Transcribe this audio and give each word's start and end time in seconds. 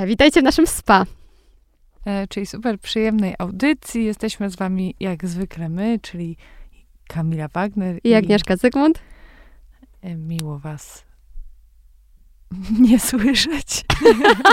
E, 0.00 0.06
witajcie 0.06 0.40
w 0.40 0.44
naszym 0.44 0.66
spa. 0.66 1.06
E, 2.06 2.26
czyli 2.26 2.46
super 2.46 2.78
przyjemnej 2.78 3.34
audycji. 3.38 4.04
Jesteśmy 4.04 4.50
z 4.50 4.56
wami 4.56 4.94
jak 5.00 5.26
zwykle 5.26 5.68
my, 5.68 5.98
czyli 6.02 6.36
Kamila 7.08 7.48
Wagner 7.48 8.00
I 8.04 8.14
Agnieszka 8.14 8.56
Zygmunt. 8.56 8.98
e, 10.02 10.16
Miło 10.16 10.58
was 10.58 11.04
nie 12.88 13.00
słyszeć. 13.00 13.84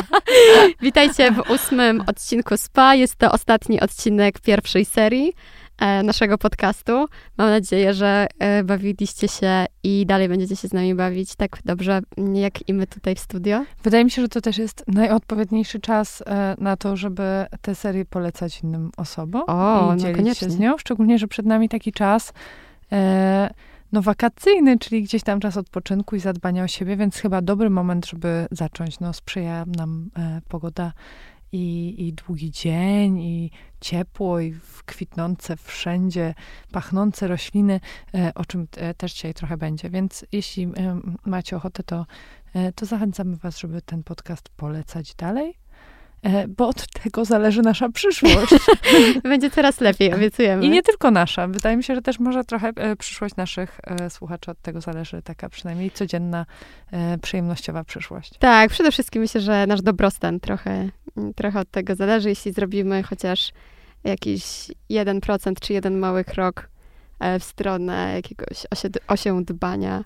Witajcie 0.82 1.32
w 1.32 1.50
ósmym 1.50 2.04
odcinku 2.08 2.58
SPA. 2.58 2.96
Jest 2.96 3.16
to 3.16 3.32
ostatni 3.32 3.80
odcinek 3.82 4.40
pierwszej 4.40 4.86
serii 4.86 5.34
naszego 6.04 6.38
podcastu. 6.38 7.06
Mam 7.38 7.50
nadzieję, 7.50 7.94
że 7.94 8.28
e, 8.40 8.64
bawiliście 8.64 9.28
się 9.28 9.66
i 9.84 10.06
dalej 10.06 10.30
będziecie 10.30 10.56
się 10.56 10.68
z 10.68 10.74
nami 10.74 10.96
bawić 10.96 11.36
tak 11.36 11.60
dobrze, 11.66 12.00
jak 12.34 12.70
i 12.70 12.74
my 12.74 12.88
tutaj 12.88 13.16
w 13.16 13.20
studio. 13.20 13.66
Wydaje 13.84 14.06
mi 14.06 14.12
się, 14.12 14.22
że 14.22 14.28
to 14.28 14.42
też 14.42 14.58
jest 14.58 14.84
najodpowiedniejszy 14.88 15.80
czas 15.80 16.24
e, 16.26 16.56
na 16.60 16.78
to, 16.78 16.96
żeby 16.96 17.46
tę 17.62 17.76
serię 17.76 18.06
polecać 18.06 18.62
innym 18.64 18.92
osobom 18.98 19.44
O, 19.48 19.86
i 19.86 19.88
no 19.88 19.96
dzielić 19.98 20.18
koniecznie. 20.18 20.48
się 20.48 20.54
z 20.54 20.60
nią. 20.60 20.78
Szczególnie, 20.78 21.18
że 21.20 21.28
przed 21.28 21.46
nami 21.46 21.70
taki 21.70 21.92
czas 21.92 22.34
e, 22.92 23.50
no 23.92 24.02
wakacyjny, 24.02 24.80
czyli 24.80 25.04
gdzieś 25.04 25.24
tam 25.24 25.40
czas 25.40 25.58
odpoczynku 25.58 26.16
i 26.16 26.20
zadbania 26.20 26.64
o 26.64 26.68
siebie, 26.68 26.98
więc 26.98 27.18
chyba 27.18 27.42
dobry 27.42 27.70
moment, 27.70 28.06
żeby 28.06 28.48
zacząć. 28.52 29.00
No 29.00 29.14
sprzyja 29.14 29.66
nam 29.78 30.10
e, 30.18 30.42
pogoda 30.48 30.94
i, 31.52 31.96
i 32.08 32.14
długi 32.14 32.52
dzień, 32.52 33.20
i 33.20 33.52
ciepło, 33.82 34.40
i 34.40 34.56
kwitnące 34.86 35.58
wszędzie, 35.58 36.34
pachnące 36.72 37.28
rośliny, 37.28 37.80
e, 38.14 38.32
o 38.36 38.46
czym 38.46 38.68
e, 38.78 38.94
też 38.94 39.14
dzisiaj 39.14 39.34
trochę 39.34 39.58
będzie. 39.58 39.90
Więc 39.90 40.26
jeśli 40.32 40.68
macie 41.26 41.56
ochotę, 41.56 41.84
to, 41.84 42.06
e, 42.54 42.72
to 42.72 42.86
zachęcamy 42.86 43.36
was, 43.36 43.60
żeby 43.60 43.82
ten 43.82 44.04
podcast 44.04 44.50
polecać 44.50 45.16
dalej, 45.16 45.54
bo 46.48 46.68
od 46.68 46.88
tego 46.88 47.26
zależy 47.26 47.62
nasza 47.62 47.90
przyszłość. 47.90 48.54
Będzie 49.24 49.50
coraz 49.50 49.82
lepiej, 49.82 50.14
obiecujemy. 50.14 50.66
I 50.66 50.70
nie 50.70 50.84
tylko 50.84 51.12
nasza. 51.12 51.48
Wydaje 51.48 51.78
mi 51.78 51.84
się, 51.84 51.96
że 51.96 52.02
też 52.02 52.20
może 52.20 52.44
trochę 52.44 52.72
e, 52.76 52.96
przyszłość 52.96 53.36
naszych 53.36 53.80
e, 53.84 54.10
słuchaczy 54.10 54.52
od 54.52 54.62
tego 54.62 54.82
zależy, 54.82 55.22
taka 55.22 55.50
przynajmniej 55.50 55.92
codzienna, 55.92 56.46
e, 56.92 57.18
przyjemnościowa 57.18 57.84
przyszłość. 57.84 58.38
Tak, 58.40 58.70
przede 58.70 58.92
wszystkim 58.92 59.22
myślę, 59.22 59.42
że 59.42 59.68
nasz 59.68 59.82
dobrostan 59.82 60.40
trochę, 60.40 60.90
trochę 61.36 61.60
od 61.60 61.72
tego 61.72 61.96
zależy. 61.96 62.30
Jeśli 62.30 62.54
zrobimy 62.54 63.04
chociaż 63.04 63.52
jakiś 64.04 64.44
1% 64.92 65.54
czy 65.62 65.74
jeden 65.74 65.98
mały 65.98 66.24
krok 66.24 66.70
e, 67.20 67.40
w 67.40 67.44
stronę 67.44 68.12
jakiegoś 68.16 68.66
osie- 68.76 69.00
osiądbania, 69.08 70.04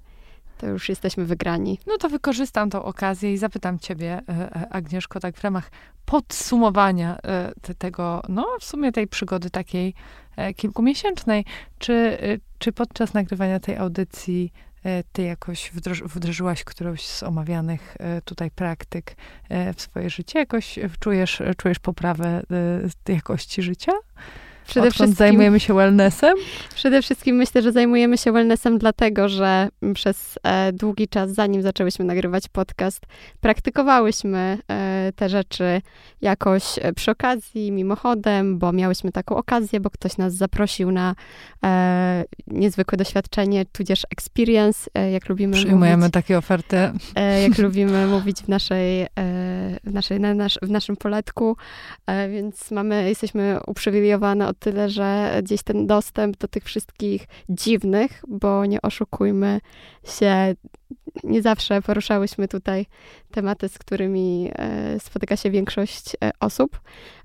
to 0.61 0.67
już 0.67 0.89
jesteśmy 0.89 1.25
wygrani. 1.25 1.79
No 1.87 1.97
to 1.97 2.09
wykorzystam 2.09 2.69
tą 2.69 2.83
okazję 2.83 3.33
i 3.33 3.37
zapytam 3.37 3.79
ciebie, 3.79 4.21
e, 4.29 4.55
e, 4.55 4.69
Agnieszko, 4.69 5.19
tak 5.19 5.37
w 5.37 5.43
ramach 5.43 5.71
podsumowania 6.05 7.17
e, 7.17 7.51
te, 7.61 7.75
tego, 7.75 8.21
no 8.29 8.47
w 8.59 8.65
sumie 8.65 8.91
tej 8.91 9.07
przygody 9.07 9.49
takiej 9.49 9.93
kilkumiesięcznej, 10.55 11.45
czy, 11.79 12.17
czy 12.59 12.71
podczas 12.71 13.13
nagrywania 13.13 13.59
tej 13.59 13.77
audycji 13.77 14.53
ty 15.11 15.21
jakoś 15.23 15.71
wdroż, 15.73 16.03
wdrożyłaś 16.03 16.63
którąś 16.63 17.07
z 17.07 17.23
omawianych 17.23 17.97
tutaj 18.25 18.51
praktyk 18.51 19.15
w 19.75 19.81
swoje 19.81 20.09
życie? 20.09 20.39
Jakoś 20.39 20.79
czujesz, 20.99 21.41
czujesz 21.57 21.79
poprawę 21.79 22.43
jakości 23.07 23.61
życia? 23.61 23.91
Przede 24.67 24.87
Odkąd 24.87 24.93
wszystkim, 24.93 25.15
zajmujemy 25.15 25.59
się 25.59 25.73
wellnessem? 25.73 26.33
przede 26.75 27.01
wszystkim 27.01 27.35
myślę, 27.35 27.61
że 27.61 27.71
zajmujemy 27.71 28.17
się 28.17 28.31
wellnessem 28.31 28.77
dlatego, 28.77 29.29
że 29.29 29.69
przez 29.93 30.39
e, 30.43 30.73
długi 30.73 31.07
czas, 31.07 31.31
zanim 31.31 31.61
zaczęłyśmy 31.61 32.05
nagrywać 32.05 32.47
podcast, 32.47 33.05
praktykowałyśmy 33.41 34.57
e, 34.71 35.11
te 35.15 35.29
rzeczy 35.29 35.81
jakoś 36.21 36.63
e, 36.81 36.93
przy 36.93 37.11
okazji, 37.11 37.71
mimochodem, 37.71 38.59
bo 38.59 38.71
miałyśmy 38.71 39.11
taką 39.11 39.35
okazję, 39.35 39.79
bo 39.79 39.89
ktoś 39.89 40.17
nas 40.17 40.33
zaprosił 40.33 40.91
na 40.91 41.15
e, 41.65 42.23
niezwykłe 42.47 42.97
doświadczenie, 42.97 43.65
tudzież 43.65 44.03
experience, 44.11 44.89
e, 44.93 45.11
jak 45.11 45.29
lubimy 45.29 45.53
Przyjmujemy 45.53 45.97
mówić. 45.97 46.13
takie 46.13 46.37
oferty. 46.37 46.77
e, 47.15 47.41
jak 47.41 47.57
lubimy 47.65 48.07
mówić 48.07 48.37
w 48.37 48.47
naszej, 48.47 49.07
w, 49.83 49.93
naszej 49.93 50.19
na 50.19 50.33
nasz, 50.33 50.59
w 50.61 50.69
naszym 50.69 50.97
poletku, 50.97 51.57
więc 52.29 52.71
mamy, 52.71 53.09
jesteśmy 53.09 53.59
uprzywilejowane 53.67 54.47
o 54.47 54.53
tyle, 54.61 54.89
że 54.89 55.39
gdzieś 55.43 55.63
ten 55.63 55.87
dostęp 55.87 56.37
do 56.37 56.47
tych 56.47 56.63
wszystkich 56.63 57.27
dziwnych, 57.49 58.23
bo 58.27 58.65
nie 58.65 58.81
oszukujmy 58.81 59.59
się, 60.03 60.55
nie 61.23 61.41
zawsze 61.41 61.81
poruszałyśmy 61.81 62.47
tutaj 62.47 62.85
tematy, 63.31 63.69
z 63.69 63.77
którymi 63.77 64.51
e, 64.55 64.99
spotyka 64.99 65.37
się 65.37 65.51
większość 65.51 66.15
e, 66.23 66.31
osób. 66.39 66.81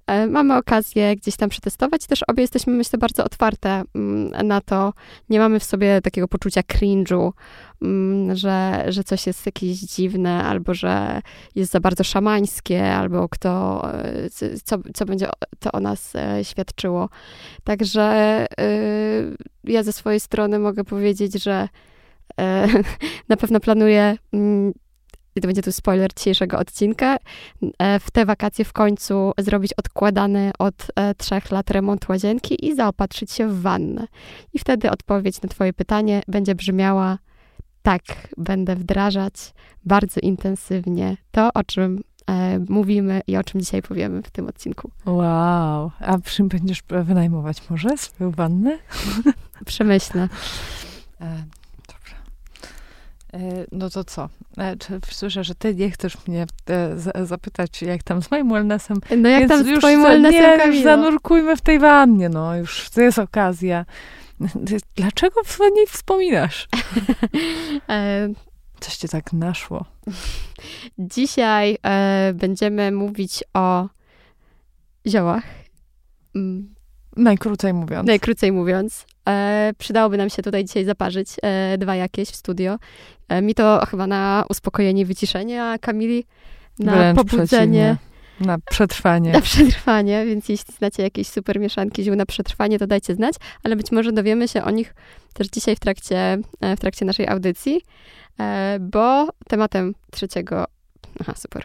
E, 0.06 0.26
Mamy 0.26 0.56
okazję 0.56 1.16
gdzieś 1.16 1.36
tam 1.36 1.48
przetestować. 1.48 2.06
Też 2.06 2.22
obie 2.22 2.42
jesteśmy, 2.42 2.72
myślę, 2.72 2.98
bardzo 2.98 3.24
otwarte 3.24 3.82
mm, 3.94 4.46
na 4.46 4.60
to. 4.60 4.92
Nie 5.28 5.38
mamy 5.38 5.60
w 5.60 5.64
sobie 5.64 6.00
takiego 6.00 6.28
poczucia 6.28 6.60
cringe'u, 6.60 7.32
mm, 7.82 8.36
że, 8.36 8.84
że 8.88 9.04
coś 9.04 9.26
jest 9.26 9.46
jakieś 9.46 9.78
dziwne, 9.78 10.44
albo 10.44 10.74
że 10.74 11.20
jest 11.54 11.72
za 11.72 11.80
bardzo 11.80 12.04
szamańskie, 12.04 12.92
albo 12.92 13.28
kto, 13.28 13.82
co, 14.64 14.76
co 14.94 15.04
będzie 15.04 15.28
to 15.60 15.72
o 15.72 15.80
nas 15.80 16.12
świadczyło. 16.42 17.08
Także 17.64 18.46
ja 19.64 19.82
ze 19.82 19.92
swojej 19.92 20.20
strony 20.20 20.58
mogę 20.58 20.84
powiedzieć, 20.84 21.42
że 21.42 21.68
na 23.28 23.36
pewno 23.36 23.60
planuję, 23.60 24.16
mm, 24.32 24.72
i 25.36 25.40
to 25.40 25.48
będzie 25.48 25.62
tu 25.62 25.72
spoiler 25.72 26.10
dzisiejszego 26.16 26.58
odcinka, 26.58 27.16
e, 27.78 28.00
w 28.00 28.10
te 28.10 28.26
wakacje 28.26 28.64
w 28.64 28.72
końcu 28.72 29.32
zrobić 29.38 29.72
odkładany 29.72 30.50
od 30.58 30.86
e, 30.96 31.14
trzech 31.14 31.50
lat 31.50 31.70
remont 31.70 32.08
łazienki 32.08 32.66
i 32.66 32.74
zaopatrzyć 32.74 33.32
się 33.32 33.48
w 33.48 33.62
wannę. 33.62 34.06
I 34.54 34.58
wtedy 34.58 34.90
odpowiedź 34.90 35.42
na 35.42 35.48
twoje 35.48 35.72
pytanie 35.72 36.22
będzie 36.28 36.54
brzmiała 36.54 37.18
tak, 37.82 38.02
będę 38.36 38.76
wdrażać 38.76 39.34
bardzo 39.84 40.20
intensywnie 40.20 41.16
to, 41.30 41.50
o 41.54 41.64
czym 41.64 42.00
e, 42.30 42.58
mówimy 42.68 43.20
i 43.26 43.36
o 43.36 43.44
czym 43.44 43.60
dzisiaj 43.60 43.82
powiemy 43.82 44.22
w 44.22 44.30
tym 44.30 44.46
odcinku. 44.46 44.90
Wow. 45.06 45.90
A 46.00 46.18
czym 46.24 46.48
będziesz 46.48 46.82
wynajmować 47.04 47.70
może 47.70 47.96
swoją 47.96 48.30
wannę? 48.30 48.78
Przemyślę. 49.66 50.28
E, 53.36 53.66
no 53.72 53.90
to 53.90 54.04
co? 54.04 54.28
E, 54.58 54.76
słyszę, 55.10 55.44
że 55.44 55.54
ty 55.54 55.74
nie 55.74 55.90
chcesz 55.90 56.26
mnie 56.26 56.46
e, 57.14 57.26
zapytać, 57.26 57.82
jak 57.82 58.02
tam 58.02 58.22
z 58.22 58.30
moim 58.30 58.48
wellnessem. 58.48 59.00
No 59.16 59.28
jak 59.28 59.40
Więc 59.40 59.52
tam 59.52 59.64
z 59.64 59.66
już 59.66 59.78
twoim 59.78 60.02
wellnessem, 60.02 60.58
Nie, 60.58 60.66
już 60.66 60.82
zanurkujmy 60.82 61.56
w 61.56 61.60
tej 61.60 61.78
wannie, 61.78 62.28
no. 62.28 62.56
Już 62.56 62.90
to 62.90 63.00
jest 63.00 63.18
okazja. 63.18 63.84
Dlaczego 64.96 65.40
o 65.60 65.68
niej 65.68 65.86
wspominasz? 65.86 66.68
Coś 68.80 68.96
cię 68.96 69.08
tak 69.08 69.32
naszło. 69.32 69.84
Dzisiaj 70.98 71.78
e, 71.82 72.32
będziemy 72.34 72.92
mówić 72.92 73.44
o 73.54 73.88
ziołach. 75.06 75.44
Najkrócej 77.16 77.72
mówiąc. 77.72 78.06
Najkrócej 78.06 78.52
mówiąc. 78.52 79.06
E, 79.28 79.72
przydałoby 79.78 80.16
nam 80.16 80.30
się 80.30 80.42
tutaj 80.42 80.64
dzisiaj 80.64 80.84
zaparzyć 80.84 81.28
e, 81.42 81.78
dwa 81.78 81.96
jakieś 81.96 82.28
w 82.28 82.36
studio. 82.36 82.78
E, 83.28 83.42
mi 83.42 83.54
to 83.54 83.82
chyba 83.90 84.06
na 84.06 84.44
uspokojenie 84.50 85.02
i 85.02 85.04
wyciszenie, 85.04 85.64
a 85.64 85.78
Kamili 85.78 86.24
na 86.78 86.92
Wręcz 86.96 87.16
pobudzenie. 87.16 87.96
Na 88.40 88.58
przetrwanie. 88.70 89.32
na 89.32 89.40
przetrwanie, 89.40 90.26
więc 90.26 90.48
jeśli 90.48 90.74
znacie 90.74 91.02
jakieś 91.02 91.28
super 91.28 91.60
mieszanki 91.60 92.04
ziół 92.04 92.16
na 92.16 92.26
przetrwanie, 92.26 92.78
to 92.78 92.86
dajcie 92.86 93.14
znać, 93.14 93.34
ale 93.62 93.76
być 93.76 93.92
może 93.92 94.12
dowiemy 94.12 94.48
się 94.48 94.64
o 94.64 94.70
nich 94.70 94.94
też 95.34 95.46
dzisiaj 95.46 95.76
w 95.76 95.80
trakcie, 95.80 96.38
e, 96.60 96.76
w 96.76 96.80
trakcie 96.80 97.04
naszej 97.04 97.28
audycji, 97.28 97.80
e, 98.40 98.78
bo 98.80 99.28
tematem 99.48 99.94
trzeciego, 100.10 100.64
aha, 101.20 101.32
super, 101.36 101.64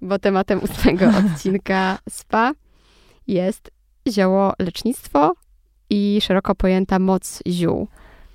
bo 0.00 0.18
tematem 0.18 0.60
ósmego 0.62 1.10
odcinka 1.18 1.98
SPA 2.10 2.52
jest 3.26 3.70
zioło 4.10 4.52
lecznictwo 4.58 5.32
i 5.90 6.18
szeroko 6.22 6.54
pojęta 6.54 6.98
moc 6.98 7.42
ziół. 7.46 7.88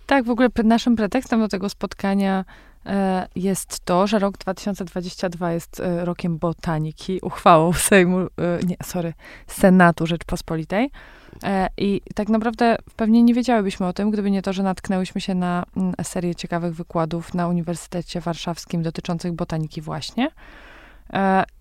Tak, 0.05 0.25
w 0.25 0.29
ogóle 0.29 0.49
naszym 0.63 0.95
pretekstem 0.95 1.39
do 1.39 1.47
tego 1.47 1.69
spotkania 1.69 2.45
e, 2.85 3.27
jest 3.35 3.79
to, 3.79 4.07
że 4.07 4.19
rok 4.19 4.37
2022 4.37 5.51
jest 5.51 5.79
e, 5.79 6.05
rokiem 6.05 6.37
botaniki, 6.37 7.19
uchwałą 7.21 7.73
Sejmu, 7.73 8.19
e, 8.19 8.27
nie, 8.67 8.75
sorry, 8.83 9.13
Senatu 9.47 10.05
Rzeczpospolitej. 10.05 10.89
I 11.77 12.01
tak 12.15 12.29
naprawdę 12.29 12.75
pewnie 12.95 13.23
nie 13.23 13.33
wiedziałybyśmy 13.33 13.87
o 13.87 13.93
tym, 13.93 14.11
gdyby 14.11 14.31
nie 14.31 14.41
to, 14.41 14.53
że 14.53 14.63
natknęłyśmy 14.63 15.21
się 15.21 15.35
na 15.35 15.63
mm, 15.77 15.93
serię 16.03 16.35
ciekawych 16.35 16.75
wykładów 16.75 17.33
na 17.33 17.47
Uniwersytecie 17.47 18.21
Warszawskim 18.21 18.83
dotyczących 18.83 19.33
botaniki 19.33 19.81
właśnie. 19.81 20.29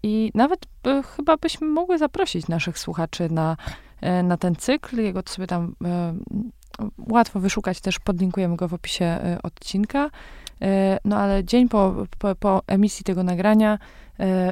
I 0.02 0.30
nawet 0.34 0.66
chyba 1.16 1.36
byśmy 1.36 1.66
mogły 1.66 1.98
zaprosić 1.98 2.48
naszych 2.48 2.78
słuchaczy 2.78 3.28
na, 3.30 3.56
na 4.22 4.36
ten 4.36 4.56
cykl. 4.56 5.00
Jego 5.00 5.22
to 5.22 5.32
sobie 5.32 5.46
tam 5.46 5.74
e, 5.84 6.14
łatwo 6.98 7.40
wyszukać, 7.40 7.80
też 7.80 7.98
podlinkujemy 7.98 8.56
go 8.56 8.68
w 8.68 8.74
opisie 8.74 9.04
e, 9.04 9.38
odcinka. 9.42 10.10
no 11.04 11.16
ale 11.16 11.44
dzień 11.44 11.68
po, 11.68 12.06
po, 12.18 12.34
po 12.34 12.62
emisji 12.66 13.04
tego 13.04 13.22
nagrania, 13.22 13.78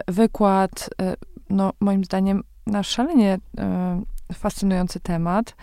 wykład, 0.08 0.90
no 1.50 1.72
moim 1.80 2.04
zdaniem 2.04 2.42
nasz 2.66 2.88
szalenie 2.88 3.38
fascynujący 4.32 5.00
temat, 5.00 5.56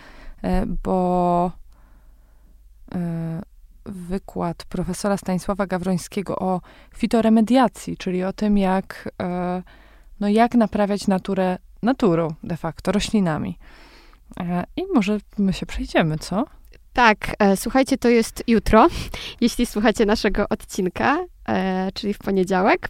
bo 0.83 1.51
wykład 3.87 4.65
profesora 4.65 5.17
Stanisława 5.17 5.67
Gawrońskiego 5.67 6.39
o 6.39 6.61
fitoremediacji, 6.95 7.97
czyli 7.97 8.23
o 8.23 8.33
tym, 8.33 8.57
jak, 8.57 9.09
e, 9.21 9.63
no 10.19 10.29
jak 10.29 10.55
naprawiać 10.55 11.07
naturę 11.07 11.57
naturą 11.87 12.27
de 12.43 12.57
facto, 12.57 12.91
roślinami. 12.91 13.57
E, 14.39 14.63
I 14.75 14.83
może 14.93 15.17
my 15.37 15.53
się 15.53 15.65
przejdziemy, 15.65 16.17
co? 16.17 16.45
Tak, 16.93 17.35
e, 17.39 17.57
słuchajcie, 17.57 17.97
to 17.97 18.09
jest 18.09 18.43
jutro, 18.47 18.87
jeśli 19.41 19.65
słuchacie 19.65 20.05
naszego 20.05 20.49
odcinka, 20.49 21.17
czyli 21.93 22.13
w 22.13 22.17
poniedziałek. 22.17 22.89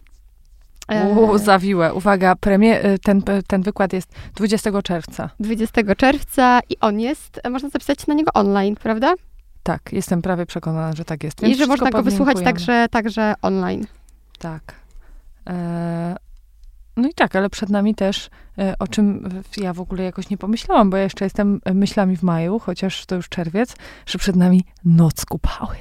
U, 1.16 1.38
zawiłe. 1.38 1.94
Uwaga, 1.94 2.36
premie, 2.36 2.98
ten, 3.02 3.22
ten 3.46 3.62
wykład 3.62 3.92
jest 3.92 4.14
20 4.34 4.82
czerwca. 4.82 5.30
20 5.40 5.94
czerwca 5.94 6.60
i 6.70 6.76
on 6.80 7.00
jest, 7.00 7.40
można 7.50 7.68
zapisać 7.68 8.06
na 8.06 8.14
niego 8.14 8.30
online, 8.34 8.76
prawda? 8.76 9.14
Tak, 9.62 9.92
jestem 9.92 10.22
prawie 10.22 10.46
przekonana, 10.46 10.92
że 10.92 11.04
tak 11.04 11.24
jest. 11.24 11.40
Więc 11.40 11.56
I 11.56 11.58
że 11.58 11.66
można 11.66 11.90
go 11.90 12.02
wysłuchać 12.02 12.36
także, 12.44 12.86
także 12.90 13.34
online. 13.42 13.86
Tak. 14.38 14.62
E, 15.46 16.16
no 16.98 17.08
i 17.08 17.14
tak, 17.14 17.36
ale 17.36 17.50
przed 17.50 17.70
nami 17.70 17.94
też, 17.94 18.30
e, 18.58 18.74
o 18.78 18.88
czym 18.88 19.28
ja 19.56 19.72
w 19.72 19.80
ogóle 19.80 20.04
jakoś 20.04 20.30
nie 20.30 20.38
pomyślałam, 20.38 20.90
bo 20.90 20.96
ja 20.96 21.02
jeszcze 21.02 21.24
jestem 21.24 21.60
myślami 21.74 22.16
w 22.16 22.22
maju, 22.22 22.58
chociaż 22.58 23.06
to 23.06 23.14
już 23.14 23.28
czerwiec, 23.28 23.76
że 24.06 24.18
przed 24.18 24.36
nami 24.36 24.64
noc 24.84 25.24
kupały. 25.24 25.76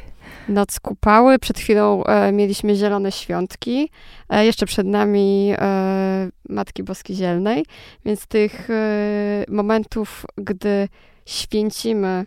Noc 0.50 0.80
kupały. 0.80 1.40
Przed 1.40 1.60
chwilą 1.60 2.04
e, 2.04 2.31
mieliśmy 2.31 2.75
zielone 2.75 3.12
świątki. 3.12 3.90
E, 4.30 4.46
jeszcze 4.46 4.66
przed 4.66 4.88
nami 4.88 5.54
e, 5.58 6.30
Matki 6.50 6.84
Boskiej 6.84 7.16
Zielnej. 7.16 7.66
Więc 8.06 8.28
tych 8.28 8.69
e, 8.69 9.46
momentów, 9.48 10.25
gdy 10.38 10.88
święcimy 11.25 12.25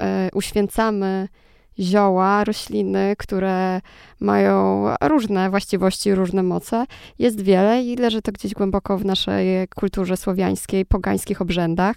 E, 0.00 0.28
uświęcamy 0.34 1.28
zioła, 1.78 2.44
rośliny, 2.44 3.14
które 3.18 3.80
mają 4.20 4.84
różne 5.02 5.50
właściwości, 5.50 6.14
różne 6.14 6.42
moce. 6.42 6.84
Jest 7.18 7.40
wiele 7.40 7.82
i 7.82 7.96
leży 7.96 8.22
to 8.22 8.32
gdzieś 8.32 8.54
głęboko 8.54 8.98
w 8.98 9.04
naszej 9.04 9.68
kulturze 9.68 10.16
słowiańskiej, 10.16 10.86
pogańskich 10.86 11.42
obrzędach. 11.42 11.96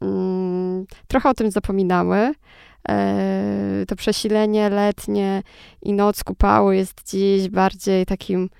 Mm, 0.00 0.86
trochę 1.08 1.28
o 1.28 1.34
tym 1.34 1.50
zapominamy. 1.50 2.34
E, 2.88 3.84
to 3.88 3.96
przesilenie 3.96 4.70
letnie 4.70 5.42
i 5.82 5.92
noc 5.92 6.24
kupały 6.24 6.76
jest 6.76 7.10
dziś 7.10 7.48
bardziej 7.48 8.06
takim 8.06 8.50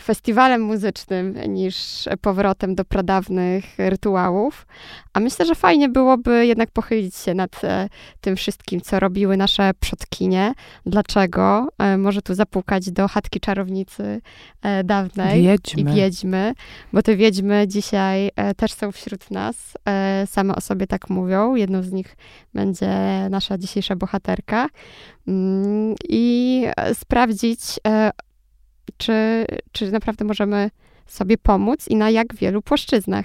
festiwalem 0.00 0.62
muzycznym 0.62 1.34
niż 1.48 2.04
powrotem 2.20 2.74
do 2.74 2.84
pradawnych 2.84 3.64
rytuałów. 3.78 4.66
A 5.12 5.20
myślę, 5.20 5.46
że 5.46 5.54
fajnie 5.54 5.88
byłoby 5.88 6.46
jednak 6.46 6.70
pochylić 6.70 7.16
się 7.16 7.34
nad 7.34 7.64
e, 7.64 7.88
tym 8.20 8.36
wszystkim, 8.36 8.80
co 8.80 9.00
robiły 9.00 9.36
nasze 9.36 9.70
przodkinie. 9.80 10.52
Dlaczego? 10.86 11.68
E, 11.78 11.98
może 11.98 12.22
tu 12.22 12.34
zapukać 12.34 12.90
do 12.90 13.08
chatki 13.08 13.40
czarownicy 13.40 14.20
e, 14.62 14.84
dawnej 14.84 15.42
wiedźmy. 15.42 15.80
i 15.80 15.94
wiedźmy, 15.94 16.52
bo 16.92 17.02
te 17.02 17.16
wiedźmy 17.16 17.64
dzisiaj 17.68 18.30
też 18.56 18.72
są 18.72 18.92
wśród 18.92 19.30
nas. 19.30 19.56
Same 20.26 20.56
o 20.56 20.60
sobie 20.60 20.86
tak 20.86 21.10
mówią. 21.10 21.54
Jedną 21.54 21.82
z 21.82 21.92
nich 21.92 22.16
będzie 22.54 22.88
nasza 23.30 23.58
dzisiejsza 23.58 23.96
bohaterka. 23.96 24.68
Mm, 25.28 25.94
I 26.08 26.64
sprawdzić, 26.94 27.60
czy, 28.96 29.46
czy 29.72 29.92
naprawdę 29.92 30.24
możemy 30.24 30.70
sobie 31.06 31.38
pomóc 31.38 31.88
i 31.88 31.96
na 31.96 32.10
jak 32.10 32.34
wielu 32.34 32.62
płaszczyznach. 32.62 33.24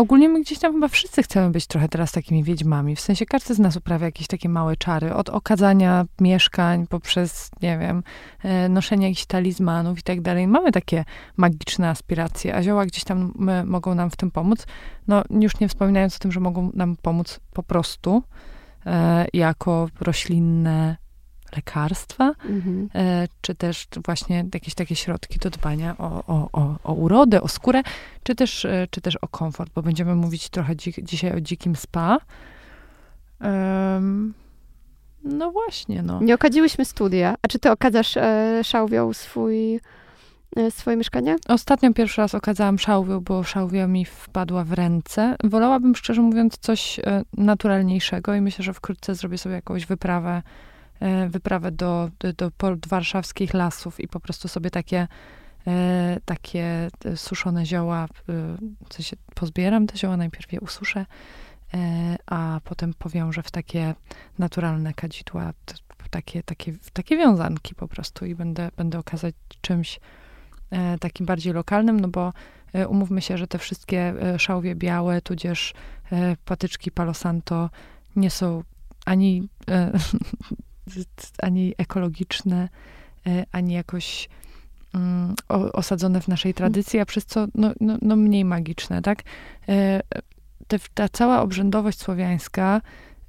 Ogólnie 0.00 0.28
my 0.28 0.40
gdzieś 0.40 0.58
tam 0.58 0.72
chyba 0.72 0.88
wszyscy 0.88 1.22
chcemy 1.22 1.50
być 1.50 1.66
trochę 1.66 1.88
teraz 1.88 2.12
takimi 2.12 2.44
wiedźmami. 2.44 2.96
W 2.96 3.00
sensie 3.00 3.26
każdy 3.26 3.54
z 3.54 3.58
nas 3.58 3.76
uprawia 3.76 4.06
jakieś 4.06 4.26
takie 4.26 4.48
małe 4.48 4.76
czary. 4.76 5.14
Od 5.14 5.28
okazania 5.28 6.04
mieszkań 6.20 6.86
poprzez, 6.86 7.50
nie 7.62 7.78
wiem, 7.78 8.02
e, 8.42 8.68
noszenie 8.68 9.06
jakichś 9.06 9.26
talizmanów 9.26 9.98
i 9.98 10.02
tak 10.02 10.20
dalej. 10.20 10.46
Mamy 10.46 10.72
takie 10.72 11.04
magiczne 11.36 11.88
aspiracje, 11.88 12.54
a 12.54 12.62
zioła 12.62 12.86
gdzieś 12.86 13.04
tam 13.04 13.32
mogą 13.64 13.94
nam 13.94 14.10
w 14.10 14.16
tym 14.16 14.30
pomóc. 14.30 14.66
No 15.08 15.22
już 15.30 15.60
nie 15.60 15.68
wspominając 15.68 16.16
o 16.16 16.18
tym, 16.18 16.32
że 16.32 16.40
mogą 16.40 16.70
nam 16.74 16.96
pomóc 17.02 17.40
po 17.52 17.62
prostu 17.62 18.22
e, 18.86 19.26
jako 19.32 19.88
roślinne 20.00 20.96
lekarstwa, 21.56 22.32
mhm. 22.44 22.88
e, 22.94 23.28
czy 23.40 23.54
też 23.54 23.86
właśnie 24.04 24.44
jakieś 24.54 24.74
takie 24.74 24.96
środki 24.96 25.38
do 25.38 25.50
dbania 25.50 25.98
o, 25.98 26.24
o, 26.26 26.78
o, 26.82 26.92
urodę, 26.92 27.42
o 27.42 27.48
skórę, 27.48 27.82
czy 28.22 28.34
też, 28.34 28.64
e, 28.64 28.86
czy 28.90 29.00
też 29.00 29.16
o 29.16 29.28
komfort, 29.28 29.72
bo 29.74 29.82
będziemy 29.82 30.14
mówić 30.14 30.48
trochę 30.48 30.76
dzi 30.76 30.94
dzisiaj 31.02 31.36
o 31.36 31.40
dzikim 31.40 31.76
spa. 31.76 32.18
Um, 33.40 34.34
no 35.24 35.50
właśnie, 35.50 36.02
no. 36.02 36.22
Nie 36.22 36.34
okadziłyśmy 36.34 36.84
studia. 36.84 37.34
A 37.42 37.48
czy 37.48 37.58
ty 37.58 37.70
okadzasz 37.70 38.16
e, 38.16 38.60
szałwią 38.64 39.12
swój, 39.12 39.80
e, 40.56 40.70
swoje 40.70 40.96
mieszkanie? 40.96 41.36
Ostatnio 41.48 41.92
pierwszy 41.92 42.20
raz 42.20 42.34
okadzałam 42.34 42.78
szałwią, 42.78 43.20
bo 43.20 43.42
szałwia 43.42 43.86
mi 43.86 44.04
wpadła 44.04 44.64
w 44.64 44.72
ręce. 44.72 45.36
Wolałabym, 45.44 45.96
szczerze 45.96 46.22
mówiąc, 46.22 46.58
coś 46.60 46.98
e, 46.98 47.22
naturalniejszego 47.36 48.34
i 48.34 48.40
myślę, 48.40 48.64
że 48.64 48.74
wkrótce 48.74 49.14
zrobię 49.14 49.38
sobie 49.38 49.54
jakąś 49.54 49.86
wyprawę 49.86 50.42
wyprawę 51.28 51.72
do, 51.72 52.10
do, 52.36 52.50
port 52.50 52.88
warszawskich 52.88 53.54
lasów 53.54 54.00
i 54.00 54.08
po 54.08 54.20
prostu 54.20 54.48
sobie 54.48 54.70
takie 54.70 55.08
e, 55.66 56.20
takie 56.24 56.88
suszone 57.16 57.66
zioła, 57.66 58.06
w 58.28 58.58
pozbieram 59.34 59.86
te 59.86 59.96
zioła, 59.96 60.16
najpierw 60.16 60.52
je 60.52 60.60
ususzę, 60.60 61.06
e, 61.74 62.16
a 62.26 62.60
potem 62.64 62.94
powiążę 62.94 63.42
w 63.42 63.50
takie 63.50 63.94
naturalne 64.38 64.94
kadzidła, 64.94 65.52
takie, 66.10 66.42
takie, 66.42 66.72
takie 66.92 67.16
wiązanki 67.16 67.74
po 67.74 67.88
prostu 67.88 68.26
i 68.26 68.34
będę, 68.34 68.70
będę 68.76 68.98
okazać 68.98 69.34
czymś 69.60 70.00
takim 71.00 71.26
bardziej 71.26 71.52
lokalnym, 71.52 72.00
no 72.00 72.08
bo 72.08 72.32
umówmy 72.88 73.22
się, 73.22 73.38
że 73.38 73.46
te 73.46 73.58
wszystkie 73.58 74.14
szałwie 74.38 74.74
białe, 74.74 75.22
tudzież 75.22 75.74
patyczki 76.44 76.90
Palo 76.90 77.14
Santo 77.14 77.70
nie 78.16 78.30
są 78.30 78.62
ani 79.06 79.48
ani 81.42 81.74
ekologiczne, 81.78 82.68
e, 83.26 83.44
ani 83.52 83.74
jakoś 83.74 84.28
um, 84.94 85.34
osadzone 85.72 86.20
w 86.20 86.28
naszej 86.28 86.54
tradycji, 86.54 86.98
a 86.98 87.04
przez 87.04 87.26
co 87.26 87.46
no, 87.54 87.72
no, 87.80 87.98
no 88.02 88.16
mniej 88.16 88.44
magiczne, 88.44 89.02
tak? 89.02 89.22
E, 89.68 90.00
te, 90.68 90.78
ta 90.94 91.08
cała 91.08 91.42
obrzędowość 91.42 92.00
słowiańska, 92.00 92.80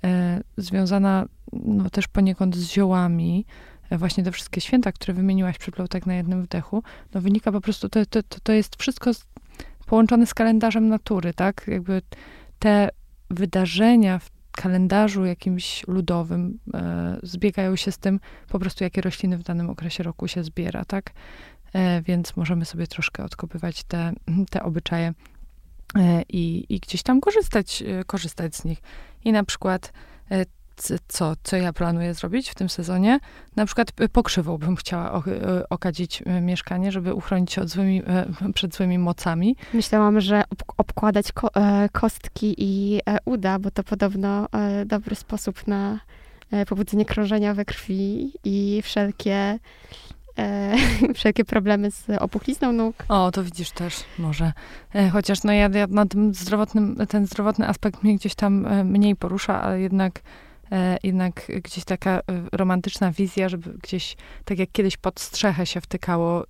e, 0.03 0.41
związana 0.57 1.25
no, 1.53 1.89
też 1.89 2.07
poniekąd 2.07 2.55
z 2.55 2.69
ziołami, 2.69 3.45
właśnie 3.91 4.23
te 4.23 4.31
wszystkie 4.31 4.61
święta, 4.61 4.91
które 4.91 5.13
wymieniłaś 5.13 5.57
przyplął 5.57 5.87
tak 5.87 6.05
na 6.05 6.15
jednym 6.15 6.43
wdechu, 6.43 6.83
no 7.13 7.21
wynika 7.21 7.51
po 7.51 7.61
prostu, 7.61 7.89
to, 7.89 8.05
to, 8.05 8.19
to 8.43 8.53
jest 8.53 8.75
wszystko 8.75 9.11
połączone 9.85 10.25
z 10.25 10.33
kalendarzem 10.33 10.89
natury, 10.89 11.33
tak? 11.33 11.65
Jakby 11.67 12.01
te 12.59 12.89
wydarzenia 13.29 14.19
w 14.19 14.29
kalendarzu 14.51 15.25
jakimś 15.25 15.87
ludowym 15.87 16.59
e, 16.73 17.17
zbiegają 17.23 17.75
się 17.75 17.91
z 17.91 17.97
tym 17.97 18.19
po 18.49 18.59
prostu, 18.59 18.83
jakie 18.83 19.01
rośliny 19.01 19.37
w 19.37 19.43
danym 19.43 19.69
okresie 19.69 20.03
roku 20.03 20.27
się 20.27 20.43
zbiera, 20.43 20.85
tak? 20.85 21.11
E, 21.73 22.01
więc 22.01 22.37
możemy 22.37 22.65
sobie 22.65 22.87
troszkę 22.87 23.23
odkopywać 23.23 23.83
te, 23.83 24.13
te 24.49 24.63
obyczaje 24.63 25.13
e, 25.95 26.21
i, 26.29 26.65
i 26.69 26.79
gdzieś 26.79 27.03
tam 27.03 27.21
korzystać, 27.21 27.83
korzystać 28.05 28.55
z 28.55 28.65
nich. 28.65 28.81
I 29.23 29.31
na 29.31 29.43
przykład 29.43 29.93
co, 31.07 31.33
co 31.43 31.57
ja 31.57 31.73
planuję 31.73 32.13
zrobić 32.13 32.49
w 32.49 32.55
tym 32.55 32.69
sezonie. 32.69 33.19
Na 33.55 33.65
przykład 33.65 34.01
y, 34.01 34.09
pokrzywą 34.09 34.57
bym 34.57 34.75
chciała 34.75 35.23
y, 35.27 35.69
okadzić 35.69 36.21
y, 36.21 36.41
mieszkanie, 36.41 36.91
żeby 36.91 37.13
uchronić 37.13 37.51
się 37.51 37.61
od 37.61 37.69
złymi, 37.69 38.03
przed 38.55 38.75
złymi 38.75 38.97
mocami. 38.97 39.55
Myślałam, 39.73 40.21
że 40.21 40.43
obkładać 40.77 41.31
ko 41.31 41.55
e, 41.55 41.89
kostki 41.91 42.55
i 42.57 42.99
e, 43.09 43.17
uda, 43.25 43.59
bo 43.59 43.71
to 43.71 43.83
podobno 43.83 44.47
e, 44.51 44.85
dobry 44.85 45.15
sposób 45.15 45.67
na 45.67 45.99
pobudzenie 46.67 47.05
krążenia 47.05 47.53
we 47.53 47.65
krwi 47.65 48.31
i 48.43 48.81
wszelkie 48.83 49.59
e, 50.37 50.75
wszelkie 51.15 51.45
problemy 51.45 51.91
z 51.91 52.09
opuchlizną 52.19 52.71
nóg. 52.71 52.95
O, 53.09 53.31
to 53.31 53.43
widzisz 53.43 53.71
też 53.71 54.03
może. 54.19 54.53
E, 54.95 55.09
chociaż 55.09 55.43
no 55.43 55.53
ja, 55.53 55.69
ja 55.73 55.87
na 55.87 56.05
tym 56.05 56.33
zdrowotnym, 56.33 56.97
ten 57.09 57.25
zdrowotny 57.25 57.67
aspekt 57.67 58.03
mnie 58.03 58.15
gdzieś 58.15 58.35
tam 58.35 58.85
mniej 58.85 59.15
porusza, 59.15 59.61
ale 59.61 59.81
jednak 59.81 60.21
jednak 61.03 61.51
gdzieś 61.63 61.85
taka 61.85 62.11
e, 62.19 62.21
romantyczna 62.51 63.11
wizja, 63.11 63.49
żeby 63.49 63.73
gdzieś, 63.73 64.15
tak 64.45 64.59
jak 64.59 64.71
kiedyś 64.71 64.97
pod 64.97 65.19
strzechę 65.19 65.65
się 65.65 65.81
wtykało 65.81 66.43
e, 66.43 66.45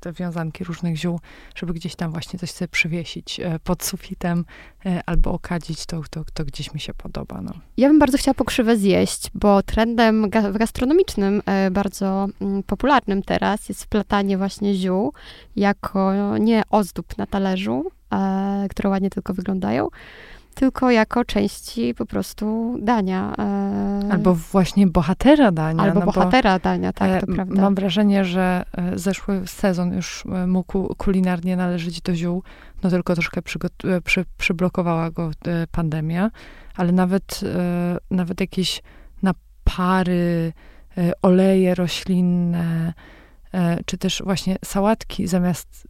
te 0.00 0.12
wiązanki 0.12 0.64
różnych 0.64 0.96
ziół, 0.96 1.20
żeby 1.54 1.74
gdzieś 1.74 1.96
tam 1.96 2.12
właśnie 2.12 2.38
coś 2.38 2.50
sobie 2.50 2.68
przywiesić 2.68 3.40
e, 3.40 3.58
pod 3.58 3.84
sufitem 3.84 4.44
e, 4.86 5.00
albo 5.06 5.32
okadzić, 5.32 5.86
to, 5.86 6.02
to, 6.10 6.24
to 6.34 6.44
gdzieś 6.44 6.74
mi 6.74 6.80
się 6.80 6.94
podoba. 6.94 7.42
No. 7.42 7.52
Ja 7.76 7.88
bym 7.88 7.98
bardzo 7.98 8.18
chciała 8.18 8.34
pokrzywę 8.34 8.76
zjeść, 8.76 9.30
bo 9.34 9.62
trendem 9.62 10.30
ga- 10.30 10.58
gastronomicznym 10.58 11.42
e, 11.46 11.70
bardzo 11.70 12.26
mm, 12.40 12.62
popularnym 12.62 13.22
teraz 13.22 13.68
jest 13.68 13.84
wplatanie 13.84 14.38
właśnie 14.38 14.74
ziół 14.74 15.12
jako 15.56 16.38
nie 16.38 16.62
ozdób 16.70 17.18
na 17.18 17.26
talerzu, 17.26 17.90
e, 18.12 18.66
które 18.70 18.88
ładnie 18.88 19.10
tylko 19.10 19.34
wyglądają, 19.34 19.88
tylko 20.54 20.90
jako 20.90 21.24
części 21.24 21.94
po 21.94 22.06
prostu 22.06 22.76
dania. 22.82 23.34
e, 23.38 24.12
Albo 24.12 24.34
właśnie 24.34 24.86
bohatera 24.86 25.52
dania. 25.52 25.82
albo 25.82 26.00
no 26.00 26.06
bo, 26.06 26.12
bohatera 26.12 26.58
dania, 26.58 26.92
tak, 26.92 27.10
e, 27.10 27.20
to 27.20 27.26
prawda. 27.34 27.62
Mam 27.62 27.74
wrażenie, 27.74 28.24
że 28.24 28.64
e, 28.72 28.98
zeszły 28.98 29.42
sezon 29.46 29.92
już 29.92 30.24
mógł 30.46 30.94
kulinarnie 30.94 31.56
należeć 31.56 32.00
do 32.00 32.14
ziół, 32.14 32.42
no 32.82 32.90
tylko 32.90 33.14
troszkę 33.14 33.40
przygot- 33.40 34.00
przy, 34.04 34.24
przyblokowała 34.38 35.10
go 35.10 35.30
pandemia, 35.70 36.30
ale 36.76 36.92
nawet, 36.92 37.40
nawet 38.10 38.40
jakieś 38.40 38.82
napary, 39.22 40.52
oleje 41.22 41.74
roślinne, 41.74 42.92
czy 43.86 43.98
też 43.98 44.22
właśnie 44.24 44.56
sałatki 44.64 45.26
zamiast 45.26 45.86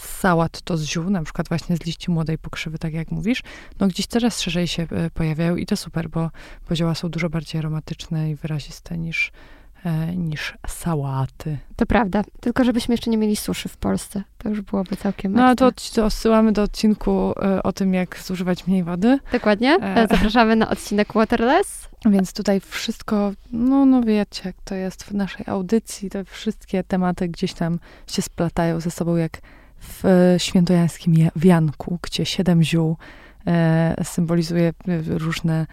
sałat 0.00 0.62
to 0.62 0.76
z 0.76 0.84
ziół, 0.84 1.10
na 1.10 1.22
przykład 1.22 1.48
właśnie 1.48 1.76
z 1.76 1.86
liści 1.86 2.10
młodej 2.10 2.38
pokrzywy, 2.38 2.78
tak 2.78 2.92
jak 2.94 3.10
mówisz, 3.10 3.42
no 3.80 3.86
gdzieś 3.86 4.06
coraz 4.06 4.40
szerzej 4.40 4.68
się 4.68 4.82
e, 4.82 5.10
pojawiają 5.10 5.56
i 5.56 5.66
to 5.66 5.76
super, 5.76 6.08
bo, 6.08 6.30
bo 6.68 6.76
zioła 6.76 6.94
są 6.94 7.08
dużo 7.08 7.30
bardziej 7.30 7.58
aromatyczne 7.58 8.30
i 8.30 8.34
wyraziste 8.34 8.98
niż, 8.98 9.32
e, 9.84 10.16
niż 10.16 10.54
sałaty. 10.66 11.58
To 11.76 11.86
prawda, 11.86 12.24
tylko 12.40 12.64
żebyśmy 12.64 12.94
jeszcze 12.94 13.10
nie 13.10 13.18
mieli 13.18 13.36
suszy 13.36 13.68
w 13.68 13.76
Polsce. 13.76 14.22
To 14.38 14.48
już 14.48 14.60
byłoby 14.60 14.96
całkiem 14.96 15.32
No 15.32 15.54
to, 15.54 15.70
to 15.94 16.06
odsyłamy 16.06 16.52
do 16.52 16.62
odcinku 16.62 17.32
e, 17.42 17.62
o 17.62 17.72
tym, 17.72 17.94
jak 17.94 18.18
zużywać 18.18 18.66
mniej 18.66 18.84
wody. 18.84 19.18
Dokładnie. 19.32 19.76
Zapraszamy 20.10 20.56
na 20.56 20.70
odcinek 20.70 21.12
Waterless. 21.12 21.88
Więc 22.06 22.32
tutaj 22.32 22.60
wszystko, 22.60 23.32
no, 23.52 23.86
no 23.86 24.02
wiecie, 24.02 24.42
jak 24.44 24.56
to 24.64 24.74
jest 24.74 25.04
w 25.04 25.14
naszej 25.14 25.44
audycji, 25.48 26.10
te 26.10 26.24
wszystkie 26.24 26.84
tematy 26.84 27.28
gdzieś 27.28 27.54
tam 27.54 27.78
się 28.06 28.22
splatają 28.22 28.80
ze 28.80 28.90
sobą, 28.90 29.16
jak 29.16 29.40
w 29.84 30.04
e, 30.04 30.38
świętojańskim 30.38 31.14
ja- 31.14 31.30
wianku, 31.36 31.98
gdzie 32.02 32.26
siedem 32.26 32.62
ziół 32.62 32.96
e, 33.46 34.04
symbolizuje 34.04 34.68
e, 34.68 34.72
różne 35.18 35.66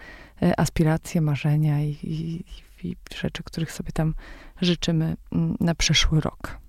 aspiracje, 0.56 1.20
marzenia 1.20 1.80
i, 1.80 1.96
i, 2.02 2.44
i 2.88 2.96
rzeczy, 3.14 3.42
których 3.42 3.72
sobie 3.72 3.92
tam 3.92 4.14
życzymy 4.60 5.16
mm, 5.32 5.56
na 5.60 5.74
przyszły 5.74 6.20
rok. 6.20 6.62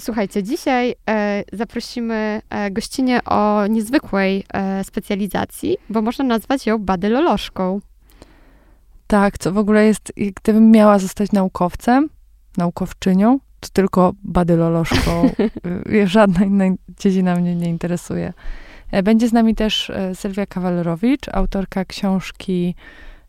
Słuchajcie, 0.00 0.42
dzisiaj 0.42 0.94
e, 1.08 1.44
zaprosimy 1.52 2.42
e, 2.50 2.70
gościnię 2.70 3.24
o 3.24 3.66
niezwykłej 3.66 4.44
e, 4.52 4.84
specjalizacji, 4.84 5.76
bo 5.90 6.02
można 6.02 6.24
nazwać 6.24 6.66
ją 6.66 6.78
badylolożką. 6.78 7.80
Tak, 9.06 9.38
co 9.38 9.52
w 9.52 9.58
ogóle 9.58 9.86
jest, 9.86 10.12
gdybym 10.16 10.70
miała 10.70 10.98
zostać 10.98 11.32
naukowcem, 11.32 12.08
naukowczynią, 12.56 13.38
to 13.60 13.68
tylko 13.72 14.12
badylolożką. 14.22 15.30
Y, 15.92 16.08
Żadna 16.08 16.44
inna 16.44 16.64
dziedzina 16.98 17.36
mnie 17.36 17.56
nie 17.56 17.68
interesuje. 17.68 18.32
E, 18.90 19.02
Będzie 19.02 19.28
z 19.28 19.32
nami 19.32 19.54
też 19.54 19.90
e, 19.90 20.14
Sylwia 20.14 20.46
Kawalerowicz, 20.46 21.28
autorka 21.32 21.84
książki, 21.84 22.74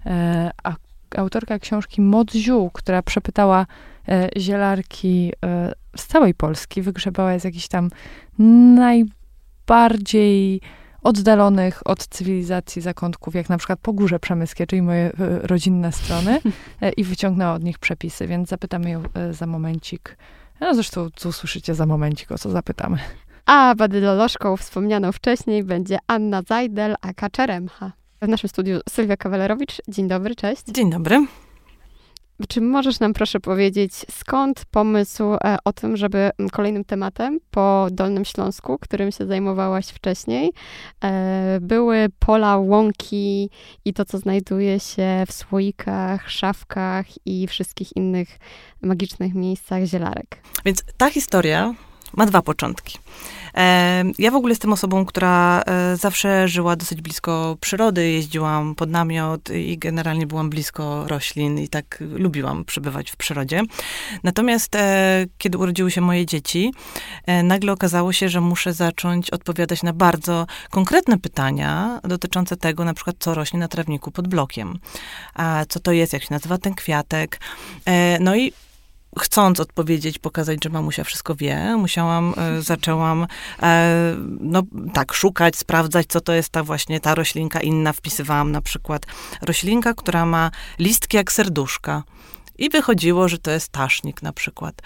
e, 0.05 0.51
autorka 1.17 1.60
książki 1.60 2.01
Moc 2.01 2.34
ziół, 2.34 2.69
która 2.69 3.01
przepytała 3.01 3.65
zielarki 4.38 5.34
z 5.98 6.07
całej 6.07 6.34
Polski, 6.34 6.81
wygrzebała 6.81 7.39
z 7.39 7.43
jakichś 7.43 7.67
tam 7.67 7.89
najbardziej 8.75 10.62
oddalonych 11.04 11.88
od 11.88 12.08
cywilizacji 12.08 12.82
zakątków, 12.82 13.36
jak 13.36 13.50
na 13.50 13.58
przykład 13.58 13.80
Pogórze 13.80 14.20
Przemyskie, 14.20 14.68
czyli 14.68 14.82
moje 14.82 15.06
e, 15.06 15.12
rodzinne 15.48 15.92
strony 15.92 16.39
e, 16.82 16.92
i 16.92 17.04
wyciągnęła 17.04 17.54
od 17.54 17.63
nich 17.63 17.80
przepisy, 17.80 18.27
więc 18.27 18.50
zapytamy 18.50 18.89
ją 18.89 19.04
e, 19.13 19.34
za 19.34 19.48
momencik. 19.48 20.18
No 20.60 20.75
zresztą 20.75 21.08
co 21.16 21.30
usłyszycie 21.30 21.75
za 21.75 21.86
momencik, 21.86 22.32
o 22.32 22.38
co 22.38 22.50
zapytamy. 22.50 22.98
A 23.46 23.75
badylolożką 23.75 24.58
wspomnianą 24.58 25.12
wcześniej 25.12 25.63
będzie 25.63 25.98
Anna 26.08 26.42
Zajdel, 26.42 26.96
aka 27.01 27.30
Czeremcha. 27.30 27.92
W 28.22 28.27
naszym 28.27 28.50
studiu 28.50 28.80
Sylwia 28.89 29.18
Kawalerowicz. 29.18 29.82
Dzień 29.88 30.08
dobry, 30.08 30.36
cześć. 30.36 30.63
Dzień 30.66 30.89
dobry. 30.89 31.25
Czy 32.48 32.62
możesz 32.62 33.00
nam 33.00 33.13
proszę 33.13 33.39
powiedzieć, 33.39 33.94
skąd 34.12 34.65
pomysł 34.72 35.24
e, 35.34 35.58
o 35.65 35.74
tym, 35.74 35.98
żeby 35.98 36.29
m, 36.39 36.50
kolejnym 36.50 36.86
tematem 36.86 37.39
po 37.51 37.88
Dolnym 37.91 38.25
Śląsku, 38.25 38.77
którym 38.82 39.12
się 39.12 39.25
zajmowałaś 39.25 39.88
wcześniej, 39.88 40.51
e, 41.03 41.58
były 41.62 42.08
pola, 42.20 42.58
łąki 42.58 43.50
i 43.86 43.94
to, 43.94 44.06
co 44.06 44.17
znajduje 44.17 44.79
się 44.79 45.24
w 45.27 45.34
słoikach, 45.34 46.29
szafkach 46.29 47.06
i 47.25 47.48
wszystkich 47.48 47.96
innych 47.96 48.39
magicznych 48.82 49.34
miejscach 49.34 49.84
zielarek? 49.84 50.41
Więc 50.65 50.84
ta 50.98 51.10
historia 51.10 51.74
ma 52.13 52.25
dwa 52.25 52.41
początki. 52.41 52.98
Ja 54.20 54.32
w 54.32 54.36
ogóle 54.36 54.52
jestem 54.52 54.74
osobą, 54.74 55.06
która 55.06 55.62
e, 55.62 55.98
zawsze 55.98 56.48
żyła 56.48 56.76
dosyć 56.76 57.02
blisko 57.02 57.58
przyrody, 57.62 58.12
jeździłam 58.12 58.76
pod 58.76 58.90
namiot 58.90 59.50
i 59.50 59.78
generalnie 59.78 60.28
byłam 60.28 60.50
blisko 60.50 61.08
roślin 61.08 61.60
i 61.60 61.68
tak 61.68 62.04
lubiłam 62.16 62.66
przebywać 62.66 63.12
w 63.12 63.16
przyrodzie. 63.16 63.62
Natomiast 64.24 64.76
e, 64.76 65.26
kiedy 65.38 65.58
urodziły 65.58 65.92
się 65.92 66.02
moje 66.02 66.26
dzieci, 66.26 66.74
e, 67.26 67.44
nagle 67.44 67.72
okazało 67.72 68.14
się, 68.14 68.30
że 68.30 68.42
muszę 68.42 68.74
zacząć 68.74 69.30
odpowiadać 69.30 69.84
na 69.84 69.94
bardzo 69.94 70.48
konkretne 70.70 71.20
pytania 71.20 72.00
dotyczące 72.04 72.58
tego, 72.58 72.86
na 72.86 72.94
przykład 72.94 73.16
co 73.20 73.34
rośnie 73.34 73.60
na 73.60 73.68
trawniku 73.68 74.12
pod 74.12 74.28
blokiem. 74.28 74.80
A 75.34 75.66
co 75.70 75.80
to 75.80 75.92
jest, 75.92 76.14
jak 76.14 76.24
się 76.24 76.34
nazywa 76.34 76.58
ten 76.58 76.74
kwiatek. 76.74 77.40
No 78.20 78.36
i 78.36 78.54
chcąc 79.20 79.60
odpowiedzieć, 79.60 80.20
pokazać, 80.20 80.64
że 80.64 80.70
mamusia 80.70 81.04
wszystko 81.04 81.36
wie, 81.36 81.78
musiałam, 81.78 82.34
e, 82.38 82.62
zaczęłam, 82.72 83.28
e, 83.62 84.16
no 84.40 84.64
tak, 84.94 85.14
szukać, 85.14 85.56
sprawdzać, 85.56 86.08
co 86.10 86.22
to 86.22 86.34
jest 86.34 86.50
ta 86.50 86.64
właśnie 86.64 87.00
ta 87.00 87.16
roślinka 87.16 87.62
inna. 87.62 87.94
Wpisywałam 87.94 88.52
na 88.52 88.62
przykład 88.62 89.06
roślinka, 89.42 89.94
która 89.94 90.26
ma 90.26 90.52
listki 90.80 91.18
jak 91.18 91.32
serduszka. 91.32 92.04
I 92.58 92.70
wychodziło, 92.70 93.28
że 93.28 93.38
to 93.38 93.52
jest 93.52 93.70
tasznik 93.70 94.22
na 94.22 94.34
przykład. 94.34 94.82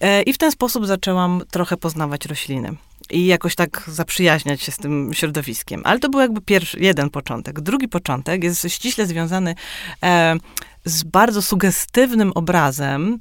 E, 0.00 0.22
I 0.22 0.32
w 0.32 0.38
ten 0.38 0.52
sposób 0.52 0.86
zaczęłam 0.86 1.42
trochę 1.50 1.76
poznawać 1.76 2.26
rośliny. 2.26 2.72
I 3.10 3.26
jakoś 3.26 3.54
tak 3.54 3.84
zaprzyjaźniać 3.86 4.62
się 4.62 4.72
z 4.72 4.76
tym 4.76 5.10
środowiskiem. 5.14 5.82
Ale 5.84 5.98
to 5.98 6.08
był 6.08 6.20
jakby 6.20 6.40
pierwszy, 6.40 6.80
jeden 6.80 7.10
początek. 7.10 7.60
Drugi 7.60 7.88
początek 7.88 8.44
jest 8.44 8.66
ściśle 8.68 9.06
związany 9.06 9.54
e, 10.02 10.36
z 10.84 11.02
bardzo 11.02 11.42
sugestywnym 11.42 12.32
obrazem 12.34 13.18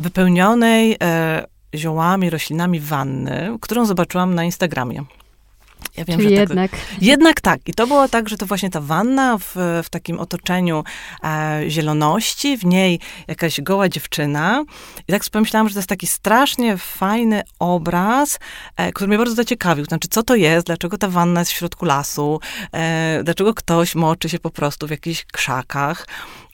wypełnionej 0.00 0.96
e, 1.02 1.46
ziołami, 1.74 2.30
roślinami 2.30 2.80
wanny, 2.80 3.56
którą 3.60 3.84
zobaczyłam 3.84 4.34
na 4.34 4.44
Instagramie. 4.44 5.04
Ja 5.96 6.04
wiem, 6.04 6.18
Czyli 6.18 6.30
że 6.30 6.36
tak, 6.36 6.48
jednak 6.48 6.70
jednak 7.00 7.40
tak. 7.40 7.60
I 7.66 7.74
to 7.74 7.86
było 7.86 8.08
tak, 8.08 8.28
że 8.28 8.36
to 8.36 8.46
właśnie 8.46 8.70
ta 8.70 8.80
wanna 8.80 9.38
w, 9.38 9.54
w 9.84 9.90
takim 9.90 10.18
otoczeniu 10.20 10.84
e, 11.24 11.62
zieloności, 11.68 12.56
w 12.56 12.64
niej 12.64 13.00
jakaś 13.28 13.60
goła 13.60 13.88
dziewczyna. 13.88 14.64
I 15.08 15.12
tak 15.12 15.24
sobie 15.24 15.32
pomyślałam, 15.32 15.68
że 15.68 15.74
to 15.74 15.78
jest 15.78 15.88
taki 15.88 16.06
strasznie 16.06 16.76
fajny 16.76 17.42
obraz, 17.58 18.38
e, 18.76 18.92
który 18.92 19.08
mnie 19.08 19.18
bardzo 19.18 19.34
zaciekawił. 19.34 19.84
Znaczy, 19.84 20.08
co 20.08 20.22
to 20.22 20.34
jest, 20.34 20.66
dlaczego 20.66 20.98
ta 20.98 21.08
wanna 21.08 21.40
jest 21.40 21.52
w 21.52 21.54
środku 21.54 21.84
lasu, 21.84 22.40
e, 22.72 23.20
dlaczego 23.24 23.54
ktoś 23.54 23.94
moczy 23.94 24.28
się 24.28 24.38
po 24.38 24.50
prostu 24.50 24.86
w 24.86 24.90
jakichś 24.90 25.24
krzakach. 25.24 26.06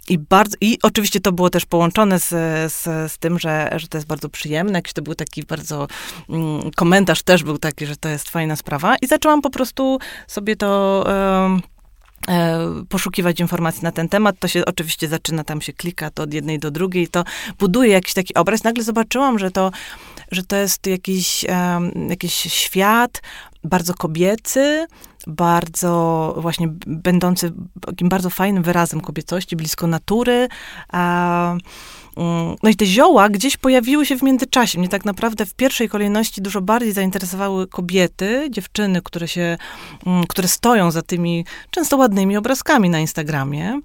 I, 0.08 0.18
bardzo, 0.18 0.56
I 0.60 0.78
oczywiście 0.82 1.20
to 1.20 1.32
było 1.32 1.50
też 1.50 1.66
połączone 1.66 2.20
z, 2.20 2.28
z, 2.72 3.12
z 3.12 3.18
tym, 3.18 3.38
że, 3.38 3.70
że 3.76 3.88
to 3.88 3.98
jest 3.98 4.08
bardzo 4.08 4.28
przyjemne. 4.28 4.78
Jakiś 4.78 4.92
to 4.92 5.02
był 5.02 5.14
taki 5.14 5.42
bardzo, 5.42 5.88
mm, 6.28 6.70
komentarz 6.76 7.22
też 7.22 7.42
był 7.42 7.58
taki, 7.58 7.86
że 7.86 7.96
to 7.96 8.08
jest 8.08 8.30
fajna 8.30 8.56
sprawa. 8.56 8.96
I 9.02 9.06
zaczęłam 9.06 9.42
po 9.42 9.50
prostu 9.50 9.98
sobie 10.26 10.56
to... 10.56 11.04
e, 11.08 11.60
poszukiwać 12.88 13.40
informacji 13.40 13.82
na 13.82 13.92
ten 13.92 14.08
temat, 14.08 14.38
to 14.38 14.48
się 14.48 14.64
oczywiście 14.64 15.08
zaczyna, 15.08 15.44
tam 15.44 15.60
się 15.60 15.72
klika 15.72 16.10
to 16.10 16.22
od 16.22 16.34
jednej 16.34 16.58
do 16.58 16.70
drugiej, 16.70 17.08
to 17.08 17.24
buduje 17.58 17.92
jakiś 17.92 18.14
taki 18.14 18.34
obraz. 18.34 18.64
Nagle 18.64 18.84
zobaczyłam, 18.84 19.38
że 19.38 19.50
to, 19.50 19.70
że 20.30 20.42
to 20.42 20.56
jest 20.56 20.86
jakiś, 20.86 21.44
em, 21.48 22.08
jakiś 22.10 22.34
świat 22.34 23.22
bardzo 23.64 23.94
kobiecy, 23.94 24.86
bardzo 25.26 26.34
właśnie 26.38 26.68
będący 26.86 27.52
takim 27.80 28.08
bardzo 28.08 28.30
fajnym 28.30 28.62
wyrazem 28.62 29.00
kobiecości, 29.00 29.56
blisko 29.56 29.86
natury. 29.86 30.48
A, 30.92 31.56
Mm, 32.16 32.56
no 32.62 32.70
i 32.70 32.76
te 32.76 32.86
zioła 32.86 33.28
gdzieś 33.28 33.56
pojawiły 33.56 34.06
się 34.06 34.16
w 34.16 34.22
międzyczasie. 34.22 34.78
Mnie 34.78 34.88
tak 34.88 35.04
naprawdę 35.04 35.46
w 35.46 35.54
pierwszej 35.54 35.88
kolejności 35.88 36.42
dużo 36.42 36.60
bardziej 36.60 36.92
zainteresowały 36.92 37.66
kobiety, 37.66 38.48
dziewczyny, 38.50 39.02
które 39.02 39.28
się, 39.28 39.58
mm, 40.06 40.26
które 40.26 40.48
stoją 40.48 40.90
za 40.90 41.02
tymi 41.02 41.44
często 41.70 41.96
ładnymi 41.96 42.36
obrazkami 42.36 42.90
na 42.90 43.00
Instagramie 43.00 43.80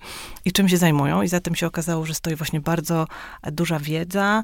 i 0.45 0.51
czym 0.51 0.69
się 0.69 0.77
zajmują. 0.77 1.21
I 1.21 1.27
za 1.27 1.39
tym 1.39 1.55
się 1.55 1.67
okazało, 1.67 2.05
że 2.05 2.13
stoi 2.13 2.35
właśnie 2.35 2.59
bardzo 2.59 3.07
duża 3.51 3.79
wiedza 3.79 4.43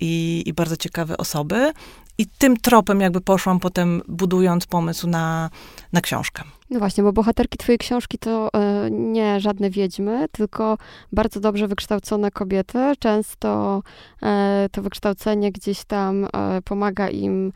i, 0.00 0.42
i 0.46 0.52
bardzo 0.52 0.76
ciekawe 0.76 1.16
osoby. 1.16 1.72
I 2.18 2.26
tym 2.26 2.56
tropem 2.56 3.00
jakby 3.00 3.20
poszłam 3.20 3.60
potem, 3.60 4.02
budując 4.08 4.66
pomysł 4.66 5.08
na, 5.08 5.50
na 5.92 6.00
książkę. 6.00 6.42
No 6.70 6.78
właśnie, 6.78 7.04
bo 7.04 7.12
bohaterki 7.12 7.58
twojej 7.58 7.78
książki 7.78 8.18
to 8.18 8.48
y, 8.86 8.90
nie 8.90 9.40
żadne 9.40 9.70
wiedźmy, 9.70 10.26
tylko 10.32 10.78
bardzo 11.12 11.40
dobrze 11.40 11.68
wykształcone 11.68 12.30
kobiety. 12.30 12.78
Często 12.98 13.82
y, 14.22 14.26
to 14.68 14.82
wykształcenie 14.82 15.52
gdzieś 15.52 15.84
tam 15.84 16.24
y, 16.24 16.28
pomaga 16.64 17.08
im 17.08 17.52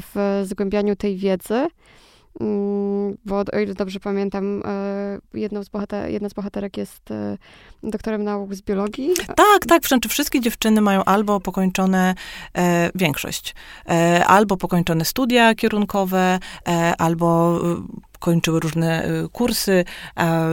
w 0.00 0.42
zgłębianiu 0.44 0.96
tej 0.96 1.16
wiedzy. 1.16 1.66
Mm, 2.40 3.16
bo 3.24 3.44
o 3.52 3.58
ile 3.58 3.74
dobrze 3.74 4.00
pamiętam, 4.00 4.62
jedną 5.34 5.64
z 5.64 5.68
bohater- 5.68 6.10
jedna 6.10 6.28
z 6.28 6.34
bohaterek 6.34 6.76
jest 6.76 7.02
doktorem 7.82 8.24
nauk 8.24 8.54
z 8.54 8.62
biologii. 8.62 9.10
Tak, 9.36 9.66
tak, 9.68 9.86
znaczy 9.86 10.08
wszystkie 10.08 10.40
dziewczyny 10.40 10.80
mają 10.80 11.04
albo 11.04 11.40
pokończone, 11.40 12.14
e, 12.58 12.90
większość, 12.94 13.54
e, 13.88 14.24
albo 14.26 14.56
pokończone 14.56 15.04
studia 15.04 15.54
kierunkowe, 15.54 16.38
e, 16.68 16.94
albo 16.98 17.60
kończyły 18.22 18.60
różne 18.60 19.08
y, 19.08 19.28
kursy, 19.32 19.84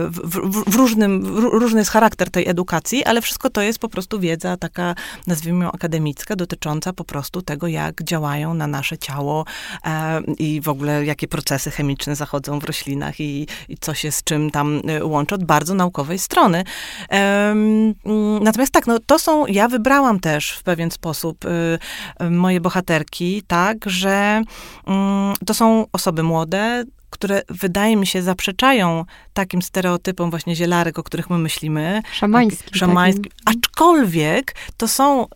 w, 0.08 0.18
w, 0.24 0.70
w 0.70 0.74
różnym, 0.74 1.36
różny 1.36 1.78
jest 1.78 1.90
charakter 1.90 2.30
tej 2.30 2.48
edukacji, 2.48 3.04
ale 3.04 3.22
wszystko 3.22 3.50
to 3.50 3.62
jest 3.62 3.78
po 3.78 3.88
prostu 3.88 4.20
wiedza 4.20 4.56
taka, 4.56 4.94
nazwijmy 5.26 5.64
ją 5.64 5.72
akademicka, 5.72 6.36
dotycząca 6.36 6.92
po 6.92 7.04
prostu 7.04 7.42
tego, 7.42 7.66
jak 7.66 8.02
działają 8.02 8.54
na 8.54 8.66
nasze 8.66 8.98
ciało 8.98 9.44
e, 9.84 10.20
i 10.38 10.60
w 10.60 10.68
ogóle 10.68 11.04
jakie 11.04 11.28
procesy 11.28 11.70
chemiczne 11.70 12.16
zachodzą 12.16 12.58
w 12.58 12.64
roślinach 12.64 13.20
i, 13.20 13.46
i 13.68 13.76
co 13.80 13.94
się 13.94 14.12
z 14.12 14.24
czym 14.24 14.50
tam 14.50 14.82
y, 14.90 15.04
łączy 15.04 15.34
od 15.34 15.44
bardzo 15.44 15.74
naukowej 15.74 16.18
strony. 16.18 16.64
Mm, 17.08 17.94
natomiast 18.42 18.72
tak, 18.72 18.86
no 18.86 18.98
to 19.06 19.18
są, 19.18 19.46
ja 19.46 19.68
wybrałam 19.68 20.20
też 20.20 20.50
w 20.50 20.62
pewien 20.62 20.90
sposób 20.90 21.44
y, 21.44 22.30
moje 22.30 22.60
bohaterki, 22.60 23.42
tak, 23.46 23.76
że 23.86 24.42
mm, 24.86 25.34
to 25.46 25.54
są 25.54 25.86
osoby 25.92 26.22
młode, 26.22 26.84
które 27.20 27.42
wydaje 27.48 27.96
mi 27.96 28.06
się 28.06 28.22
zaprzeczają 28.22 29.04
takim 29.32 29.62
stereotypom 29.62 30.30
właśnie 30.30 30.56
zielarek, 30.56 30.98
o 30.98 31.02
których 31.02 31.30
my 31.30 31.38
myślimy. 31.38 32.02
Szamańskim. 32.12 32.74
Szamańskim. 32.74 33.32
Aczkolwiek 33.44 34.54
to 34.76 34.88
są 34.88 35.26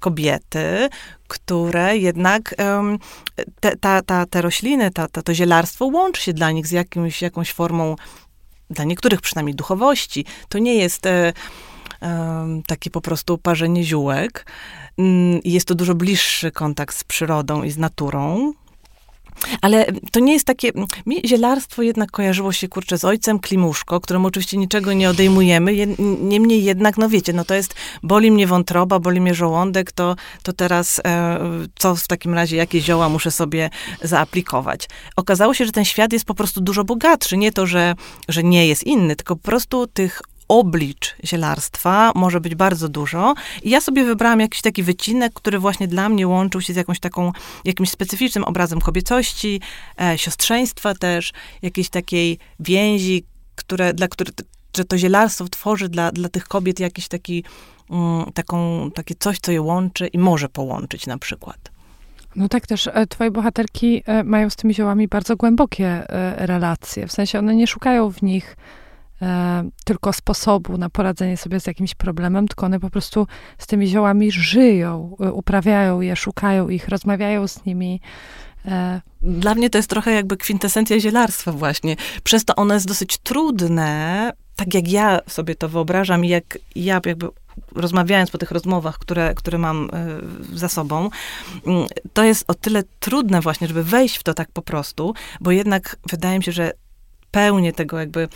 kobiety, 0.00 0.88
które 1.28 1.98
jednak 1.98 2.54
um, 2.58 2.98
te, 3.60 3.76
ta, 3.76 4.02
ta, 4.02 4.26
te 4.26 4.42
rośliny, 4.42 4.90
ta, 4.90 5.08
ta, 5.08 5.22
to 5.22 5.34
zielarstwo 5.34 5.86
łączy 5.86 6.22
się 6.22 6.32
dla 6.32 6.50
nich 6.50 6.66
z 6.66 6.70
jakimś, 6.70 7.22
jakąś 7.22 7.52
formą, 7.52 7.96
dla 8.70 8.84
niektórych 8.84 9.20
przynajmniej 9.20 9.54
duchowości. 9.54 10.24
To 10.48 10.58
nie 10.58 10.74
jest 10.74 11.06
e, 11.06 11.32
um, 12.00 12.62
takie 12.62 12.90
po 12.90 13.00
prostu 13.00 13.38
parzenie 13.38 13.84
ziółek. 13.84 14.46
Mm, 14.98 15.40
jest 15.44 15.68
to 15.68 15.74
dużo 15.74 15.94
bliższy 15.94 16.50
kontakt 16.50 16.96
z 16.96 17.04
przyrodą 17.04 17.62
i 17.62 17.70
z 17.70 17.78
naturą. 17.78 18.52
Ale 19.60 19.86
to 20.12 20.20
nie 20.20 20.32
jest 20.32 20.46
takie. 20.46 20.70
Mi 21.06 21.20
zielarstwo 21.26 21.82
jednak 21.82 22.10
kojarzyło 22.10 22.52
się 22.52 22.68
kurczę 22.68 22.98
z 22.98 23.04
ojcem 23.04 23.38
Klimuszko, 23.38 24.00
któremu 24.00 24.28
oczywiście 24.28 24.56
niczego 24.56 24.92
nie 24.92 25.10
odejmujemy. 25.10 25.86
niemniej 26.20 26.64
jednak, 26.64 26.98
no 26.98 27.08
wiecie, 27.08 27.32
no 27.32 27.44
to 27.44 27.54
jest 27.54 27.74
boli 28.02 28.30
mnie 28.30 28.46
wątroba, 28.46 28.98
boli 28.98 29.20
mnie 29.20 29.34
żołądek, 29.34 29.92
to, 29.92 30.16
to 30.42 30.52
teraz 30.52 31.00
e, 31.04 31.38
co 31.74 31.94
w 31.94 32.06
takim 32.06 32.34
razie, 32.34 32.56
jakie 32.56 32.80
zioła 32.80 33.08
muszę 33.08 33.30
sobie 33.30 33.70
zaaplikować. 34.02 34.88
Okazało 35.16 35.54
się, 35.54 35.66
że 35.66 35.72
ten 35.72 35.84
świat 35.84 36.12
jest 36.12 36.24
po 36.24 36.34
prostu 36.34 36.60
dużo 36.60 36.84
bogatszy. 36.84 37.36
Nie 37.36 37.52
to, 37.52 37.66
że, 37.66 37.94
że 38.28 38.42
nie 38.42 38.66
jest 38.66 38.84
inny, 38.84 39.16
tylko 39.16 39.36
po 39.36 39.42
prostu 39.42 39.86
tych 39.86 40.22
oblicz 40.48 41.16
zielarstwa 41.24 42.12
może 42.14 42.40
być 42.40 42.54
bardzo 42.54 42.88
dużo. 42.88 43.34
I 43.62 43.70
ja 43.70 43.80
sobie 43.80 44.04
wybrałam 44.04 44.40
jakiś 44.40 44.62
taki 44.62 44.82
wycinek, 44.82 45.32
który 45.32 45.58
właśnie 45.58 45.88
dla 45.88 46.08
mnie 46.08 46.28
łączył 46.28 46.60
się 46.60 46.72
z 46.72 46.76
jakąś 46.76 47.00
taką, 47.00 47.32
jakimś 47.64 47.90
specyficznym 47.90 48.44
obrazem 48.44 48.80
kobiecości, 48.80 49.60
e, 50.00 50.18
siostrzeństwa 50.18 50.94
też, 50.94 51.32
jakiejś 51.62 51.88
takiej 51.88 52.38
więzi, 52.60 53.24
które, 53.56 53.94
dla 53.94 54.08
których, 54.08 54.34
że 54.76 54.84
to 54.84 54.98
zielarstwo 54.98 55.48
tworzy 55.48 55.88
dla, 55.88 56.12
dla 56.12 56.28
tych 56.28 56.44
kobiet 56.44 56.80
jakiś 56.80 57.08
taki, 57.08 57.44
mm, 57.90 58.32
taką, 58.32 58.90
takie 58.94 59.14
coś, 59.14 59.38
co 59.38 59.52
je 59.52 59.62
łączy 59.62 60.06
i 60.06 60.18
może 60.18 60.48
połączyć 60.48 61.06
na 61.06 61.18
przykład. 61.18 61.72
No 62.36 62.48
tak 62.48 62.66
też, 62.66 62.86
e, 62.86 63.06
twoje 63.06 63.30
bohaterki 63.30 64.02
e, 64.06 64.24
mają 64.24 64.50
z 64.50 64.56
tymi 64.56 64.74
ziołami 64.74 65.08
bardzo 65.08 65.36
głębokie 65.36 65.86
e, 65.86 66.46
relacje. 66.46 67.06
W 67.06 67.12
sensie 67.12 67.38
one 67.38 67.54
nie 67.54 67.66
szukają 67.66 68.10
w 68.10 68.22
nich 68.22 68.56
e, 69.22 69.64
tylko 69.84 70.12
sposobu 70.12 70.78
na 70.78 70.90
poradzenie 70.90 71.36
sobie 71.36 71.60
z 71.60 71.66
jakimś 71.66 71.94
problemem, 71.94 72.48
tylko 72.48 72.66
one 72.66 72.80
po 72.80 72.90
prostu 72.90 73.26
z 73.58 73.66
tymi 73.66 73.86
ziołami 73.86 74.32
żyją, 74.32 75.16
e, 75.20 75.32
uprawiają 75.32 76.00
je, 76.00 76.16
szukają 76.16 76.68
ich, 76.68 76.88
rozmawiają 76.88 77.48
z 77.48 77.64
nimi. 77.64 78.00
E, 78.64 79.00
Dla 79.22 79.54
mnie 79.54 79.70
to 79.70 79.78
jest 79.78 79.90
trochę 79.90 80.12
jakby 80.12 80.36
kwintesencja 80.36 81.00
zielarstwa 81.00 81.52
właśnie. 81.52 81.96
Przez 82.22 82.44
to 82.44 82.54
ono 82.54 82.74
jest 82.74 82.86
dosyć 82.86 83.18
trudne, 83.18 84.32
tak 84.56 84.74
jak 84.74 84.88
ja 84.88 85.20
sobie 85.28 85.54
to 85.54 85.68
wyobrażam 85.68 86.24
i 86.24 86.28
jak 86.28 86.58
ja 86.76 87.00
jakby 87.06 87.28
rozmawiając 87.74 88.30
po 88.30 88.38
tych 88.38 88.50
rozmowach, 88.50 88.98
które, 88.98 89.34
które 89.34 89.58
mam 89.58 89.90
za 90.52 90.68
sobą, 90.68 91.10
mm, 91.66 91.86
to 92.12 92.24
jest 92.24 92.44
o 92.48 92.54
tyle 92.54 92.82
trudne 93.00 93.40
właśnie, 93.40 93.68
żeby 93.68 93.84
wejść 93.84 94.16
w 94.16 94.22
to 94.22 94.34
tak 94.34 94.48
po 94.52 94.62
prostu, 94.62 95.14
bo 95.40 95.50
jednak 95.50 95.96
wydaje 96.10 96.38
mi 96.38 96.44
się, 96.44 96.52
że 96.52 96.72
pełnię 97.30 97.72
tego 97.72 98.00
jakby 98.00 98.28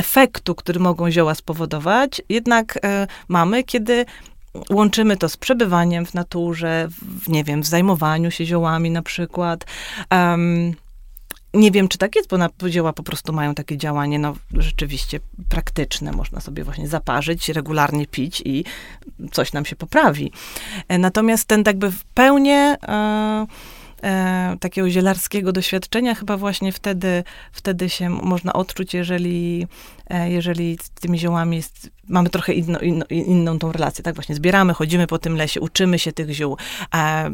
efektu, 0.00 0.54
który 0.54 0.80
mogą 0.80 1.10
zioła 1.10 1.34
spowodować, 1.34 2.22
jednak 2.28 2.78
e, 2.84 3.06
mamy, 3.28 3.64
kiedy 3.64 4.06
łączymy 4.70 5.16
to 5.16 5.28
z 5.28 5.36
przebywaniem 5.36 6.06
w 6.06 6.14
naturze, 6.14 6.88
w, 6.88 7.28
nie 7.28 7.44
wiem, 7.44 7.62
w 7.62 7.66
zajmowaniu 7.66 8.30
się 8.30 8.46
ziołami 8.46 8.90
na 8.90 9.02
przykład. 9.02 9.64
Um, 10.10 10.74
nie 11.54 11.70
wiem, 11.70 11.88
czy 11.88 11.98
tak 11.98 12.16
jest, 12.16 12.28
bo 12.28 12.38
na, 12.38 12.48
zioła 12.68 12.92
po 12.92 13.02
prostu 13.02 13.32
mają 13.32 13.54
takie 13.54 13.76
działanie, 13.76 14.18
no 14.18 14.34
rzeczywiście 14.52 15.20
praktyczne. 15.48 16.12
Można 16.12 16.40
sobie 16.40 16.64
właśnie 16.64 16.88
zaparzyć, 16.88 17.48
regularnie 17.48 18.06
pić 18.06 18.42
i 18.44 18.64
coś 19.32 19.52
nam 19.52 19.64
się 19.64 19.76
poprawi. 19.76 20.32
E, 20.88 20.98
natomiast 20.98 21.44
ten 21.44 21.62
jakby 21.66 21.90
w 21.90 22.04
pełni... 22.04 22.50
E, 22.50 23.46
e, 24.02 24.56
takiego 24.60 24.90
zielarskiego 24.90 25.52
doświadczenia 25.52 26.14
chyba 26.14 26.36
właśnie 26.36 26.72
wtedy, 26.72 27.24
wtedy 27.52 27.88
się 27.88 28.10
można 28.10 28.52
odczuć, 28.52 28.94
jeżeli, 28.94 29.66
e, 30.06 30.30
jeżeli 30.30 30.78
tymi 31.00 31.18
ziołami 31.18 31.56
jest, 31.56 31.90
mamy 32.10 32.30
trochę 32.30 32.52
inno, 32.52 32.78
inno, 32.78 33.04
inną 33.10 33.58
tą 33.58 33.72
relację, 33.72 34.04
tak 34.04 34.14
właśnie 34.14 34.34
zbieramy, 34.34 34.74
chodzimy 34.74 35.06
po 35.06 35.18
tym 35.18 35.36
lesie, 35.36 35.60
uczymy 35.60 35.98
się 35.98 36.12
tych 36.12 36.30
ziół, 36.30 36.56
e, 36.94 37.30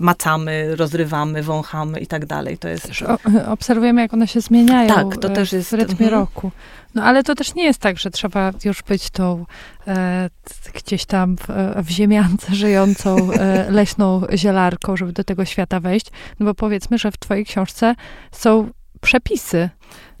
macamy, 0.00 0.76
rozrywamy, 0.76 1.42
wąchamy 1.42 2.00
i 2.00 2.06
tak 2.06 2.26
dalej. 2.26 2.58
To 2.58 2.68
jest... 2.68 2.86
Też 2.86 3.04
obserwujemy, 3.46 4.00
jak 4.00 4.14
one 4.14 4.28
się 4.28 4.40
zmieniają 4.40 4.94
tak, 4.94 5.16
to 5.16 5.28
też 5.28 5.52
jest, 5.52 5.70
w 5.70 5.72
rytmie 5.72 6.06
mhm. 6.06 6.10
roku. 6.10 6.50
No 6.94 7.04
ale 7.04 7.22
to 7.22 7.34
też 7.34 7.54
nie 7.54 7.64
jest 7.64 7.80
tak, 7.80 7.98
że 7.98 8.10
trzeba 8.10 8.52
już 8.64 8.82
być 8.82 9.10
tą 9.10 9.46
e, 9.86 10.30
gdzieś 10.74 11.04
tam 11.04 11.36
w, 11.36 11.46
w 11.86 11.90
ziemiance 11.90 12.54
żyjącą 12.54 13.32
e, 13.32 13.66
leśną 13.70 14.22
zielarką, 14.34 14.96
żeby 14.96 15.12
do 15.12 15.24
tego 15.24 15.44
świata 15.44 15.80
wejść. 15.80 16.06
No 16.40 16.46
bo 16.46 16.54
powiedzmy, 16.54 16.98
że 16.98 17.10
w 17.10 17.18
twojej 17.18 17.44
książce 17.44 17.94
są 18.32 18.70
przepisy 19.00 19.70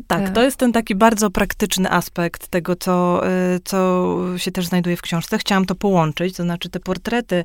tak, 0.08 0.24
tak, 0.24 0.34
to 0.34 0.42
jest 0.42 0.56
ten 0.56 0.72
taki 0.72 0.94
bardzo 0.94 1.30
praktyczny 1.30 1.90
aspekt 1.90 2.48
tego, 2.48 2.76
co, 2.76 3.26
y, 3.56 3.60
co 3.64 4.16
się 4.36 4.50
też 4.50 4.66
znajduje 4.66 4.96
w 4.96 5.02
książce. 5.02 5.38
Chciałam 5.38 5.66
to 5.66 5.74
połączyć, 5.74 6.36
to 6.36 6.42
znaczy 6.42 6.68
te 6.68 6.80
portrety 6.80 7.44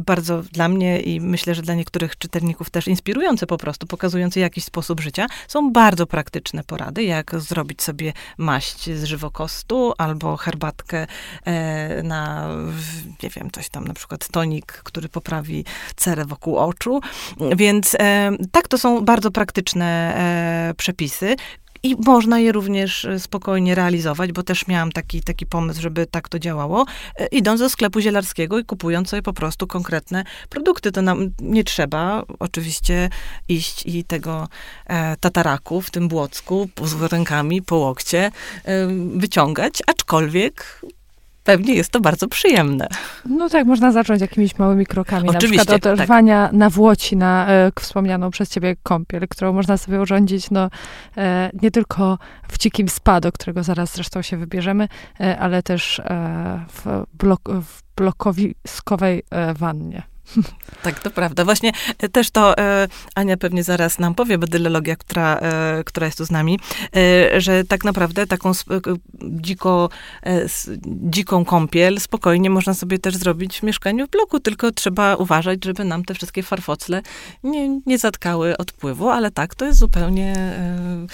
bardzo 0.00 0.42
dla 0.42 0.68
mnie 0.68 1.00
i 1.00 1.20
myślę, 1.20 1.54
że 1.54 1.62
dla 1.62 1.74
niektórych 1.74 2.18
czytelników 2.18 2.70
też 2.70 2.88
inspirujące 2.88 3.46
po 3.46 3.58
prostu, 3.58 3.86
pokazujące 3.86 4.40
jakiś 4.40 4.64
sposób 4.64 5.00
życia, 5.00 5.26
są 5.48 5.72
bardzo 5.72 6.06
praktyczne 6.06 6.64
porady, 6.64 7.04
jak 7.04 7.40
zrobić 7.40 7.82
sobie 7.82 8.12
maść 8.38 8.90
z 8.90 9.04
żywokostu 9.04 9.92
albo 9.98 10.36
herbatkę 10.36 11.06
e, 11.44 12.02
na, 12.02 12.48
nie 13.22 13.30
wiem, 13.30 13.50
coś 13.50 13.68
tam, 13.68 13.88
na 13.88 13.94
przykład 13.94 14.28
tonik, 14.28 14.72
który 14.72 15.08
poprawi 15.08 15.64
cerę 15.96 16.24
wokół 16.24 16.56
oczu. 16.56 17.00
Więc 17.56 17.94
e, 17.94 18.30
tak, 18.52 18.68
to 18.68 18.78
są 18.78 19.04
bardzo 19.04 19.30
praktyczne 19.30 20.14
e, 20.16 20.67
przepisy. 20.74 21.36
i 21.82 21.96
można 22.06 22.38
je 22.38 22.52
również 22.52 23.04
e, 23.04 23.20
spokojnie 23.20 23.74
realizować, 23.74 24.32
bo 24.32 24.42
też 24.42 24.66
miałam 24.66 24.92
taki, 24.92 25.22
taki 25.22 25.46
pomysł, 25.46 25.80
żeby 25.80 26.06
tak 26.06 26.28
to 26.28 26.38
działało, 26.38 26.84
e, 27.16 27.26
idąc 27.26 27.60
do 27.60 27.70
sklepu 27.70 28.00
zielarskiego 28.00 28.58
i 28.58 28.64
kupując 28.64 29.08
sobie 29.08 29.22
po 29.22 29.32
prostu 29.32 29.66
konkretne 29.66 30.24
produkty. 30.48 30.92
To 30.92 31.02
nam 31.02 31.30
nie 31.40 31.64
trzeba 31.64 32.22
oczywiście 32.38 33.10
iść 33.48 33.86
i 33.86 34.04
tego 34.04 34.48
e, 34.86 35.16
tataraku 35.16 35.80
w 35.80 35.90
tym 35.90 36.08
błocku 36.08 36.68
z 36.84 37.12
rękami 37.12 37.62
po 37.62 37.76
łokcie 37.76 38.30
e, 38.64 38.86
wyciągać, 39.16 39.82
aczkolwiek 39.86 40.80
pewnie 41.48 41.74
jest 41.74 41.90
to 41.90 42.00
bardzo 42.00 42.28
przyjemne. 42.28 42.88
No 43.26 43.48
tak, 43.48 43.66
można 43.66 43.92
zacząć 43.92 44.20
jakimiś 44.20 44.58
małymi 44.58 44.86
krokami. 44.86 45.28
Oczywiście, 45.28 45.56
na 45.56 45.64
przykład 45.64 45.86
od 45.86 45.98
tak. 45.98 46.06
rwania 46.06 46.50
na 46.52 46.70
włoci 46.70 47.16
na 47.16 47.46
e, 47.48 47.70
wspomnianą 47.80 48.30
przez 48.30 48.50
ciebie 48.50 48.76
kąpiel, 48.82 49.28
którą 49.28 49.52
można 49.52 49.76
sobie 49.76 50.00
urządzić 50.00 50.50
no, 50.50 50.70
e, 51.16 51.50
nie 51.62 51.70
tylko 51.70 52.18
w 52.48 52.58
dzikim 52.58 52.88
spa, 52.88 53.20
do 53.20 53.32
którego 53.32 53.62
zaraz 53.62 53.94
zresztą 53.94 54.22
się 54.22 54.36
wybierzemy, 54.36 54.88
e, 55.20 55.38
ale 55.38 55.62
też 55.62 56.02
w, 56.72 57.04
blok, 57.14 57.40
w 57.48 57.82
blokowiskowej 57.96 59.22
wannie. 59.54 60.02
Tak, 60.82 61.00
to 61.00 61.10
prawda. 61.10 61.44
Właśnie 61.44 61.72
e, 61.98 62.08
też 62.08 62.30
to 62.30 62.58
e, 62.58 62.88
Ania 63.14 63.36
pewnie 63.36 63.64
zaraz 63.64 63.98
nam 63.98 64.14
powie, 64.14 64.38
bedylologia, 64.38 64.96
która, 64.96 65.38
e, 65.38 65.84
która 65.84 66.06
jest 66.06 66.18
tu 66.18 66.24
z 66.24 66.30
nami, 66.30 66.58
e, 66.96 67.40
że 67.40 67.64
tak 67.64 67.84
naprawdę 67.84 68.26
taką 68.26 68.52
dziko, 69.22 69.88
e, 70.22 70.42
s, 70.42 70.70
dziką 70.86 71.44
kąpiel 71.44 72.00
spokojnie 72.00 72.50
można 72.50 72.74
sobie 72.74 72.98
też 72.98 73.16
zrobić 73.16 73.60
w 73.60 73.62
mieszkaniu 73.62 74.06
w 74.06 74.10
bloku, 74.10 74.40
tylko 74.40 74.72
trzeba 74.72 75.16
uważać, 75.16 75.64
żeby 75.64 75.84
nam 75.84 76.04
te 76.04 76.14
wszystkie 76.14 76.42
farfocle 76.42 77.02
nie, 77.44 77.80
nie 77.86 77.98
zatkały 77.98 78.56
odpływu, 78.56 79.08
ale 79.08 79.30
tak, 79.30 79.54
to 79.54 79.64
jest 79.64 79.78
zupełnie 79.78 80.34
e, 80.36 81.06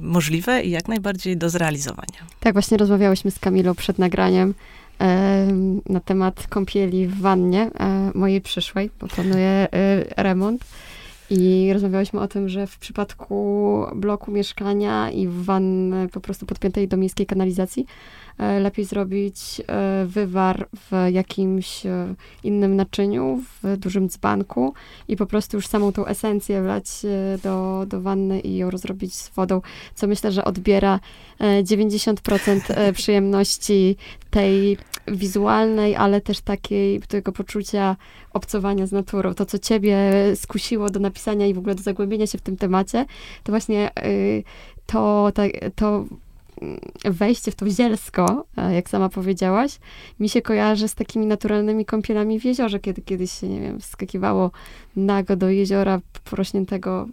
możliwe 0.00 0.62
i 0.62 0.70
jak 0.70 0.88
najbardziej 0.88 1.36
do 1.36 1.50
zrealizowania. 1.50 2.26
Tak, 2.40 2.52
właśnie 2.52 2.76
rozmawiałyśmy 2.76 3.30
z 3.30 3.38
Kamilą 3.38 3.74
przed 3.74 3.98
nagraniem 3.98 4.48
em, 4.48 4.54
na 5.88 6.00
temat 6.00 6.46
kąpieli 6.46 7.06
w 7.06 7.20
wannie 7.20 7.70
e, 7.80 8.10
mojej 8.14 8.40
przyszłej, 8.40 8.90
bo 9.00 9.06
planuję 9.06 9.48
e, 9.48 9.68
remont. 10.22 10.64
I 11.30 11.70
rozmawiałyśmy 11.72 12.20
o 12.20 12.28
tym, 12.28 12.48
że 12.48 12.66
w 12.66 12.78
przypadku 12.78 13.86
bloku 13.94 14.30
mieszkania 14.30 15.10
i 15.10 15.28
wanny 15.28 16.08
po 16.08 16.20
prostu 16.20 16.46
podpiętej 16.46 16.88
do 16.88 16.96
miejskiej 16.96 17.26
kanalizacji, 17.26 17.86
e, 18.33 18.33
lepiej 18.38 18.84
zrobić 18.84 19.36
e, 19.66 20.06
wywar 20.06 20.68
w 20.90 21.12
jakimś 21.12 21.86
e, 21.86 22.14
innym 22.42 22.76
naczyniu, 22.76 23.42
w 23.62 23.76
dużym 23.76 24.08
dzbanku 24.08 24.74
i 25.08 25.16
po 25.16 25.26
prostu 25.26 25.56
już 25.56 25.66
samą 25.66 25.92
tą 25.92 26.06
esencję 26.06 26.62
wlać 26.62 26.86
e, 27.04 27.38
do, 27.38 27.84
do 27.88 28.00
wanny 28.00 28.40
i 28.40 28.56
ją 28.56 28.70
rozrobić 28.70 29.14
z 29.14 29.28
wodą, 29.28 29.60
co 29.94 30.06
myślę, 30.06 30.32
że 30.32 30.44
odbiera 30.44 31.00
e, 31.38 31.62
90% 31.62 32.60
e, 32.68 32.92
przyjemności 33.02 33.96
tej 34.30 34.76
wizualnej, 35.08 35.96
ale 35.96 36.20
też 36.20 36.40
takiej 36.40 37.00
tego 37.00 37.32
poczucia 37.32 37.96
obcowania 38.32 38.86
z 38.86 38.92
naturą. 38.92 39.34
To, 39.34 39.46
co 39.46 39.58
ciebie 39.58 39.96
skusiło 40.34 40.90
do 40.90 41.00
napisania 41.00 41.46
i 41.46 41.54
w 41.54 41.58
ogóle 41.58 41.74
do 41.74 41.82
zagłębienia 41.82 42.26
się 42.26 42.38
w 42.38 42.42
tym 42.42 42.56
temacie, 42.56 43.06
to 43.42 43.52
właśnie 43.52 43.90
y, 44.04 44.44
to, 44.86 45.32
to, 45.76 46.04
wejście 47.04 47.50
w 47.50 47.54
to 47.54 47.70
zielsko, 47.70 48.44
e, 48.56 48.74
jak 48.74 48.90
sama 48.90 49.08
powiedziałaś, 49.08 49.78
mi 50.20 50.28
się 50.28 50.42
kojarzy 50.42 50.88
z 50.88 50.94
takimi 50.94 51.26
naturalnymi 51.26 51.84
kąpielami 51.84 52.40
w 52.40 52.44
jeziorze, 52.44 52.80
kiedy 52.80 53.02
kiedyś 53.02 53.32
się, 53.32 53.48
nie 53.48 53.60
wiem, 53.60 53.80
wskakiwało 53.80 54.50
nago 54.96 55.36
do 55.36 55.50
jeziora 55.50 56.00
porośniętego 56.24 57.06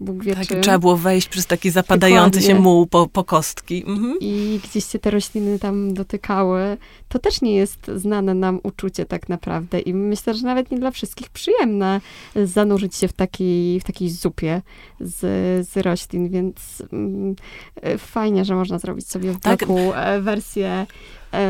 Bóg 0.00 0.24
wie 0.24 0.34
Tak, 0.34 0.46
czym. 0.46 0.60
trzeba 0.60 0.78
było 0.78 0.96
wejść 0.96 1.28
przez 1.28 1.46
taki 1.46 1.70
zapadający 1.70 2.40
się 2.40 2.46
Dokładnie. 2.46 2.64
muł 2.64 2.86
po, 2.86 3.06
po 3.06 3.24
kostki. 3.24 3.84
Mhm. 3.86 4.16
i 4.20 4.60
gdzieś 4.64 4.84
się 4.84 4.98
te 4.98 5.10
rośliny 5.10 5.58
tam 5.58 5.94
dotykały, 5.94 6.76
to 7.08 7.18
też 7.18 7.42
nie 7.42 7.54
jest 7.54 7.90
znane 7.94 8.34
nam 8.34 8.60
uczucie 8.62 9.06
tak 9.06 9.28
naprawdę 9.28 9.80
i 9.80 9.94
myślę, 9.94 10.34
że 10.34 10.44
nawet 10.46 10.70
nie 10.70 10.78
dla 10.78 10.90
wszystkich 10.90 11.30
przyjemne 11.30 12.00
zanurzyć 12.44 12.96
się 12.96 13.08
w 13.08 13.12
takiej, 13.12 13.80
w 13.80 13.84
takiej 13.84 14.10
zupie 14.10 14.62
z, 15.00 15.18
z 15.68 15.76
roślin, 15.76 16.28
więc 16.28 16.82
mm, 16.92 17.36
fajnie, 17.98 18.44
że 18.44 18.54
można 18.54 18.78
zrobić 18.78 19.08
sobie 19.08 19.32
w 19.32 19.40
Tak. 19.40 19.62
e, 19.94 20.20
wersję 20.20 20.86
e, 21.34 21.46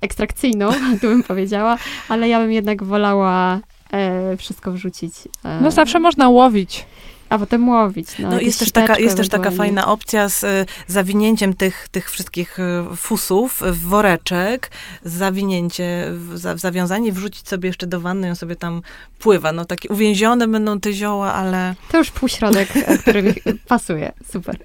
ekstrakcyjną, 0.00 0.70
tu 1.00 1.06
bym 1.06 1.22
powiedziała, 1.22 1.78
ale 2.08 2.28
ja 2.28 2.40
bym 2.40 2.52
jednak 2.52 2.84
wolała 2.84 3.60
e, 3.92 4.36
wszystko 4.36 4.72
wrzucić. 4.72 5.12
E, 5.44 5.60
No 5.60 5.70
zawsze 5.70 6.00
można 6.00 6.28
łowić. 6.28 6.86
A 7.28 7.38
potem 7.38 7.68
łowić. 7.68 8.18
No, 8.18 8.28
No 8.30 8.40
jest 8.40 8.58
też 8.58 8.72
taka, 8.72 8.98
jest 8.98 9.16
też 9.16 9.28
taka 9.28 9.50
fajna 9.50 9.86
opcja 9.86 10.28
z 10.28 10.44
y, 10.44 10.66
zawinięciem 10.86 11.54
tych, 11.54 11.88
tych 11.90 12.10
wszystkich 12.10 12.58
y, 12.58 12.96
fusów 12.96 13.62
w 13.66 13.80
woreczek, 13.80 14.70
zawinięcie, 15.04 16.04
w, 16.12 16.38
za, 16.38 16.54
w 16.54 16.58
zawiązanie, 16.58 17.12
wrzucić 17.12 17.48
sobie 17.48 17.66
jeszcze 17.66 17.86
do 17.86 18.00
wanny 18.00 18.26
i 18.26 18.30
on 18.30 18.36
sobie 18.36 18.56
tam 18.56 18.82
pływa. 19.18 19.52
No 19.52 19.64
takie 19.64 19.88
uwięzione 19.88 20.48
będą 20.48 20.80
te 20.80 20.92
zioła, 20.92 21.34
ale 21.34 21.74
To 21.90 21.98
już 21.98 22.10
półśrodek, 22.10 22.68
e, 22.76 22.98
który 22.98 23.22
mi 23.22 23.34
pasuje. 23.68 24.12
Super. 24.32 24.56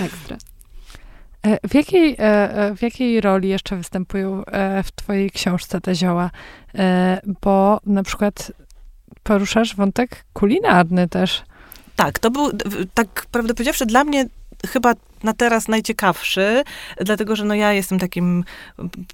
Ekstra. 0.00 0.36
E, 1.46 1.68
W 1.68 1.74
jakiej, 1.74 2.16
e, 2.18 2.18
e, 2.20 2.76
w 2.76 2.82
jakiej 2.82 3.20
roli 3.20 3.48
jeszcze 3.48 3.76
występują 3.76 4.42
w 4.84 4.92
twojej 4.92 5.30
książce 5.30 5.80
te 5.80 5.94
zioła? 5.94 6.30
Bo 7.42 7.80
na 7.86 8.02
przykład 8.02 8.52
poruszasz 9.22 9.76
wątek 9.76 10.24
kulinarny 10.32 11.08
też. 11.08 11.42
tak, 11.96 12.18
to 12.18 12.30
był, 12.30 12.50
tak 12.94 13.26
prawdę 13.30 13.54
powiedziawszy, 13.54 13.86
dla 13.86 14.04
mnie 14.04 14.26
chyba 14.68 14.94
na 15.24 15.32
teraz 15.32 15.68
najciekawszy, 15.68 16.62
dlatego 17.00 17.36
że 17.36 17.44
no 17.44 17.54
ja 17.54 17.72
jestem 17.72 17.98
takim 17.98 18.44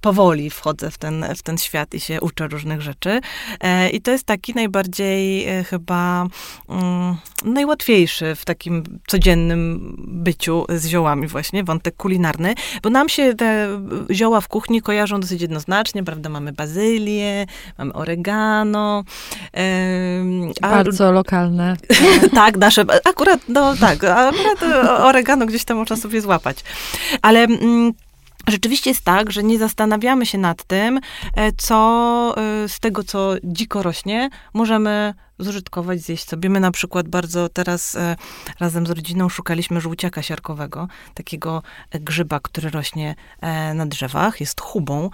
powoli 0.01 0.51
wchodzę 0.51 0.91
w 0.91 0.99
ten, 0.99 1.25
w 1.37 1.43
ten 1.43 1.59
świat 1.59 1.95
i 1.95 2.01
się 2.01 2.21
uczę 2.21 2.49
różnych 2.49 2.81
rzeczy. 2.81 3.21
E, 3.61 3.91
I 3.91 4.01
to 4.01 4.11
jest 4.11 4.25
taki 4.25 4.55
najbardziej 4.55 5.49
e, 5.49 5.65
chyba 5.65 6.27
mm, 6.69 7.17
najłatwiejszy 7.45 8.35
w 8.35 8.45
takim 8.45 8.83
codziennym 9.07 9.95
byciu 9.99 10.65
z 10.69 10.87
ziołami 10.87 11.27
właśnie, 11.27 11.65
wątek 11.65 11.97
kulinarny, 11.97 12.55
bo 12.83 12.91
nam 12.91 13.09
się 13.09 13.35
te 13.35 13.69
zioła 14.11 14.41
w 14.41 14.49
kuchni 14.49 14.83
kojarzą 14.83 15.21
dosyć 15.21 15.43
jednoznacznie, 15.43 16.05
prawda? 16.05 16.29
Mamy 16.29 16.53
bazylię, 16.53 17.47
mamy 17.79 17.93
oregano, 17.93 19.05
a 20.63 20.69
Bardzo 20.69 21.13
lokalne. 21.13 21.77
tak, 22.35 22.57
nasze, 22.57 22.85
akurat, 23.05 23.41
no 23.49 23.77
tak, 23.77 24.05
akurat 24.05 24.63
e, 24.63 24.91
oregano 25.05 25.47
gdzieś 25.47 25.65
tam 25.65 25.77
można 25.77 25.97
sobie 25.99 26.21
złapać. 26.21 26.59
Ale 27.23 27.41
mm, 27.41 27.93
rzeczywiście 28.49 28.91
jest 28.91 29.05
tak, 29.05 29.33
że 29.33 29.43
nie 29.43 29.59
zastanawiamy 29.59 30.27
się 30.27 30.39
nad 30.39 30.65
tym, 30.65 31.01
e, 31.35 31.53
co 31.53 32.35
e, 32.37 32.69
z 32.69 32.81
tego, 32.81 33.05
co 33.05 33.35
dziko 33.45 33.83
rośnie, 33.83 34.31
możemy 34.55 35.15
zużytkować, 35.39 36.01
zjeść 36.01 36.29
sobie. 36.29 36.51
My 36.51 36.61
na 36.61 36.71
przykład 36.71 37.09
bardzo 37.09 37.49
teraz 37.49 37.95
e, 37.97 38.17
razem 38.61 38.87
z 38.87 38.91
rodziną 38.91 39.29
szukaliśmy 39.29 39.81
żółciaka 39.81 40.23
siarkowego, 40.23 40.89
takiego 41.15 41.63
grzyba, 41.91 42.41
który 42.41 42.71
rośnie 42.71 43.15
na 43.75 43.87
drzewach, 43.87 44.41
jest 44.41 44.61
chubą, 44.61 45.11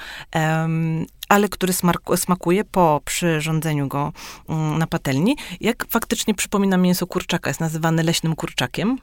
ale 1.29 1.49
który 1.49 1.73
smakuje 2.16 2.64
po 2.64 3.01
przyrządzeniu 3.05 3.88
go 3.88 4.12
mm, 4.49 4.79
na 4.79 4.87
patelni, 4.87 5.37
jak 5.61 5.87
faktycznie 5.88 6.35
przypomina 6.35 6.77
mięso 6.77 7.07
kurczaka, 7.07 7.51
jest 7.51 7.61
nazywany 7.61 8.03
leśnym 8.03 8.37
kurczakiem. 8.37 8.99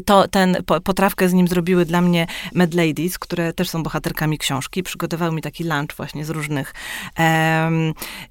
To 0.00 0.28
ten, 0.28 0.56
po, 0.66 0.80
potrawkę 0.80 1.28
z 1.28 1.32
nim 1.32 1.48
zrobiły 1.48 1.84
dla 1.84 2.00
mnie 2.00 2.26
Mad 2.54 2.74
Ladies, 2.74 3.18
które 3.18 3.52
też 3.52 3.70
są 3.70 3.82
bohaterkami 3.82 4.38
książki. 4.38 4.82
Przygotowały 4.82 5.34
mi 5.34 5.42
taki 5.42 5.64
lunch 5.64 5.96
właśnie 5.96 6.24
z 6.24 6.30
różnych 6.30 6.74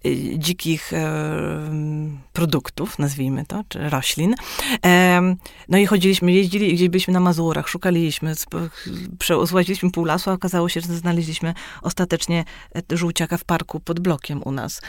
y, 0.06 0.38
dzikich 0.38 0.94
em, 0.94 2.20
produktów, 2.34 3.00
nazwijmy 3.00 3.46
to, 3.46 3.64
czy 3.70 3.90
roślin. 3.90 4.36
Em, 4.82 5.36
no 5.70 5.78
i 5.78 5.86
chodziliśmy, 5.86 6.32
jeździli, 6.32 6.74
gdzieś 6.74 6.90
byliśmy 6.90 7.14
na 7.14 7.20
Mazurach, 7.20 7.68
szukaliśmy, 7.68 8.34
złaziliśmy 9.44 9.92
pół 9.92 10.06
lasu, 10.06 10.30
a 10.30 10.34
okazało 10.34 10.70
się, 10.70 10.82
że 10.82 10.88
znaleźliśmy 10.88 11.54
ostatecznie 11.82 12.46
e, 12.92 12.98
żółciaka 12.98 13.38
w 13.38 13.44
parku 13.44 13.80
pod 13.80 14.00
blokiem 14.00 14.42
u 14.46 14.52
nas 14.52 14.82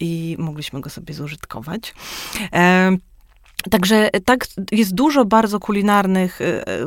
i 0.00 0.36
mogliśmy 0.38 0.80
go 0.80 0.90
sobie 0.90 1.14
zużytkować. 1.14 1.94
Em, 2.52 2.98
Także 3.70 4.10
tak, 4.24 4.46
jest 4.72 4.94
dużo 4.94 5.24
bardzo 5.24 5.60
kulinarnych 5.60 6.40
e, 6.40 6.68
e, 6.68 6.86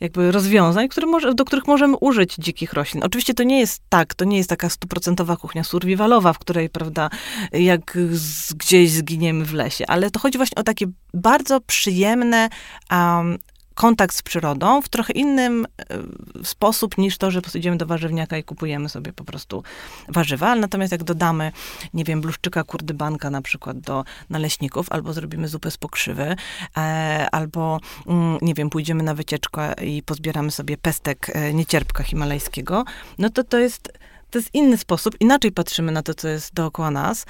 jakby 0.00 0.32
rozwiązań, 0.32 0.88
może, 1.06 1.34
do 1.34 1.44
których 1.44 1.66
możemy 1.66 1.96
użyć 1.96 2.34
dzikich 2.34 2.72
roślin. 2.72 3.04
Oczywiście 3.04 3.34
to 3.34 3.42
nie 3.42 3.60
jest 3.60 3.82
tak, 3.88 4.14
to 4.14 4.24
nie 4.24 4.36
jest 4.36 4.48
taka 4.48 4.68
stuprocentowa 4.68 5.36
kuchnia 5.36 5.64
survivalowa, 5.64 6.32
w 6.32 6.38
której, 6.38 6.70
prawda, 6.70 7.10
jak 7.52 7.98
z, 8.10 8.52
gdzieś 8.52 8.90
zginiemy 8.90 9.44
w 9.44 9.54
lesie, 9.54 9.84
ale 9.88 10.10
to 10.10 10.20
chodzi 10.20 10.38
właśnie 10.38 10.54
o 10.54 10.62
takie 10.62 10.86
bardzo 11.14 11.60
przyjemne, 11.60 12.48
um, 12.90 13.38
kontakt 13.74 14.16
z 14.16 14.22
przyrodą 14.22 14.82
w 14.82 14.88
trochę 14.88 15.12
innym 15.12 15.66
e, 15.66 16.44
sposób 16.44 16.98
niż 16.98 17.18
to, 17.18 17.30
że 17.30 17.40
idziemy 17.54 17.76
do 17.76 17.86
warzywniaka 17.86 18.38
i 18.38 18.44
kupujemy 18.44 18.88
sobie 18.88 19.12
po 19.12 19.24
prostu 19.24 19.62
warzywa. 20.08 20.54
Natomiast 20.54 20.92
jak 20.92 21.04
dodamy, 21.04 21.52
nie 21.94 22.04
wiem, 22.04 22.20
bluszczyka 22.20 22.64
kurdybanka 22.64 23.30
na 23.30 23.42
przykład 23.42 23.80
do 23.80 24.04
naleśników, 24.30 24.86
albo 24.90 25.12
zrobimy 25.12 25.48
zupę 25.48 25.70
z 25.70 25.76
pokrzywy, 25.76 26.36
e, 26.76 27.28
albo, 27.32 27.80
mm, 28.06 28.38
nie 28.42 28.54
wiem, 28.54 28.70
pójdziemy 28.70 29.02
na 29.02 29.14
wycieczkę 29.14 29.74
i 29.84 30.02
pozbieramy 30.02 30.50
sobie 30.50 30.76
pestek 30.76 31.30
e, 31.34 31.54
niecierpka 31.54 32.02
himalajskiego, 32.02 32.84
no 33.18 33.30
to 33.30 33.44
to 33.44 33.58
jest 33.58 33.92
to 34.34 34.38
jest 34.38 34.54
inny 34.54 34.76
sposób, 34.76 35.14
inaczej 35.20 35.52
patrzymy 35.52 35.92
na 35.92 36.02
to, 36.02 36.14
co 36.14 36.28
jest 36.28 36.54
dookoła 36.54 36.90
nas. 36.90 37.26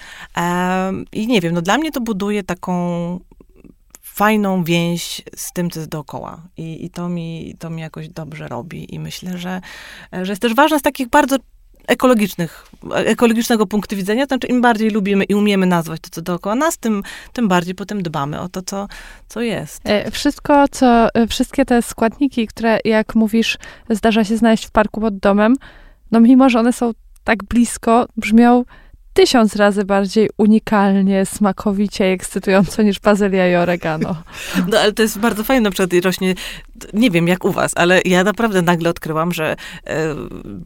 I 1.12 1.26
nie 1.26 1.40
wiem, 1.40 1.54
no 1.54 1.62
dla 1.62 1.78
mnie 1.78 1.92
to 1.92 2.00
buduje 2.00 2.42
taką 2.42 2.74
fajną 4.14 4.64
więź 4.64 5.22
z 5.36 5.52
tym, 5.52 5.70
co 5.70 5.80
jest 5.80 5.90
dookoła. 5.90 6.42
I, 6.56 6.84
i 6.84 6.90
to, 6.90 7.08
mi, 7.08 7.54
to 7.58 7.70
mi 7.70 7.82
jakoś 7.82 8.08
dobrze 8.08 8.48
robi. 8.48 8.94
I 8.94 8.98
myślę, 8.98 9.38
że, 9.38 9.60
że 10.22 10.32
jest 10.32 10.42
też 10.42 10.54
ważne 10.54 10.78
z 10.78 10.82
takich 10.82 11.08
bardzo 11.08 11.36
ekologicznych, 11.86 12.66
ekologicznego 12.94 13.66
punktu 13.66 13.96
widzenia, 13.96 14.26
to 14.26 14.28
znaczy 14.28 14.46
im 14.46 14.60
bardziej 14.60 14.90
lubimy 14.90 15.24
i 15.24 15.34
umiemy 15.34 15.66
nazwać 15.66 16.00
to, 16.00 16.10
co 16.10 16.22
dookoła 16.22 16.54
nas, 16.54 16.78
tym, 16.78 17.02
tym 17.32 17.48
bardziej 17.48 17.74
potem 17.74 18.02
dbamy 18.02 18.40
o 18.40 18.48
to, 18.48 18.62
co, 18.62 18.88
co 19.28 19.40
jest. 19.40 19.80
E, 19.84 20.10
wszystko, 20.10 20.68
co, 20.68 21.14
e, 21.14 21.26
wszystkie 21.26 21.64
te 21.64 21.82
składniki, 21.82 22.46
które, 22.46 22.78
jak 22.84 23.14
mówisz, 23.14 23.58
zdarza 23.90 24.24
się 24.24 24.36
znaleźć 24.36 24.66
w 24.66 24.70
parku 24.70 25.00
pod 25.00 25.18
domem, 25.18 25.56
no 26.10 26.20
mimo, 26.20 26.48
że 26.50 26.60
one 26.60 26.72
są 26.72 26.92
tak 27.24 27.44
blisko, 27.44 28.06
brzmią 28.16 28.64
tysiąc 29.14 29.56
razy 29.56 29.84
bardziej 29.84 30.30
unikalnie, 30.38 31.26
smakowicie 31.26 32.10
i 32.10 32.12
ekscytująco 32.12 32.82
niż 32.82 33.00
bazylia 33.00 33.52
i 33.52 33.54
oregano. 33.54 34.22
No 34.68 34.78
ale 34.78 34.92
to 34.92 35.02
jest 35.02 35.18
bardzo 35.18 35.44
fajne, 35.44 35.60
na 35.60 35.70
przykład 35.70 36.04
rośnie, 36.04 36.34
nie 36.92 37.10
wiem 37.10 37.28
jak 37.28 37.44
u 37.44 37.52
was, 37.52 37.72
ale 37.76 38.00
ja 38.04 38.24
naprawdę 38.24 38.62
nagle 38.62 38.90
odkryłam, 38.90 39.32
że 39.32 39.56
e, 39.86 40.14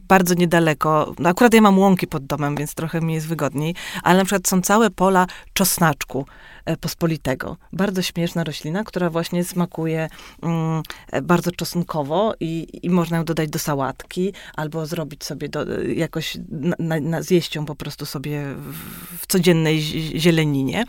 bardzo 0.07 0.33
niedaleko, 0.33 1.13
no 1.19 1.29
akurat 1.29 1.53
ja 1.53 1.61
mam 1.61 1.79
łąki 1.79 2.07
pod 2.07 2.25
domem, 2.25 2.55
więc 2.55 2.73
trochę 2.75 3.01
mi 3.01 3.13
jest 3.13 3.27
wygodniej, 3.27 3.75
ale 4.03 4.19
na 4.19 4.25
przykład 4.25 4.47
są 4.47 4.61
całe 4.61 4.89
pola 4.89 5.27
czosnaczku. 5.53 6.25
E, 6.69 6.77
pospolitego. 6.77 7.57
Bardzo 7.73 8.01
śmieszna 8.01 8.43
roślina, 8.43 8.83
która 8.83 9.09
właśnie 9.09 9.43
smakuje 9.43 10.09
mm, 10.43 10.83
bardzo 11.23 11.51
czosnkowo 11.51 12.33
i, 12.39 12.67
i 12.83 12.89
można 12.89 13.17
ją 13.17 13.25
dodać 13.25 13.49
do 13.49 13.59
sałatki, 13.59 14.33
albo 14.55 14.85
zrobić 14.85 15.23
sobie 15.23 15.49
do, 15.49 15.81
jakoś, 15.81 16.37
na, 16.79 16.99
na, 16.99 17.21
zjeść 17.21 17.55
ją 17.55 17.65
po 17.65 17.75
prostu 17.75 18.05
sobie 18.05 18.43
w, 18.55 18.75
w 19.21 19.27
codziennej 19.27 19.81
zieleninie. 20.19 20.83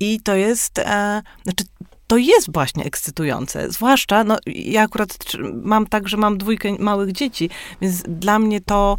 I 0.00 0.20
to 0.20 0.34
jest, 0.34 0.78
e, 0.78 1.22
znaczy 1.42 1.64
to 2.06 2.16
jest 2.16 2.52
właśnie 2.52 2.84
ekscytujące. 2.84 3.70
Zwłaszcza, 3.70 4.24
no 4.24 4.38
ja 4.46 4.82
akurat 4.82 5.18
mam 5.62 5.86
tak, 5.86 6.08
że 6.08 6.16
mam 6.16 6.38
dwójkę 6.38 6.76
małych 6.78 7.12
dzieci, 7.12 7.50
więc 7.80 8.02
dla 8.08 8.38
mnie 8.38 8.60
to, 8.60 8.96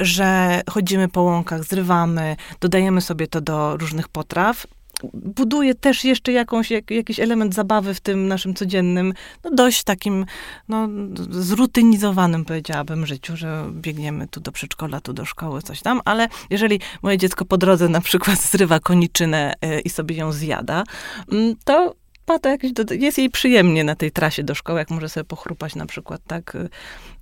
że 0.00 0.60
chodzimy 0.70 1.08
po 1.08 1.22
łąkach, 1.22 1.64
zrywamy, 1.64 2.36
dodajemy 2.60 3.00
sobie 3.00 3.26
to 3.26 3.40
do 3.40 3.76
różnych 3.76 4.08
potraw, 4.08 4.66
buduje 5.14 5.74
też 5.74 6.04
jeszcze 6.04 6.32
jakąś, 6.32 6.70
jak, 6.70 6.90
jakiś 6.90 7.20
element 7.20 7.54
zabawy 7.54 7.94
w 7.94 8.00
tym 8.00 8.28
naszym 8.28 8.54
codziennym, 8.54 9.14
no 9.44 9.50
dość 9.50 9.84
takim, 9.84 10.26
no, 10.68 10.88
zrutynizowanym, 11.30 12.44
powiedziałabym, 12.44 13.06
życiu, 13.06 13.36
że 13.36 13.64
biegniemy 13.72 14.28
tu 14.28 14.40
do 14.40 14.52
przedszkola, 14.52 15.00
tu 15.00 15.12
do 15.12 15.24
szkoły, 15.24 15.62
coś 15.62 15.82
tam, 15.82 16.00
ale 16.04 16.28
jeżeli 16.50 16.80
moje 17.02 17.18
dziecko 17.18 17.44
po 17.44 17.58
drodze 17.58 17.88
na 17.88 18.00
przykład 18.00 18.40
zrywa 18.52 18.80
koniczynę 18.80 19.54
y, 19.64 19.80
i 19.80 19.90
sobie 19.90 20.16
ją 20.16 20.32
zjada, 20.32 20.84
mm, 21.32 21.54
to 21.64 21.94
ma 22.28 22.38
to 22.38 22.48
jakieś, 22.48 22.72
jest 22.90 23.18
jej 23.18 23.30
przyjemnie 23.30 23.84
na 23.84 23.94
tej 23.94 24.10
trasie 24.10 24.42
do 24.42 24.54
szkoły, 24.54 24.78
jak 24.78 24.90
może 24.90 25.08
sobie 25.08 25.24
pochrupać 25.24 25.74
na 25.74 25.86
przykład, 25.86 26.20
tak? 26.26 26.56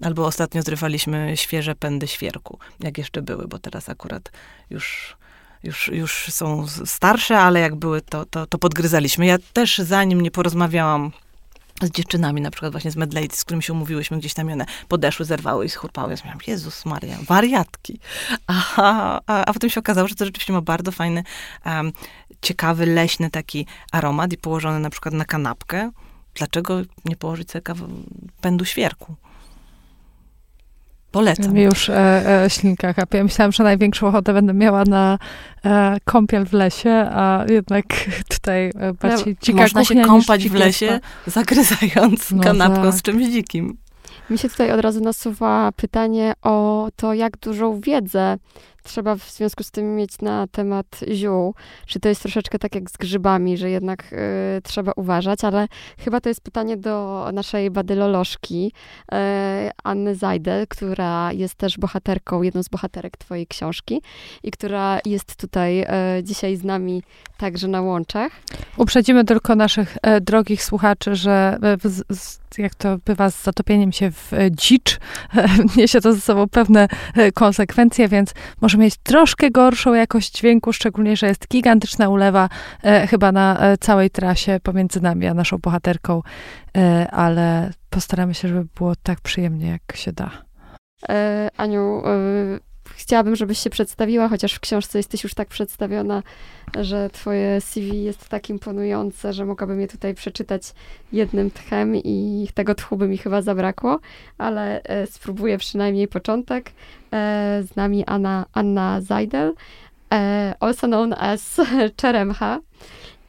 Albo 0.02 0.26
ostatnio 0.26 0.62
zrywaliśmy 0.62 1.32
świeże 1.36 1.74
pędy 1.74 2.06
świerku, 2.06 2.58
jak 2.80 2.98
jeszcze 2.98 3.22
były, 3.22 3.48
bo 3.48 3.58
teraz 3.58 3.88
akurat 3.88 4.32
już 4.70 5.16
już, 5.62 5.88
już 5.88 6.26
są 6.30 6.66
starsze, 6.84 7.38
ale 7.38 7.60
jak 7.60 7.74
były, 7.74 8.00
to, 8.00 8.24
to, 8.24 8.46
to 8.46 8.58
podgryzaliśmy. 8.58 9.26
Ja 9.26 9.38
też 9.52 9.78
zanim 9.78 10.20
nie 10.20 10.30
porozmawiałam 10.30 11.12
z 11.82 11.90
dziewczynami, 11.90 12.40
na 12.40 12.50
przykład 12.50 12.72
właśnie 12.72 12.90
z 12.90 12.96
Medlady, 12.96 13.36
z 13.36 13.44
którymi 13.44 13.62
się 13.62 13.72
umówiłyśmy 13.72 14.18
gdzieś 14.18 14.34
tam, 14.34 14.52
one 14.52 14.66
podeszły, 14.88 15.24
zerwały 15.24 15.64
i 15.64 15.68
schurpały. 15.68 16.08
Ja 16.08 16.16
myślałam, 16.16 16.38
Jezus 16.46 16.86
Maria, 16.86 17.16
wariatki. 17.22 18.00
Aha, 18.46 19.20
a, 19.26 19.44
a 19.44 19.52
potem 19.52 19.70
się 19.70 19.80
okazało, 19.80 20.08
że 20.08 20.14
to 20.14 20.24
rzeczywiście 20.24 20.52
ma 20.52 20.60
bardzo 20.60 20.92
fajny, 20.92 21.24
um, 21.66 21.92
ciekawy, 22.42 22.86
leśny 22.86 23.30
taki 23.30 23.66
aromat 23.92 24.32
i 24.32 24.38
położony 24.38 24.80
na 24.80 24.90
przykład 24.90 25.14
na 25.14 25.24
kanapkę. 25.24 25.90
Dlaczego 26.34 26.82
nie 27.04 27.16
położyć 27.16 27.50
sobie 27.50 27.74
pędu 28.40 28.64
świerku? 28.64 29.16
Polecam. 31.16 31.52
Mi 31.52 31.62
już 31.62 31.88
e, 31.88 32.44
e, 32.44 32.50
ślinka 32.50 32.94
kapie. 32.94 33.24
Myślałam, 33.24 33.52
że 33.52 33.64
największą 33.64 34.06
ochotę 34.06 34.32
będę 34.32 34.54
miała 34.54 34.84
na 34.84 35.18
e, 35.64 35.96
kąpiel 36.04 36.46
w 36.46 36.52
lesie, 36.52 36.90
a 36.90 37.44
jednak 37.48 37.84
tutaj 38.34 38.72
e, 38.78 38.92
bardziej 38.92 39.34
no, 39.34 39.40
dzika 39.42 39.62
Można 39.62 39.84
się 39.84 40.02
kąpać 40.02 40.48
w 40.48 40.54
lesie, 40.54 41.00
zagryzając 41.26 42.30
no 42.30 42.42
kanapką 42.42 42.82
tak. 42.82 42.94
z 42.94 43.02
czymś 43.02 43.26
dzikim. 43.26 43.76
Mi 44.30 44.38
się 44.38 44.48
tutaj 44.48 44.72
od 44.72 44.80
razu 44.80 45.00
nasuwa 45.00 45.72
pytanie 45.76 46.32
o 46.42 46.88
to, 46.96 47.14
jak 47.14 47.36
dużą 47.36 47.80
wiedzę 47.80 48.36
trzeba 48.86 49.16
w 49.16 49.30
związku 49.30 49.62
z 49.62 49.70
tym 49.70 49.96
mieć 49.96 50.18
na 50.20 50.46
temat 50.46 51.00
ziół. 51.12 51.54
Czy 51.86 52.00
to 52.00 52.08
jest 52.08 52.22
troszeczkę 52.22 52.58
tak 52.58 52.74
jak 52.74 52.90
z 52.90 52.96
grzybami, 52.96 53.56
że 53.56 53.70
jednak 53.70 54.12
y, 54.12 54.16
trzeba 54.62 54.92
uważać, 54.96 55.44
ale 55.44 55.68
chyba 55.98 56.20
to 56.20 56.28
jest 56.28 56.40
pytanie 56.40 56.76
do 56.76 57.28
naszej 57.32 57.70
badylolożki 57.70 58.72
y, 59.12 59.16
Anny 59.84 60.14
Zajdel, 60.14 60.66
która 60.66 61.32
jest 61.32 61.54
też 61.54 61.78
bohaterką, 61.78 62.42
jedną 62.42 62.62
z 62.62 62.68
bohaterek 62.68 63.16
twojej 63.16 63.46
książki 63.46 64.02
i 64.42 64.50
która 64.50 64.98
jest 65.04 65.36
tutaj 65.36 65.82
y, 65.82 65.86
dzisiaj 66.22 66.56
z 66.56 66.64
nami 66.64 67.02
także 67.36 67.68
na 67.68 67.80
łączach. 67.80 68.32
Uprzedzimy 68.76 69.24
tylko 69.24 69.54
naszych 69.54 69.96
e, 70.02 70.20
drogich 70.20 70.64
słuchaczy, 70.64 71.14
że 71.14 71.58
e, 71.62 71.88
z, 72.14 72.38
jak 72.58 72.74
to 72.74 72.98
bywa 73.04 73.30
z 73.30 73.42
zatopieniem 73.42 73.92
się 73.92 74.10
w 74.10 74.32
e, 74.32 74.50
dzicz, 74.50 74.98
niesie 75.76 76.00
to 76.00 76.12
ze 76.12 76.20
sobą 76.20 76.48
pewne 76.48 76.88
konsekwencje, 77.34 78.08
więc 78.08 78.34
może 78.60 78.75
mieć 78.78 78.96
troszkę 78.96 79.50
gorszą 79.50 79.94
jakość 79.94 80.32
dźwięku, 80.32 80.72
szczególnie, 80.72 81.16
że 81.16 81.26
jest 81.26 81.48
gigantyczna 81.48 82.08
ulewa 82.08 82.48
chyba 83.08 83.32
na 83.32 83.58
całej 83.80 84.10
trasie 84.10 84.60
pomiędzy 84.62 85.00
nami 85.00 85.26
a 85.26 85.34
naszą 85.34 85.58
bohaterką, 85.58 86.22
ale 87.10 87.70
postaramy 87.90 88.34
się, 88.34 88.48
żeby 88.48 88.66
było 88.76 88.92
tak 89.02 89.20
przyjemnie, 89.20 89.68
jak 89.68 89.96
się 89.96 90.12
da. 90.12 90.30
Aniu, 91.56 92.02
chciałabym, 92.96 93.36
żebyś 93.36 93.58
się 93.58 93.70
przedstawiła, 93.70 94.28
chociaż 94.28 94.54
w 94.54 94.60
książce 94.60 94.98
jesteś 94.98 95.24
już 95.24 95.34
tak 95.34 95.48
przedstawiona, 95.48 96.22
że 96.80 97.10
twoje 97.10 97.60
CV 97.60 98.04
jest 98.04 98.28
tak 98.28 98.50
imponujące, 98.50 99.32
że 99.32 99.44
mogłabym 99.44 99.80
je 99.80 99.88
tutaj 99.88 100.14
przeczytać 100.14 100.62
jednym 101.12 101.50
tchem 101.50 101.96
i 101.96 102.48
tego 102.54 102.74
tchu 102.74 102.96
by 102.96 103.08
mi 103.08 103.18
chyba 103.18 103.42
zabrakło, 103.42 104.00
ale 104.38 104.82
e, 104.82 105.06
spróbuję 105.06 105.58
przynajmniej 105.58 106.08
początek. 106.08 106.72
E, 107.12 107.62
z 107.72 107.76
nami 107.76 108.04
Anna, 108.04 108.46
Anna 108.52 109.00
Zajdel, 109.00 109.54
e, 110.12 110.54
also 110.60 110.86
known 110.86 111.12
as 111.12 111.60
Czeremcha 111.96 112.60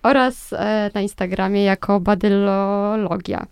oraz 0.03 0.51
na 0.93 1.01
Instagramie 1.01 1.63
jako 1.63 1.99
Badylologia. 1.99 3.45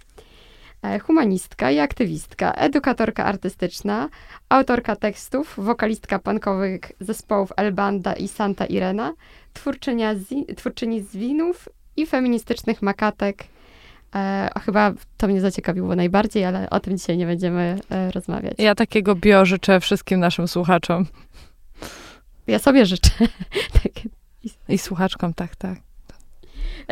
E, 0.86 1.00
humanistka 1.00 1.72
i 1.72 1.80
aktywistka, 1.80 2.54
edukatorka 2.54 3.26
artystyczna, 3.26 4.10
autorka 4.50 4.96
tekstów, 4.96 5.54
wokalistka 5.58 6.20
punkowych 6.20 6.92
zespołów 7.00 7.52
Elbanda 7.58 8.14
i 8.14 8.28
Santa 8.28 8.66
Irena, 8.66 9.14
zi, 10.30 10.46
twórczyni 10.56 11.02
zwinów 11.02 11.70
i 11.98 12.06
feministycznych 12.06 12.82
makatek. 12.82 13.44
E, 14.16 14.50
chyba 14.66 14.94
to 15.18 15.28
mnie 15.28 15.42
zaciekawiło 15.42 15.96
najbardziej, 15.96 16.46
ale 16.46 16.70
o 16.70 16.80
tym 16.80 16.98
dzisiaj 16.98 17.18
nie 17.18 17.26
będziemy 17.26 17.80
e, 17.90 18.12
rozmawiać. 18.12 18.54
Ja 18.58 18.76
takiego 18.76 19.16
bio 19.16 19.46
życzę 19.46 19.80
wszystkim 19.80 20.20
naszym 20.20 20.48
słuchaczom. 20.48 21.06
Ja 22.48 22.60
sobie 22.60 22.86
życzę. 22.86 23.10
I 24.70 24.78
słuchaczkom, 24.78 25.34
tak, 25.34 25.56
tak. 25.56 25.85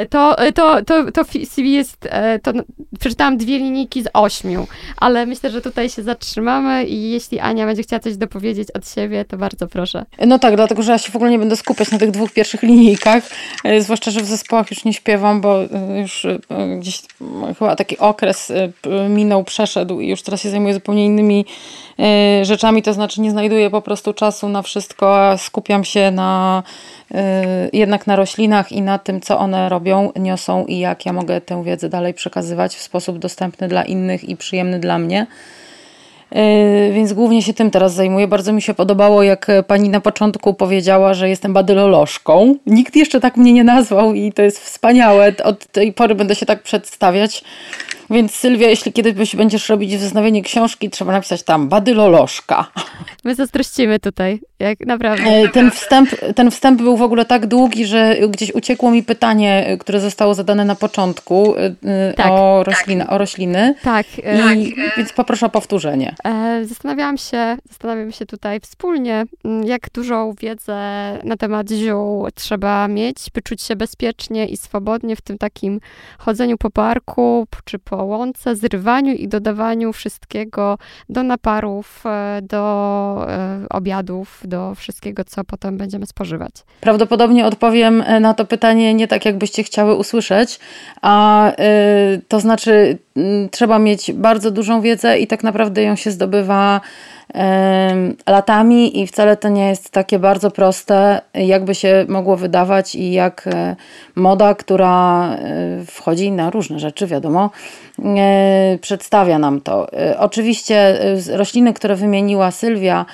To, 0.09 0.35
to, 0.55 0.85
to, 0.85 1.11
to 1.11 1.23
CV 1.23 1.71
jest, 1.71 2.07
e, 2.09 2.39
to 2.39 2.51
przeczytałam 2.99 3.37
dwie 3.37 3.57
linijki 3.57 4.03
z 4.03 4.07
ośmiu, 4.13 4.67
ale 4.97 5.25
myślę, 5.25 5.49
że 5.49 5.61
tutaj 5.61 5.89
się 5.89 6.03
zatrzymamy 6.03 6.85
i 6.85 7.11
jeśli 7.11 7.39
Ania 7.39 7.65
będzie 7.65 7.83
chciała 7.83 7.99
coś 7.99 8.17
dopowiedzieć 8.17 8.71
od 8.71 8.89
siebie, 8.89 9.25
to 9.25 9.37
bardzo 9.37 9.67
proszę. 9.67 10.05
No 10.27 10.39
tak, 10.39 10.55
dlatego, 10.55 10.83
że 10.83 10.91
ja 10.91 10.97
się 10.97 11.11
w 11.11 11.15
ogóle 11.15 11.31
nie 11.31 11.39
będę 11.39 11.55
skupiać 11.55 11.91
na 11.91 11.99
tych 11.99 12.11
dwóch 12.11 12.31
pierwszych 12.31 12.63
linijkach, 12.63 13.23
e, 13.63 13.81
zwłaszcza, 13.81 14.11
że 14.11 14.21
w 14.21 14.25
zespołach 14.25 14.71
już 14.71 14.85
nie 14.85 14.93
śpiewam, 14.93 15.41
bo 15.41 15.63
e, 15.63 15.99
już 16.01 16.27
gdzieś 16.79 17.01
chyba 17.59 17.75
taki 17.75 17.97
okres 17.97 18.51
minął, 19.09 19.43
przeszedł 19.43 19.99
i 19.99 20.09
już 20.09 20.21
teraz 20.21 20.41
się 20.41 20.49
zajmuję 20.49 20.73
zupełnie 20.73 21.05
innymi 21.05 21.45
rzeczami, 22.41 22.81
to 22.81 22.93
znaczy 22.93 23.21
nie 23.21 23.31
znajduję 23.31 23.69
po 23.69 23.81
prostu 23.81 24.13
czasu 24.13 24.49
na 24.49 24.61
wszystko, 24.61 25.27
a 25.27 25.37
skupiam 25.37 25.83
się 25.83 26.11
na 26.11 26.63
jednak 27.73 28.07
na 28.07 28.15
roślinach 28.15 28.71
i 28.71 28.81
na 28.81 28.99
tym, 28.99 29.21
co 29.21 29.39
one 29.39 29.69
robią 29.69 29.82
robią, 29.83 30.11
niosą 30.15 30.65
i 30.65 30.79
jak 30.79 31.05
ja 31.05 31.13
mogę 31.13 31.41
tę 31.41 31.63
wiedzę 31.63 31.89
dalej 31.89 32.13
przekazywać 32.13 32.75
w 32.75 32.81
sposób 32.81 33.19
dostępny 33.19 33.67
dla 33.67 33.83
innych 33.83 34.29
i 34.29 34.37
przyjemny 34.37 34.79
dla 34.79 34.99
mnie. 34.99 35.27
Yy, 36.31 36.93
więc 36.93 37.13
głównie 37.13 37.41
się 37.41 37.53
tym 37.53 37.71
teraz 37.71 37.93
zajmuję. 37.93 38.27
Bardzo 38.27 38.53
mi 38.53 38.61
się 38.61 38.73
podobało, 38.73 39.23
jak 39.23 39.47
pani 39.67 39.89
na 39.89 39.99
początku 39.99 40.53
powiedziała, 40.53 41.13
że 41.13 41.29
jestem 41.29 41.53
badylolożką. 41.53 42.55
Nikt 42.65 42.95
jeszcze 42.95 43.19
tak 43.19 43.37
mnie 43.37 43.53
nie 43.53 43.63
nazwał 43.63 44.13
i 44.13 44.33
to 44.33 44.41
jest 44.41 44.59
wspaniałe. 44.59 45.33
Od 45.43 45.65
tej 45.65 45.93
pory 45.93 46.15
będę 46.15 46.35
się 46.35 46.45
tak 46.45 46.63
przedstawiać. 46.63 47.43
Więc 48.09 48.35
Sylwia, 48.35 48.67
jeśli 48.67 48.93
kiedyś 48.93 49.35
będziesz 49.35 49.69
robić 49.69 49.97
wznowienie 49.97 50.41
książki, 50.41 50.89
trzeba 50.89 51.11
napisać 51.11 51.43
tam 51.43 51.69
badylolożka. 51.69 52.71
My 53.23 53.35
zazdrościmy 53.35 53.99
tutaj, 53.99 54.41
jak 54.59 54.79
naprawdę. 54.79 55.23
E, 55.23 55.49
ten 55.49 55.71
wstęp, 55.71 56.09
ten 56.35 56.51
wstęp 56.51 56.81
był 56.81 56.97
w 56.97 57.01
ogóle 57.01 57.25
tak 57.25 57.47
długi, 57.47 57.85
że 57.85 58.15
gdzieś 58.29 58.51
uciekło 58.51 58.91
mi 58.91 59.03
pytanie, 59.03 59.77
które 59.79 59.99
zostało 59.99 60.33
zadane 60.33 60.65
na 60.65 60.75
początku 60.75 61.55
e, 61.57 61.75
e, 61.89 62.13
tak, 62.13 62.31
o, 62.31 62.63
rośliny, 62.63 63.03
tak. 63.03 63.13
o 63.13 63.17
rośliny. 63.17 63.75
Tak. 63.83 64.05
I, 64.55 64.75
więc 64.97 65.13
poproszę 65.13 65.45
o 65.45 65.49
powtórzenie. 65.49 66.15
Zastanawiałam 66.63 67.17
się, 67.17 67.57
zastanawiam 67.69 68.11
się 68.11 68.25
tutaj 68.25 68.59
wspólnie, 68.59 69.25
jak 69.65 69.89
dużą 69.93 70.33
wiedzę 70.41 70.73
na 71.23 71.37
temat 71.37 71.69
ziół 71.71 72.27
trzeba 72.35 72.87
mieć, 72.87 73.17
by 73.33 73.41
czuć 73.41 73.61
się 73.61 73.75
bezpiecznie 73.75 74.45
i 74.45 74.57
swobodnie 74.57 75.15
w 75.15 75.21
tym 75.21 75.37
takim 75.37 75.79
chodzeniu 76.17 76.57
po 76.57 76.69
parku, 76.69 77.47
czy 77.65 77.79
po 77.79 77.92
łące, 77.95 78.55
zrywaniu 78.55 79.13
i 79.13 79.27
dodawaniu 79.27 79.93
wszystkiego 79.93 80.77
do 81.09 81.23
naparów, 81.23 82.03
e, 82.05 82.41
do 82.41 83.25
e, 83.29 83.59
obiadów, 83.69 84.41
do 84.45 84.75
wszystkiego, 84.75 85.23
co 85.23 85.43
potem 85.43 85.77
będziemy 85.77 86.05
spożywać? 86.05 86.51
Prawdopodobnie 86.81 87.45
odpowiem 87.45 88.01
e, 88.01 88.19
na 88.19 88.33
to 88.33 88.45
pytanie 88.45 88.93
nie 88.93 89.07
tak, 89.07 89.25
jakbyście 89.25 89.63
chciały 89.63 89.95
usłyszeć, 89.95 90.59
a 91.01 91.51
to 92.27 92.39
znaczy 92.39 92.97
trzeba 93.51 93.79
mieć 93.79 94.13
bardzo 94.13 94.51
dużą 94.51 94.81
wiedzę 94.81 95.19
i 95.19 95.27
tak 95.27 95.43
naprawdę 95.43 95.83
ją 95.83 95.95
się 95.95 96.11
zdobywa 96.11 96.81
latami 98.27 98.99
i 98.99 99.07
wcale 99.07 99.37
to 99.37 99.49
nie 99.49 99.67
jest 99.69 99.89
takie 99.89 100.19
bardzo 100.19 100.51
proste, 100.51 101.21
jakby 101.33 101.75
się 101.75 102.05
mogło 102.07 102.37
wydawać 102.37 102.95
i 102.95 103.11
jak 103.11 103.47
e, 103.47 103.75
moda, 104.15 104.55
która 104.55 105.27
e, 105.33 105.85
wchodzi 105.85 106.31
na 106.31 106.49
różne 106.49 106.79
rzeczy, 106.79 107.07
wiadomo, 107.07 107.49
e, 108.05 108.77
przedstawia 108.81 109.39
nam 109.39 109.61
to. 109.61 109.87
Oczywiście 110.17 110.99
rośliny, 111.33 111.73
które 111.73 111.95
wymieniła 111.95 112.51
Sylwia, 112.51 113.05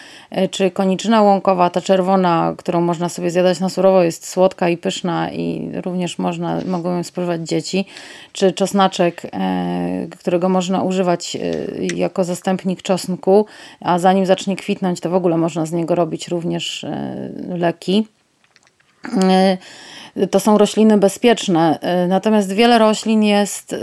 czy 0.51 0.71
koniczyna 0.71 1.21
łąkowa, 1.21 1.69
ta 1.69 1.81
czerwona, 1.81 2.53
którą 2.57 2.81
można 2.81 3.09
sobie 3.09 3.31
zjadać 3.31 3.59
na 3.59 3.69
surowo, 3.69 4.03
jest 4.03 4.29
słodka 4.29 4.69
i 4.69 4.77
pyszna 4.77 5.31
i 5.31 5.71
również 5.85 6.19
można, 6.19 6.61
mogą 6.65 6.95
ją 6.95 7.03
spożywać 7.03 7.47
dzieci, 7.47 7.85
czy 8.33 8.51
czosnaczek, 8.51 9.21
którego 10.19 10.49
można 10.49 10.83
używać 10.83 11.37
jako 11.95 12.23
zastępnik 12.23 12.81
czosnku, 12.81 13.45
a 13.81 13.99
zanim 14.09 14.25
zacznie 14.25 14.55
kwitnąć, 14.55 14.99
to 14.99 15.09
w 15.09 15.15
ogóle 15.15 15.37
można 15.37 15.65
z 15.65 15.71
niego 15.71 15.95
robić 15.95 16.27
również 16.27 16.83
e, 16.83 17.29
leki. 17.57 18.07
E, 19.23 19.57
to 20.27 20.39
są 20.39 20.57
rośliny 20.57 20.97
bezpieczne, 20.97 21.79
e, 21.81 22.07
natomiast 22.07 22.51
wiele 22.53 22.79
roślin 22.79 23.23
jest 23.23 23.75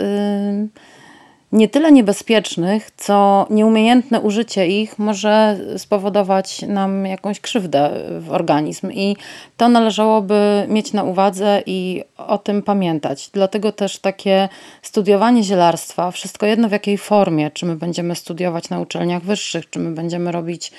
nie 1.52 1.68
tyle 1.68 1.92
niebezpiecznych, 1.92 2.90
co 2.96 3.46
nieumiejętne 3.50 4.20
użycie 4.20 4.66
ich 4.66 4.98
może 4.98 5.58
spowodować 5.76 6.62
nam 6.62 7.06
jakąś 7.06 7.40
krzywdę 7.40 7.90
w 8.20 8.32
organizm 8.32 8.92
i 8.92 9.16
to 9.56 9.68
należałoby 9.68 10.66
mieć 10.68 10.92
na 10.92 11.04
uwadze 11.04 11.62
i 11.66 12.04
o 12.16 12.38
tym 12.38 12.62
pamiętać. 12.62 13.30
Dlatego 13.32 13.72
też 13.72 13.98
takie 13.98 14.48
studiowanie 14.82 15.42
zielarstwa, 15.42 16.10
wszystko 16.10 16.46
jedno 16.46 16.68
w 16.68 16.72
jakiej 16.72 16.98
formie, 16.98 17.50
czy 17.50 17.66
my 17.66 17.76
będziemy 17.76 18.14
studiować 18.14 18.70
na 18.70 18.80
uczelniach 18.80 19.22
wyższych, 19.22 19.70
czy 19.70 19.78
my 19.78 19.94
będziemy 19.94 20.32
robić 20.32 20.72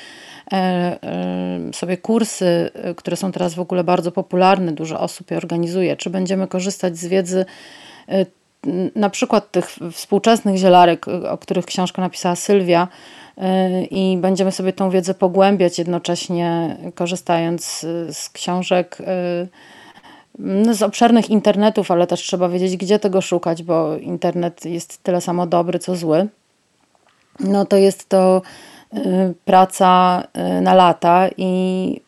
e, 0.51 0.55
e, 0.55 1.73
sobie 1.73 1.97
kursy, 1.97 2.71
e, 2.73 2.95
które 2.95 3.17
są 3.17 3.31
teraz 3.31 3.53
w 3.53 3.59
ogóle 3.59 3.83
bardzo 3.83 4.11
popularne, 4.11 4.71
dużo 4.71 4.99
osób 4.99 5.31
je 5.31 5.37
organizuje, 5.37 5.95
czy 5.95 6.09
będziemy 6.09 6.47
korzystać 6.47 6.97
z 6.97 7.07
wiedzy 7.07 7.45
na 8.95 9.09
przykład 9.09 9.51
tych 9.51 9.69
współczesnych 9.91 10.57
zielarek, 10.57 11.07
o 11.07 11.37
których 11.37 11.65
książkę 11.65 12.01
napisała 12.01 12.35
Sylwia, 12.35 12.87
y, 13.37 13.41
i 13.85 14.17
będziemy 14.17 14.51
sobie 14.51 14.73
tą 14.73 14.89
wiedzę 14.89 15.13
pogłębiać, 15.13 15.79
jednocześnie 15.79 16.77
korzystając 16.95 17.85
z 18.11 18.29
książek 18.29 18.97
y, 19.01 19.47
no, 20.39 20.73
z 20.73 20.81
obszernych 20.81 21.29
internetów, 21.29 21.91
ale 21.91 22.07
też 22.07 22.21
trzeba 22.21 22.49
wiedzieć, 22.49 22.77
gdzie 22.77 22.99
tego 22.99 23.21
szukać, 23.21 23.63
bo 23.63 23.97
internet 23.97 24.65
jest 24.65 25.03
tyle 25.03 25.21
samo 25.21 25.47
dobry, 25.47 25.79
co 25.79 25.95
zły. 25.95 26.27
No 27.39 27.65
to 27.65 27.77
jest 27.77 28.09
to 28.09 28.41
y, 28.93 28.99
praca 29.45 30.23
na 30.61 30.73
lata 30.73 31.29
i 31.37 32.01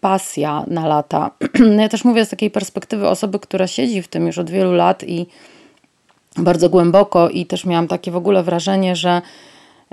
pasja 0.00 0.64
na 0.66 0.86
lata. 0.86 1.30
Ja 1.82 1.88
też 1.88 2.04
mówię 2.04 2.24
z 2.24 2.28
takiej 2.28 2.50
perspektywy 2.50 3.08
osoby, 3.08 3.38
która 3.38 3.66
siedzi 3.66 4.02
w 4.02 4.08
tym 4.08 4.26
już 4.26 4.38
od 4.38 4.50
wielu 4.50 4.72
lat 4.72 5.04
i 5.04 5.26
bardzo 6.36 6.68
głęboko 6.68 7.28
i 7.28 7.46
też 7.46 7.66
miałam 7.66 7.88
takie 7.88 8.10
w 8.10 8.16
ogóle 8.16 8.42
wrażenie, 8.42 8.96
że 8.96 9.22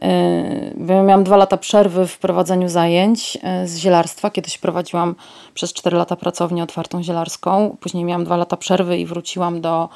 yy, 0.01 1.03
miałam 1.03 1.23
dwa 1.23 1.37
lata 1.37 1.57
przerwy 1.57 2.07
w 2.07 2.19
prowadzeniu 2.19 2.69
zajęć 2.69 3.35
yy, 3.35 3.67
z 3.67 3.77
zielarstwa. 3.77 4.29
Kiedyś 4.29 4.57
prowadziłam 4.57 5.15
przez 5.53 5.73
cztery 5.73 5.97
lata 5.97 6.15
pracownię 6.15 6.63
otwartą 6.63 7.03
zielarską. 7.03 7.77
Później 7.79 8.03
miałam 8.03 8.23
dwa 8.23 8.37
lata 8.37 8.57
przerwy 8.57 8.97
i 8.97 9.05
wróciłam 9.05 9.61
do 9.61 9.89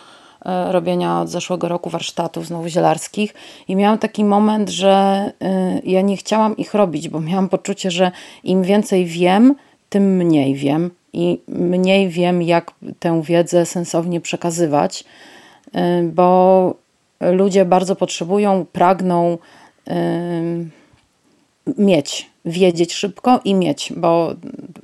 yy, 0.46 0.72
robienia 0.72 1.22
od 1.22 1.30
zeszłego 1.30 1.68
roku 1.68 1.90
warsztatów 1.90 2.46
znowu 2.46 2.68
zielarskich. 2.68 3.34
I 3.68 3.76
miałam 3.76 3.98
taki 3.98 4.26
moment, 4.26 4.70
że 4.70 5.32
ja 5.84 6.02
nie 6.02 6.18
chciałam 6.18 6.58
ich 6.58 6.74
robić, 6.74 7.10
bo 7.10 7.20
miałam 7.20 7.50
poczucie, 7.50 7.92
że 7.92 8.12
im 8.44 8.64
więcej 8.64 9.06
wiem, 9.06 9.56
tym 9.90 10.16
mniej 10.16 10.56
wiem 10.56 10.92
i 11.14 11.42
mniej 11.48 12.10
wiem, 12.10 12.42
jak 12.42 12.72
tę 13.00 13.22
wiedzę 13.24 13.66
sensownie 13.66 14.22
przekazywać. 14.22 15.04
Bo 16.04 16.76
ludzie 17.22 17.66
bardzo 17.66 17.96
potrzebują, 17.96 18.66
pragną 18.72 19.38
mieć, 21.78 22.30
wiedzieć 22.46 22.94
szybko 22.94 23.40
i 23.46 23.56
mieć, 23.56 23.94
bo 23.98 24.34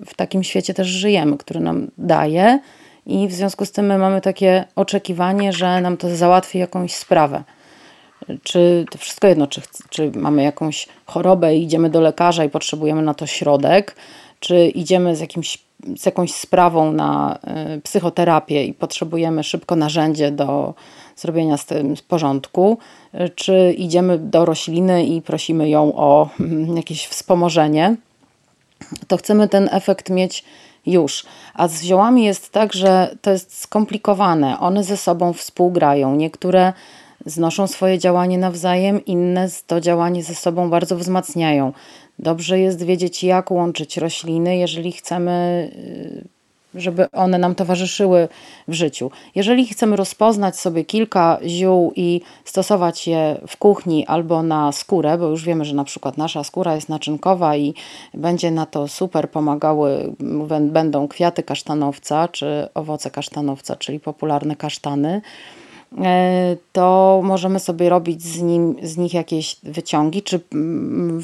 w 0.05 0.13
takim 0.13 0.43
świecie 0.43 0.73
też 0.73 0.87
żyjemy, 0.87 1.37
który 1.37 1.59
nam 1.59 1.87
daje 1.97 2.59
i 3.05 3.27
w 3.27 3.33
związku 3.33 3.65
z 3.65 3.71
tym 3.71 3.85
my 3.85 3.97
mamy 3.97 4.21
takie 4.21 4.65
oczekiwanie, 4.75 5.53
że 5.53 5.81
nam 5.81 5.97
to 5.97 6.15
załatwi 6.15 6.59
jakąś 6.59 6.93
sprawę. 6.93 7.43
Czy 8.43 8.85
to 8.91 8.97
wszystko 8.97 9.27
jedno, 9.27 9.47
czy, 9.47 9.61
czy 9.89 10.11
mamy 10.15 10.43
jakąś 10.43 10.87
chorobę 11.05 11.55
i 11.55 11.63
idziemy 11.63 11.89
do 11.89 12.01
lekarza 12.01 12.45
i 12.45 12.49
potrzebujemy 12.49 13.01
na 13.01 13.13
to 13.13 13.27
środek, 13.27 13.95
czy 14.39 14.67
idziemy 14.67 15.15
z, 15.15 15.19
jakimś, 15.19 15.57
z 15.97 16.05
jakąś 16.05 16.33
sprawą 16.33 16.91
na 16.91 17.39
y, 17.77 17.81
psychoterapię 17.81 18.65
i 18.65 18.73
potrzebujemy 18.73 19.43
szybko 19.43 19.75
narzędzie 19.75 20.31
do 20.31 20.73
zrobienia 21.15 21.57
z 21.57 21.65
tym 21.65 21.95
porządku, 22.07 22.77
y, 23.13 23.29
czy 23.29 23.75
idziemy 23.77 24.17
do 24.17 24.45
rośliny 24.45 25.05
i 25.05 25.21
prosimy 25.21 25.69
ją 25.69 25.95
o 25.95 26.29
mm, 26.39 26.77
jakieś 26.77 27.07
wspomożenie, 27.07 27.95
to 29.07 29.17
chcemy 29.17 29.47
ten 29.47 29.69
efekt 29.71 30.09
mieć 30.09 30.43
już. 30.85 31.25
A 31.53 31.67
z 31.67 31.83
ziołami 31.83 32.23
jest 32.23 32.51
tak, 32.51 32.73
że 32.73 33.15
to 33.21 33.31
jest 33.31 33.59
skomplikowane. 33.59 34.59
One 34.59 34.83
ze 34.83 34.97
sobą 34.97 35.33
współgrają. 35.33 36.15
Niektóre 36.15 36.73
znoszą 37.25 37.67
swoje 37.67 37.99
działanie 37.99 38.37
nawzajem, 38.37 39.05
inne 39.05 39.47
to 39.67 39.81
działanie 39.81 40.23
ze 40.23 40.35
sobą 40.35 40.69
bardzo 40.69 40.97
wzmacniają. 40.97 41.73
Dobrze 42.19 42.59
jest 42.59 42.83
wiedzieć, 42.83 43.23
jak 43.23 43.51
łączyć 43.51 43.97
rośliny, 43.97 44.57
jeżeli 44.57 44.91
chcemy, 44.91 45.69
y, 46.75 46.79
żeby 46.81 47.11
one 47.11 47.37
nam 47.37 47.55
towarzyszyły 47.55 48.27
w 48.67 48.73
życiu. 48.73 49.11
Jeżeli 49.35 49.67
chcemy 49.67 49.95
rozpoznać 49.95 50.59
sobie 50.59 50.85
kilka 50.85 51.39
ziół 51.47 51.93
i 51.95 52.21
stosować 52.45 53.07
je 53.07 53.41
w 53.47 53.57
kuchni 53.57 54.07
albo 54.07 54.43
na 54.43 54.71
skórę, 54.71 55.17
bo 55.17 55.27
już 55.27 55.43
wiemy, 55.45 55.65
że 55.65 55.75
na 55.75 55.83
przykład 55.83 56.17
nasza 56.17 56.43
skóra 56.43 56.75
jest 56.75 56.89
naczynkowa 56.89 57.57
i 57.57 57.73
będzie 58.13 58.51
na 58.51 58.65
to 58.65 58.87
super 58.87 59.29
pomagały, 59.29 60.13
będą 60.61 61.07
kwiaty 61.07 61.43
kasztanowca 61.43 62.27
czy 62.27 62.67
owoce 62.73 63.11
kasztanowca, 63.11 63.75
czyli 63.75 63.99
popularne 63.99 64.55
kasztany 64.55 65.21
to 66.71 67.19
możemy 67.23 67.59
sobie 67.59 67.89
robić 67.89 68.23
z, 68.23 68.41
nim, 68.41 68.75
z 68.83 68.97
nich 68.97 69.13
jakieś 69.13 69.57
wyciągi, 69.63 70.21
czy 70.21 70.39
mm, 70.53 71.23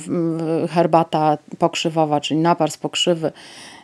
herbata 0.70 1.38
pokrzywowa, 1.60 2.22
czyli 2.22 2.40
napar 2.40 2.72
z 2.72 2.78
pokrzywy 2.78 3.32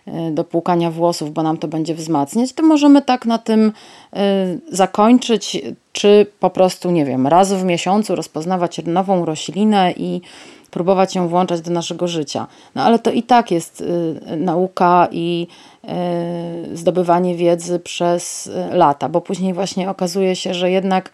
e, 0.06 0.32
do 0.32 0.44
płukania 0.44 0.92
włosów, 0.92 1.34
bo 1.34 1.44
nam 1.44 1.58
to 1.58 1.68
będzie 1.68 1.96
wzmacniać, 1.96 2.54
to 2.54 2.64
możemy 2.64 3.02
tak 3.02 3.26
na 3.26 3.38
tym 3.38 3.72
e, 4.14 4.58
zakończyć, 4.72 5.62
czy 5.92 6.26
po 6.40 6.50
prostu, 6.50 6.92
nie 6.92 7.06
wiem, 7.06 7.28
raz 7.28 7.54
w 7.54 7.64
miesiącu 7.64 8.16
rozpoznawać 8.16 8.82
nową 8.86 9.26
roślinę 9.26 9.94
i 9.98 10.22
próbować 10.74 11.16
ją 11.16 11.28
włączać 11.28 11.62
do 11.62 11.72
naszego 11.72 12.08
życia. 12.08 12.48
No 12.76 12.84
ale 12.84 13.00
to 13.00 13.12
i 13.12 13.24
tak 13.24 13.52
jest 13.52 13.82
y, 13.82 14.38
nauka 14.38 15.08
i 15.12 15.48
y, 16.74 16.78
zdobywanie 16.78 17.36
wiedzy 17.36 17.80
przez 17.80 18.48
y, 18.48 18.76
lata, 18.76 19.10
bo 19.10 19.22
później 19.22 19.54
właśnie 19.54 19.90
okazuje 19.90 20.36
się, 20.36 20.54
że 20.54 20.72
jednak 20.72 21.12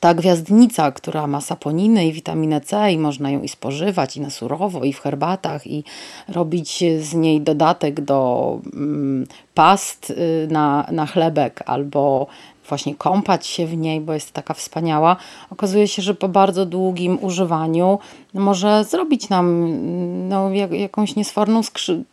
ta 0.00 0.14
gwiazdnica, 0.14 0.92
która 0.92 1.26
ma 1.26 1.40
saponiny 1.40 2.06
i 2.06 2.12
witaminę 2.12 2.60
C 2.60 2.92
i 2.92 2.98
można 2.98 3.30
ją 3.30 3.42
i 3.42 3.48
spożywać 3.48 4.16
i 4.16 4.20
na 4.20 4.30
surowo 4.30 4.84
i 4.84 4.92
w 4.92 5.00
herbatach 5.00 5.66
i 5.66 5.84
robić 6.28 6.84
z 7.00 7.14
niej 7.14 7.40
dodatek 7.40 8.00
do 8.00 8.58
mm, 8.74 9.26
past 9.54 10.12
na, 10.48 10.86
na 10.92 11.06
chlebek 11.06 11.62
albo 11.66 12.26
właśnie 12.68 12.94
kąpać 12.94 13.46
się 13.46 13.66
w 13.66 13.76
niej, 13.76 14.00
bo 14.00 14.12
jest 14.12 14.32
taka 14.32 14.54
wspaniała, 14.54 15.16
okazuje 15.50 15.88
się, 15.88 16.02
że 16.02 16.14
po 16.14 16.28
bardzo 16.28 16.66
długim 16.66 17.18
używaniu 17.22 17.98
może 18.34 18.84
zrobić 18.84 19.28
nam 19.28 19.66
no, 20.28 20.50
jak, 20.50 20.72
jakąś 20.72 21.16
niesforną 21.16 21.60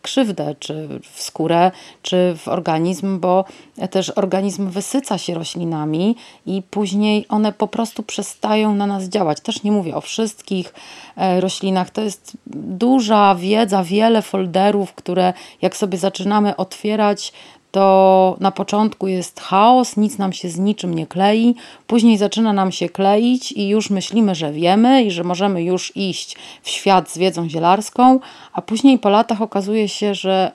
krzywdę, 0.02 0.56
czy 0.60 1.00
w 1.12 1.22
skórę, 1.22 1.72
czy 2.02 2.36
w 2.38 2.48
organizm, 2.48 3.20
bo 3.20 3.46
też 3.92 4.10
organizm 4.10 4.70
wysyca 4.70 5.18
się 5.18 5.34
roślinami 5.34 6.16
i 6.46 6.62
później 6.62 7.26
one 7.30 7.54
po 7.54 7.68
prostu 7.68 8.04
przestają 8.04 8.76
na 8.76 8.88
nas 8.88 9.04
działać. 9.04 9.42
Też 9.42 9.64
nie 9.64 9.72
mówię 9.72 9.96
o 9.96 10.02
wszystkich 10.02 10.74
e, 11.16 11.42
roślinach, 11.42 11.90
to 11.90 12.02
jest 12.02 12.38
duża 12.48 13.36
wiedza, 13.36 13.84
wiele 13.84 14.22
folderów, 14.22 14.94
które 14.94 15.34
jak 15.62 15.78
sobie 15.78 15.98
zaczynamy 15.98 16.56
otwierać, 16.56 17.34
to 17.74 18.36
na 18.40 18.52
początku 18.52 19.08
jest 19.08 19.40
chaos, 19.40 19.98
nic 19.98 20.18
nam 20.18 20.34
się 20.34 20.50
z 20.50 20.60
niczym 20.60 20.94
nie 20.94 21.08
klei, 21.08 21.56
później 21.88 22.18
zaczyna 22.18 22.54
nam 22.54 22.72
się 22.72 22.90
kleić 22.90 23.52
i 23.52 23.70
już 23.70 23.90
myślimy, 23.90 24.36
że 24.36 24.52
wiemy 24.52 25.04
i 25.04 25.12
że 25.12 25.24
możemy 25.24 25.64
już 25.64 25.98
iść 25.98 26.36
w 26.62 26.70
świat 26.70 27.10
z 27.12 27.18
wiedzą 27.18 27.50
zielarską, 27.50 28.20
a 28.54 28.62
później 28.62 29.00
po 29.00 29.10
latach 29.10 29.42
okazuje 29.42 29.90
się, 29.90 30.16
że 30.16 30.52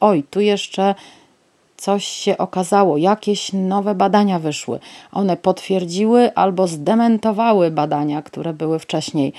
oj, 0.00 0.22
tu 0.30 0.40
jeszcze 0.40 0.94
coś 1.76 2.04
się 2.04 2.38
okazało, 2.38 2.96
jakieś 2.96 3.52
nowe 3.52 3.94
badania 3.94 4.38
wyszły. 4.38 4.78
One 5.12 5.36
potwierdziły 5.36 6.34
albo 6.34 6.66
zdementowały 6.66 7.70
badania, 7.70 8.22
które 8.22 8.52
były 8.52 8.78
wcześniej, 8.78 9.32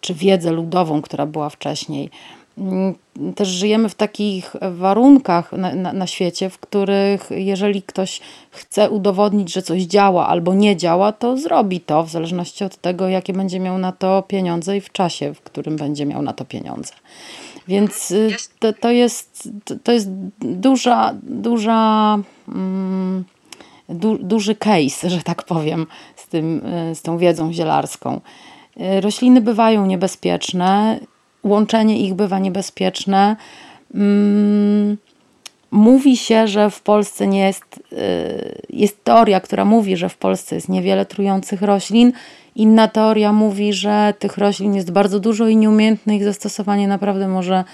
czy 0.00 0.14
wiedzę 0.14 0.50
ludową, 0.50 1.02
która 1.02 1.26
była 1.26 1.50
wcześniej. 1.50 2.10
Mm, 2.58 2.94
też 3.34 3.48
żyjemy 3.48 3.88
w 3.88 3.94
takich 3.94 4.56
warunkach 4.72 5.52
na, 5.52 5.74
na, 5.74 5.92
na, 5.92 6.06
świecie, 6.06 6.50
w 6.50 6.58
których 6.58 7.30
jeżeli 7.30 7.82
ktoś 7.82 8.20
chce 8.50 8.90
udowodnić, 8.90 9.52
że 9.52 9.62
coś 9.62 9.82
działa 9.82 10.26
albo 10.26 10.54
nie 10.54 10.76
działa, 10.76 11.12
to 11.12 11.36
zrobi 11.36 11.80
to 11.80 12.02
w 12.02 12.10
zależności 12.10 12.64
od 12.64 12.76
tego, 12.76 13.08
jakie 13.08 13.32
będzie 13.32 13.60
miał 13.60 13.78
na 13.78 13.92
to 13.92 14.22
pieniądze 14.22 14.76
i 14.76 14.80
w 14.80 14.92
czasie, 14.92 15.34
w 15.34 15.40
którym 15.40 15.76
będzie 15.76 16.06
miał 16.06 16.22
na 16.22 16.32
to 16.32 16.44
pieniądze. 16.44 16.92
Więc 17.68 18.10
y, 18.10 18.36
to, 18.58 18.72
to, 18.72 18.90
jest, 18.90 19.48
to 19.84 19.92
jest 19.92 20.08
duża, 20.40 21.14
duża, 21.22 22.18
mm, 22.48 23.24
du, 23.88 24.18
duży 24.18 24.54
case, 24.54 25.10
że 25.10 25.22
tak 25.22 25.42
powiem, 25.42 25.86
z, 26.16 26.28
tym, 26.28 26.66
y, 26.66 26.94
z 26.94 27.02
tą 27.02 27.18
wiedzą 27.18 27.52
zielarską. 27.52 28.20
Y, 28.76 29.00
rośliny 29.00 29.40
bywają 29.40 29.86
niebezpieczne 29.86 31.00
łączenie 31.48 31.98
ich 31.98 32.14
bywa 32.14 32.38
niebezpieczne. 32.38 33.36
Mm, 33.94 34.96
mówi 35.70 36.16
się, 36.16 36.48
że 36.48 36.70
w 36.70 36.80
Polsce 36.80 37.26
nie 37.26 37.40
jest, 37.40 37.64
y, 37.92 38.62
jest 38.70 39.04
teoria, 39.04 39.40
która 39.40 39.64
mówi, 39.64 39.96
że 39.96 40.08
w 40.08 40.16
Polsce 40.16 40.54
jest 40.54 40.68
niewiele 40.68 41.06
trujących 41.06 41.62
roślin. 41.62 42.12
Inna 42.56 42.88
teoria 42.88 43.32
mówi, 43.32 43.72
że 43.72 44.14
tych 44.18 44.38
roślin 44.38 44.74
jest 44.74 44.90
bardzo 44.90 45.20
dużo 45.20 45.48
i 45.48 45.56
nieumiejętne 45.56 46.16
ich 46.16 46.24
zastosowanie 46.24 46.88
naprawdę 46.88 47.28
może 47.28 47.64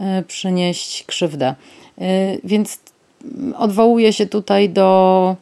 y, 0.00 0.22
przynieść 0.22 1.04
krzywdę. 1.04 1.54
Y, 1.98 2.40
więc 2.44 2.78
odwołuję 3.56 4.12
się 4.12 4.26
tutaj 4.26 4.70
do 4.70 5.36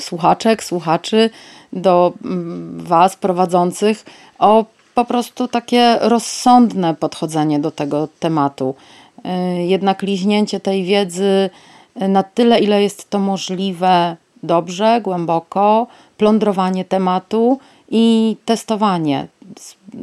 słuchaczek, 0.00 0.64
słuchaczy, 0.64 1.30
do 1.72 2.12
mm, 2.24 2.80
Was 2.80 3.16
prowadzących 3.16 4.04
o 4.38 4.64
po 4.96 5.04
prostu 5.04 5.48
takie 5.48 5.98
rozsądne 6.00 6.94
podchodzenie 6.94 7.58
do 7.58 7.70
tego 7.70 8.08
tematu. 8.20 8.74
Y, 9.18 9.62
jednak 9.62 10.02
liźnięcie 10.02 10.60
tej 10.60 10.84
wiedzy 10.84 11.50
na 11.96 12.22
tyle, 12.22 12.60
ile 12.60 12.82
jest 12.82 13.10
to 13.10 13.18
możliwe, 13.18 14.16
dobrze, 14.42 15.00
głęboko, 15.00 15.86
plądrowanie 16.16 16.84
tematu 16.84 17.58
i 17.90 18.36
testowanie. 18.44 19.26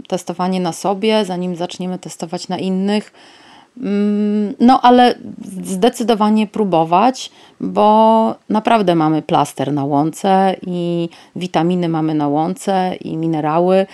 Testowanie 0.07 0.59
na 0.59 0.73
sobie, 0.73 1.25
zanim 1.25 1.55
zaczniemy 1.55 1.99
testować 1.99 2.47
na 2.47 2.57
innych 2.57 3.13
no, 4.59 4.81
ale 4.81 5.15
zdecydowanie 5.65 6.47
próbować, 6.47 7.31
bo 7.59 8.35
naprawdę 8.49 8.95
mamy 8.95 9.21
plaster 9.21 9.73
na 9.73 9.85
łące 9.85 10.55
i 10.67 11.09
witaminy 11.35 11.89
mamy 11.89 12.13
na 12.13 12.27
łące 12.27 12.95
i 12.95 13.17
minerały, 13.17 13.75
e, 13.75 13.87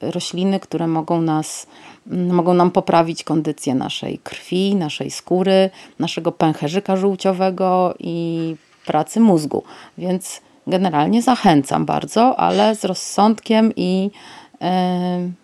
rośliny, 0.00 0.60
które 0.60 0.86
mogą 0.86 1.20
nas 1.20 1.66
mm, 2.10 2.34
mogą 2.34 2.54
nam 2.54 2.70
poprawić 2.70 3.24
kondycję 3.24 3.74
naszej 3.74 4.18
krwi, 4.18 4.74
naszej 4.74 5.10
skóry, 5.10 5.70
naszego 5.98 6.32
pęcherzyka 6.32 6.96
żółciowego 6.96 7.94
i 7.98 8.56
pracy 8.86 9.20
mózgu. 9.20 9.62
Więc 9.98 10.40
generalnie 10.66 11.22
zachęcam 11.22 11.84
bardzo, 11.84 12.36
ale 12.40 12.74
z 12.76 12.84
rozsądkiem 12.84 13.72
i 13.76 14.10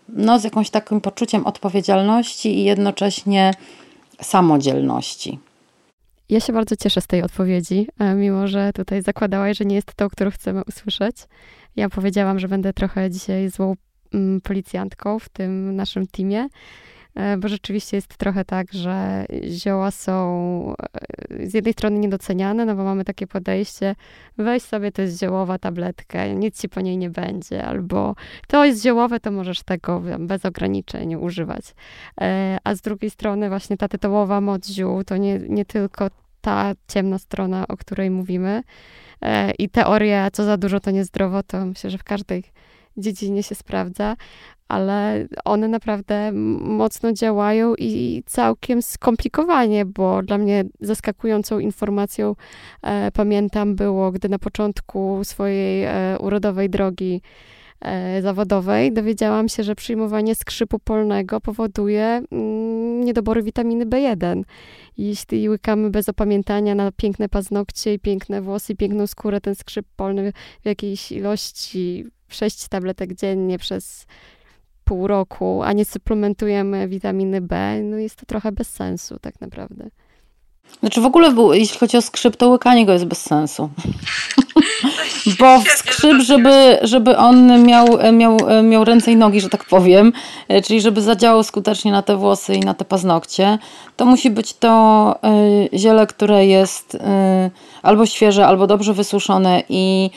no, 0.09 0.39
z 0.39 0.45
jakimś 0.45 0.71
takim 0.71 1.01
poczuciem 1.01 1.47
odpowiedzialności 1.47 2.59
i 2.59 2.65
jednocześnie 2.65 3.55
samodzielności. 4.21 5.39
Ja 6.29 6.41
się 6.41 6.53
bardzo 6.53 6.77
cieszę 6.77 7.01
z 7.01 7.07
tej 7.07 7.23
odpowiedzi, 7.23 7.89
e, 7.99 8.15
mimo 8.15 8.49
że 8.49 8.73
tutaj 8.73 9.03
zakładałaś, 9.03 9.59
że 9.59 9.65
nie 9.65 9.75
jest 9.75 9.95
to, 9.95 10.11
którą 10.11 10.31
chcemy 10.31 10.63
usłyszeć. 10.69 11.17
Ja 11.77 11.89
powiedziałam, 11.89 12.39
że 12.39 12.49
będę 12.49 12.73
trochę 12.73 13.11
dzisiaj 13.11 13.51
złą 13.51 13.75
mm, 14.15 14.41
policjantką 14.41 15.19
w 15.19 15.29
tym 15.29 15.77
naszym 15.77 16.07
teamie, 16.07 16.49
bo 17.39 17.49
rzeczywiście 17.49 17.97
jest 17.97 18.17
trochę 18.17 18.45
tak, 18.45 18.73
że 18.73 19.27
zioła 19.49 19.91
są 19.91 20.75
e, 21.41 21.47
z 21.47 21.55
jednej 21.55 21.73
strony 21.73 21.99
niedoceniane, 21.99 22.65
no 22.65 22.75
bo 22.75 22.85
mamy 22.85 23.05
takie 23.05 23.27
podejście, 23.27 23.95
weź 24.39 24.63
sobie, 24.63 24.93
to 24.93 25.03
jest 25.03 25.21
ziołowa 25.21 25.59
tabletka, 25.59 26.27
nic 26.27 26.61
ci 26.61 26.69
po 26.69 26.81
niej 26.81 26.99
nie 26.99 27.11
będzie, 27.11 27.65
albo 27.65 28.15
to 28.49 28.65
jest 28.65 28.83
ziołowe, 28.83 29.21
to 29.21 29.31
możesz 29.31 29.63
tego 29.63 30.03
bez 30.19 30.45
ograniczeń 30.45 31.15
używać. 31.15 31.75
E, 32.21 32.59
a 32.65 32.75
z 32.75 32.81
drugiej 32.81 33.11
strony 33.11 33.49
właśnie 33.49 33.77
ta 33.77 33.89
tytołowa 33.89 34.41
moc 34.41 34.69
ziół 34.69 35.05
to 35.05 35.17
nie, 35.17 35.39
nie 35.39 35.65
tylko 35.65 36.09
ta 36.41 36.73
ciemna 36.89 37.19
strona, 37.19 37.69
o 37.69 37.77
której 37.77 38.11
mówimy 38.11 38.63
i 39.59 39.69
teoria, 39.69 40.31
co 40.31 40.45
za 40.45 40.57
dużo 40.57 40.81
to 40.81 40.91
niezdrowo, 40.91 41.43
to 41.43 41.67
myślę, 41.67 41.91
że 41.91 41.99
w 41.99 42.05
każdej 42.05 42.45
dziedzinie 42.97 43.43
się 43.43 43.55
sprawdza, 43.55 44.17
ale 44.73 45.27
one 45.45 45.69
naprawdę 45.69 46.33
mocno 46.63 47.13
działają 47.13 47.75
i 47.79 48.23
całkiem 48.27 48.83
skomplikowanie, 48.83 49.85
bo 49.85 50.23
dla 50.23 50.39
mnie 50.39 50.65
zaskakującą 50.81 51.59
informacją 51.59 52.35
e, 52.83 53.11
pamiętam 53.11 53.75
było, 53.75 54.13
gdy 54.13 54.29
na 54.29 54.39
początku 54.39 55.21
swojej 55.25 55.85
e, 55.85 56.19
urodowej 56.21 56.71
drogi 56.71 57.23
e, 57.81 58.23
zawodowej 58.23 58.93
dowiedziałam 58.93 59.49
się, 59.49 59.63
że 59.63 59.75
przyjmowanie 59.75 60.35
skrzypu 60.35 60.79
polnego 60.79 61.41
powoduje 61.41 62.23
mm, 62.33 63.05
niedobory 63.05 63.43
witaminy 63.43 63.87
B1. 63.87 64.43
Jeśli 64.99 65.49
łykamy 65.49 65.91
bez 65.91 66.09
opamiętania 66.09 66.75
na 66.75 66.93
piękne 66.93 67.29
paznokcie 67.29 67.95
i 67.95 67.99
piękne 67.99 68.43
włosy 68.43 68.75
piękną 68.75 69.07
skórę 69.07 69.41
ten 69.41 69.55
skrzyp 69.55 69.87
polny 69.97 70.33
w 70.63 70.67
jakiejś 70.67 71.13
ilości 71.13 72.05
6 72.35 72.69
tabletek 72.69 73.15
dziennie 73.15 73.59
przez 73.59 74.07
pół 74.85 75.07
roku, 75.07 75.63
a 75.63 75.73
nie 75.73 75.85
suplementujemy 75.85 76.89
witaminy 76.89 77.41
B, 77.41 77.81
no 77.83 77.97
jest 77.97 78.17
to 78.17 78.27
trochę 78.27 78.53
bez 78.53 78.69
sensu 78.69 79.19
tak 79.19 79.41
naprawdę. 79.41 79.91
Znaczy 80.81 81.01
w 81.01 81.07
ogóle, 81.07 81.35
jeśli 81.53 81.79
chodzi 81.79 81.97
o 81.97 82.03
skrzyp, 82.03 82.37
to 82.37 82.49
łykanie 82.49 82.87
go 82.87 82.93
jest 82.93 83.05
bez 83.05 83.23
sensu. 83.23 83.69
Bo 85.39 85.63
skrzyp, 85.77 86.23
żeby, 86.23 86.79
żeby 86.83 87.17
on 87.17 87.63
miał, 87.63 87.87
miał, 88.13 88.37
miał 88.63 88.85
ręce 88.85 89.13
i 89.13 89.17
nogi, 89.17 89.41
że 89.41 89.49
tak 89.49 89.65
powiem, 89.65 90.13
e, 90.49 90.63
czyli 90.63 90.81
żeby 90.81 91.03
zadziałał 91.03 91.43
skutecznie 91.43 91.93
na 91.93 92.03
te 92.03 92.17
włosy 92.17 92.55
i 92.55 92.61
na 92.61 92.75
te 92.75 92.85
paznokcie, 92.85 93.59
to 93.97 94.05
musi 94.05 94.31
być 94.31 94.55
to 94.55 95.15
e, 95.73 95.79
ziele, 95.79 96.07
które 96.07 96.47
jest 96.47 96.95
e, 96.95 97.51
albo 97.83 98.07
świeże, 98.07 98.47
albo 98.47 98.67
dobrze 98.67 98.95
wysuszone 98.95 99.63
i 99.69 100.11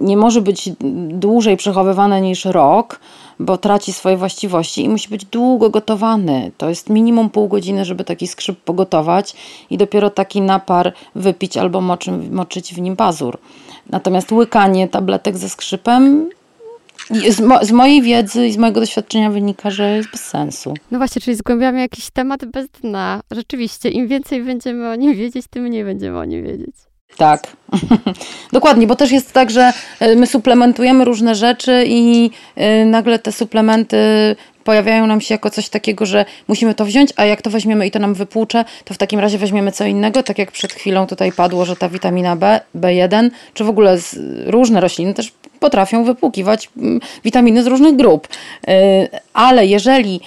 nie 0.00 0.16
może 0.16 0.40
być 0.40 0.70
dłużej 1.08 1.56
przechowywane 1.56 2.20
niż 2.20 2.44
rok 2.44 3.00
bo 3.42 3.58
traci 3.58 3.92
swoje 3.92 4.16
właściwości 4.16 4.84
i 4.84 4.88
musi 4.88 5.08
być 5.08 5.24
długo 5.24 5.70
gotowany. 5.70 6.52
To 6.58 6.68
jest 6.68 6.90
minimum 6.90 7.30
pół 7.30 7.48
godziny, 7.48 7.84
żeby 7.84 8.04
taki 8.04 8.26
skrzyp 8.26 8.60
pogotować 8.60 9.34
i 9.70 9.78
dopiero 9.78 10.10
taki 10.10 10.40
napar 10.40 10.92
wypić 11.14 11.56
albo 11.56 11.80
moczy, 11.80 12.12
moczyć 12.12 12.74
w 12.74 12.80
nim 12.80 12.96
pazur. 12.96 13.38
Natomiast 13.90 14.32
łykanie 14.32 14.88
tabletek 14.88 15.38
ze 15.38 15.48
skrzypem 15.48 16.30
z, 17.30 17.40
mo, 17.40 17.64
z, 17.64 17.72
mojej 17.72 18.02
wiedzy 18.02 18.46
i 18.46 18.52
z 18.52 18.56
mojego 18.56 18.80
doświadczenia 18.80 19.30
wynika, 19.30 19.70
że 19.70 19.96
jest 19.96 20.10
bez 20.10 20.20
sensu. 20.20 20.74
No 20.90 20.98
właśnie, 20.98 21.22
czyli 21.22 21.36
zgłębiamy 21.36 21.80
jakiś 21.80 22.10
temat 22.10 22.44
bez 22.44 22.68
dna. 22.68 23.20
Rzeczywiście, 23.30 23.88
im 23.88 24.08
więcej 24.08 24.42
będziemy 24.42 24.90
o 24.90 24.94
nim 24.94 25.14
wiedzieć, 25.14 25.46
tym 25.50 25.64
mniej 25.64 25.84
będziemy 25.84 26.18
o 26.18 26.24
nim 26.24 26.44
wiedzieć. 26.44 26.91
Tak, 27.16 27.56
dokładnie, 28.52 28.86
bo 28.86 28.96
też 28.96 29.12
jest 29.12 29.32
tak, 29.32 29.50
że 29.50 29.72
e, 30.00 30.16
my 30.16 30.26
suplementujemy 30.26 31.04
różne 31.04 31.34
rzeczy 31.34 31.84
i 31.86 32.30
e, 32.56 32.84
nagle 32.84 33.18
te 33.18 33.32
suplementy 33.32 33.96
pojawiają 34.64 35.06
nam 35.06 35.20
się 35.20 35.34
jako 35.34 35.50
coś 35.50 35.68
takiego, 35.68 36.06
że 36.06 36.24
musimy 36.48 36.74
to 36.74 36.84
wziąć, 36.84 37.12
a 37.16 37.24
jak 37.24 37.42
to 37.42 37.50
weźmiemy 37.50 37.86
i 37.86 37.90
to 37.90 37.98
nam 37.98 38.14
wypłucze, 38.14 38.64
to 38.84 38.94
w 38.94 38.98
takim 38.98 39.20
razie 39.20 39.38
weźmiemy 39.38 39.72
co 39.72 39.84
innego, 39.84 40.22
tak 40.22 40.38
jak 40.38 40.52
przed 40.52 40.72
chwilą 40.72 41.06
tutaj 41.06 41.32
padło, 41.32 41.64
że 41.64 41.76
ta 41.76 41.88
witamina 41.88 42.36
B, 42.36 42.60
B1, 42.76 43.30
czy 43.54 43.64
w 43.64 43.68
ogóle 43.68 43.98
różne 44.46 44.80
rośliny 44.80 45.14
też 45.14 45.32
potrafią 45.60 46.04
wypłukiwać 46.04 46.70
mm, 46.76 47.00
witaminy 47.24 47.62
z 47.62 47.66
różnych 47.66 47.96
grup. 47.96 48.28
E, 48.68 49.08
ale 49.32 49.66
jeżeli 49.66 50.20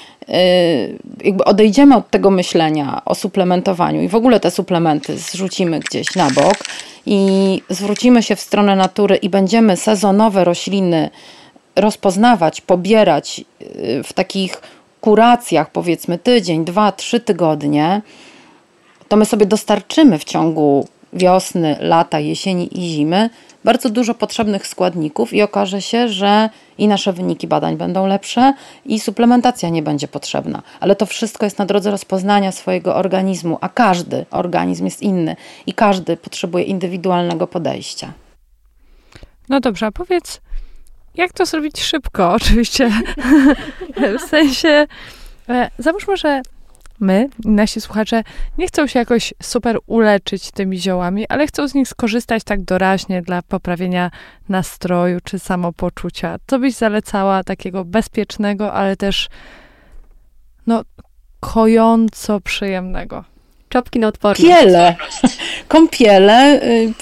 jakby 1.24 1.44
odejdziemy 1.44 1.96
od 1.96 2.10
tego 2.10 2.32
myślenia 2.32 3.02
o 3.06 3.16
suplementowaniu 3.16 4.02
i 4.02 4.08
w 4.08 4.16
ogóle 4.16 4.40
te 4.40 4.52
suplementy 4.52 5.18
zrzucimy 5.18 5.80
gdzieś 5.80 6.16
na 6.16 6.32
bok 6.32 6.56
i 7.06 7.62
zwrócimy 7.70 8.24
się 8.24 8.36
w 8.36 8.42
stronę 8.42 8.76
natury 8.76 9.16
i 9.16 9.30
będziemy 9.30 9.78
sezonowe 9.78 10.44
rośliny 10.44 11.10
rozpoznawać, 11.76 12.62
pobierać 12.62 13.42
y, 13.62 14.04
w 14.04 14.14
takich 14.14 14.62
kuracjach, 15.02 15.72
powiedzmy 15.72 16.18
tydzień, 16.18 16.66
dwa, 16.66 16.92
trzy 16.92 17.20
tygodnie, 17.20 18.02
to 19.08 19.18
my 19.18 19.26
sobie 19.26 19.46
dostarczymy 19.46 20.20
w 20.20 20.24
ciągu 20.24 20.88
wiosny, 21.14 21.76
lata, 21.80 22.20
jesieni 22.20 22.80
i 22.80 22.90
zimy 22.90 23.30
bardzo 23.66 23.89
dużo 23.89 24.13
potrzebnych 24.13 24.68
składników 24.68 25.34
i 25.34 25.41
okaże 25.41 25.82
się, 25.82 26.09
że 26.09 26.49
i 26.78 26.88
nasze 26.88 27.13
wyniki 27.13 27.47
badań 27.47 27.78
będą 27.78 28.07
lepsze 28.07 28.53
i 28.86 28.99
suplementacja 28.99 29.70
nie 29.70 29.82
będzie 29.82 30.07
potrzebna. 30.07 30.61
Ale 30.80 30.95
to 30.95 31.05
wszystko 31.05 31.45
jest 31.45 31.59
na 31.59 31.66
drodze 31.66 31.91
rozpoznania 31.91 32.51
swojego 32.51 32.95
organizmu, 32.95 33.57
a 33.61 33.70
każdy 33.70 34.26
organizm 34.32 34.86
jest 34.86 35.01
inny 35.01 35.36
i 35.66 35.74
każdy 35.74 36.18
potrzebuje 36.18 36.63
indywidualnego 36.63 37.47
podejścia. 37.47 38.13
No 39.49 39.59
dobrze, 39.59 39.86
a 39.86 39.91
powiedz, 39.91 40.41
jak 41.16 41.34
to 41.34 41.45
zrobić 41.45 41.82
szybko? 41.82 42.32
Oczywiście. 42.39 42.91
w 44.20 44.22
sensie, 44.22 44.88
e, 45.49 45.70
załóżmy, 45.78 46.18
że 46.18 46.41
my, 47.00 47.30
nasi 47.46 47.82
słuchacze, 47.82 48.24
nie 48.58 48.68
chcą 48.68 48.88
się 48.88 49.00
jakoś 49.00 49.34
super 49.43 49.78
uleczyć 49.86 50.52
tymi 50.52 50.80
ziołami, 50.80 51.26
ale 51.30 51.48
chcą 51.48 51.68
z 51.68 51.74
nich 51.74 51.88
skorzystać 51.88 52.43
tak 52.43 52.64
doraźnie 52.64 53.22
dla 53.22 53.41
poprawienia 53.41 54.12
nastroju 54.50 55.20
czy 55.24 55.39
samopoczucia. 55.39 56.36
Co 56.48 56.60
byś 56.60 56.74
zalecała 56.74 57.43
takiego 57.43 57.86
bezpiecznego, 57.86 58.74
ale 58.74 58.96
też 58.98 59.30
no, 60.68 60.84
kojąco 61.39 62.41
przyjemnego? 62.41 63.35
Czopki 63.76 64.00
na 64.00 64.08
odporność. 64.08 64.42
Kąpiele. 64.42 64.96
Kąpiele, 65.68 66.64
y, 66.64 66.94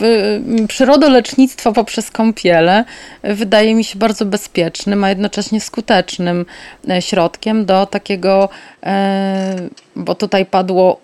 y, 0.61 0.67
przyrodolecznictwo 0.67 1.73
poprzez 1.73 2.11
kąpiele 2.11 2.85
wydaje 3.23 3.75
mi 3.75 3.83
się 3.83 3.99
bardzo 3.99 4.25
bezpiecznym, 4.25 5.03
a 5.03 5.09
jednocześnie 5.09 5.61
skutecznym 5.61 6.45
e, 6.89 7.01
środkiem 7.01 7.65
do 7.65 7.85
takiego, 7.85 8.49
e, 8.83 9.55
bo 9.95 10.15
tutaj 10.15 10.45
padło 10.45 10.99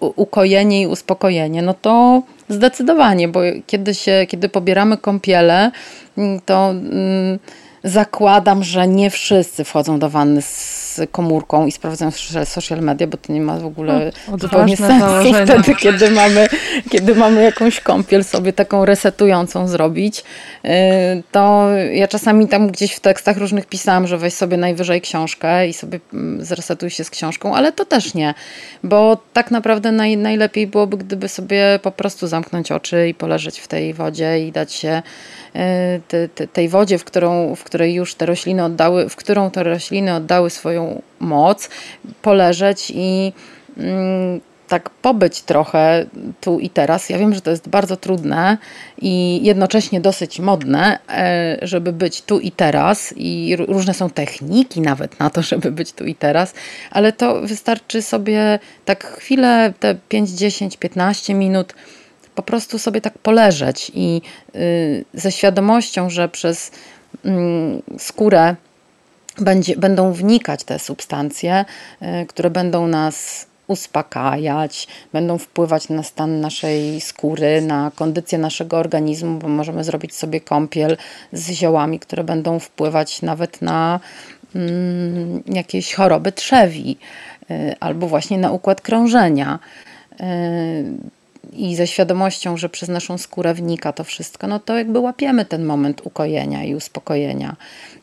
ukojenie 0.00 0.82
i 0.82 0.86
uspokojenie, 0.86 1.62
no 1.62 1.74
to 1.74 2.22
zdecydowanie, 2.48 3.28
bo 3.28 3.40
kiedy, 3.66 3.94
się, 3.94 4.26
kiedy 4.28 4.48
pobieramy 4.48 4.96
kąpiele, 4.96 5.70
mm, 6.18 6.40
to 6.40 6.70
mm, 6.70 7.38
zakładam, 7.84 8.64
że 8.64 8.88
nie 8.88 9.10
wszyscy 9.10 9.64
wchodzą 9.64 9.98
do 9.98 10.10
wanny 10.10 10.42
z 10.42 10.79
komórką 11.12 11.66
i 11.66 11.72
sprawdzają 11.72 12.10
social 12.44 12.80
media, 12.80 13.06
bo 13.06 13.16
to 13.16 13.32
nie 13.32 13.40
ma 13.40 13.56
w 13.56 13.66
ogóle 13.66 14.12
no, 14.28 14.38
zupełnie 14.38 14.76
sensu 14.76 15.06
wtedy, 15.44 15.74
kiedy 15.74 16.10
mamy, 16.10 16.48
kiedy 16.90 17.14
mamy 17.14 17.42
jakąś 17.42 17.80
kąpiel 17.80 18.24
sobie 18.24 18.52
taką 18.52 18.84
resetującą 18.84 19.68
zrobić. 19.68 20.24
Y, 20.64 20.68
to 21.32 21.68
ja 21.92 22.08
czasami 22.08 22.48
tam 22.48 22.68
gdzieś 22.68 22.92
w 22.92 23.00
tekstach 23.00 23.36
różnych 23.36 23.66
pisałam, 23.66 24.06
że 24.06 24.18
weź 24.18 24.34
sobie 24.34 24.56
najwyżej 24.56 25.00
książkę 25.00 25.68
i 25.68 25.72
sobie 25.72 26.00
mm, 26.12 26.44
zresetuj 26.44 26.90
się 26.90 27.04
z 27.04 27.10
książką, 27.10 27.54
ale 27.54 27.72
to 27.72 27.84
też 27.84 28.14
nie, 28.14 28.34
bo 28.82 29.18
tak 29.32 29.50
naprawdę 29.50 29.92
naj, 29.92 30.16
najlepiej 30.16 30.66
byłoby, 30.66 30.96
gdyby 30.96 31.28
sobie 31.28 31.78
po 31.82 31.90
prostu 31.90 32.26
zamknąć 32.26 32.72
oczy 32.72 33.08
i 33.08 33.14
poleżeć 33.14 33.60
w 33.60 33.68
tej 33.68 33.94
wodzie 33.94 34.46
i 34.46 34.52
dać 34.52 34.72
się 34.72 35.02
te, 36.08 36.28
tej 36.28 36.68
wodzie, 36.68 36.98
w, 36.98 37.04
którą, 37.04 37.54
w 37.54 37.64
której 37.64 37.94
już 37.94 38.14
te 38.14 38.26
rośliny 38.26 38.64
oddały, 38.64 39.08
w 39.08 39.16
którą 39.16 39.50
te 39.50 39.62
rośliny 39.62 40.14
oddały 40.14 40.50
swoją 40.50 41.02
moc, 41.20 41.68
poleżeć 42.22 42.92
i 42.94 43.32
mm, 43.78 44.40
tak 44.70 44.90
pobyć 44.90 45.42
trochę 45.42 46.06
tu 46.40 46.58
i 46.58 46.70
teraz. 46.70 47.10
Ja 47.10 47.18
wiem, 47.18 47.34
że 47.34 47.40
to 47.40 47.50
jest 47.50 47.68
bardzo 47.68 47.96
trudne 47.96 48.58
i 49.02 49.40
jednocześnie 49.42 50.00
dosyć 50.00 50.40
modne, 50.40 50.98
e, 51.08 51.58
żeby 51.62 51.92
być 51.92 52.22
tu 52.22 52.40
i 52.40 52.50
teraz, 52.50 53.14
i 53.16 53.56
różne 53.58 53.94
są 53.94 54.10
techniki 54.10 54.80
nawet 54.80 55.20
na 55.20 55.30
to, 55.30 55.42
żeby 55.50 55.72
być 55.72 55.92
tu 55.92 56.04
i 56.04 56.14
teraz, 56.14 56.54
ale 56.90 57.12
to 57.12 57.40
wystarczy 57.40 58.02
sobie 58.02 58.58
tak 58.84 59.04
chwilę, 59.04 59.72
te 59.80 59.94
5, 60.08 60.30
10, 60.30 60.76
15 60.76 61.34
minut 61.34 61.74
po 62.40 62.46
prostu 62.46 62.78
sobie 62.78 63.00
tak 63.00 63.18
poleżeć 63.18 63.92
i 63.94 64.22
y, 64.54 65.04
ze 65.14 65.32
świadomością, 65.32 66.10
że 66.10 66.28
przez 66.28 66.70
mm, 67.24 67.82
skórę 67.98 68.56
będzie, 69.38 69.76
będą 69.76 70.12
wnikać 70.12 70.64
te 70.64 70.78
substancje, 70.78 71.64
y, 72.02 72.26
które 72.26 72.50
będą 72.50 72.86
nas 72.86 73.46
uspokajać, 73.66 74.88
będą 75.12 75.38
wpływać 75.38 75.88
na 75.88 76.02
stan 76.02 76.40
naszej 76.40 77.00
skóry, 77.00 77.62
na 77.62 77.90
kondycję 77.94 78.38
naszego 78.38 78.78
organizmu, 78.78 79.38
bo 79.38 79.48
możemy 79.48 79.84
zrobić 79.84 80.14
sobie 80.14 80.40
kąpiel 80.40 80.96
z 81.32 81.50
ziołami, 81.50 81.98
które 81.98 82.24
będą 82.24 82.58
wpływać 82.58 83.22
nawet 83.22 83.62
na 83.62 84.00
mm, 84.54 85.42
jakieś 85.46 85.94
choroby 85.94 86.32
trzewi 86.32 86.98
y, 87.50 87.74
albo 87.80 88.06
właśnie 88.06 88.38
na 88.38 88.50
układ 88.50 88.80
krążenia 88.80 89.58
i 91.52 91.76
ze 91.76 91.86
świadomością, 91.86 92.56
że 92.56 92.68
przez 92.68 92.88
naszą 92.88 93.18
skórę 93.18 93.54
wnika 93.54 93.92
to 93.92 94.04
wszystko, 94.04 94.46
no 94.46 94.58
to 94.58 94.78
jakby 94.78 94.98
łapiemy 94.98 95.44
ten 95.44 95.64
moment 95.64 96.00
ukojenia 96.04 96.64
i 96.64 96.74
uspokojenia. 96.74 97.56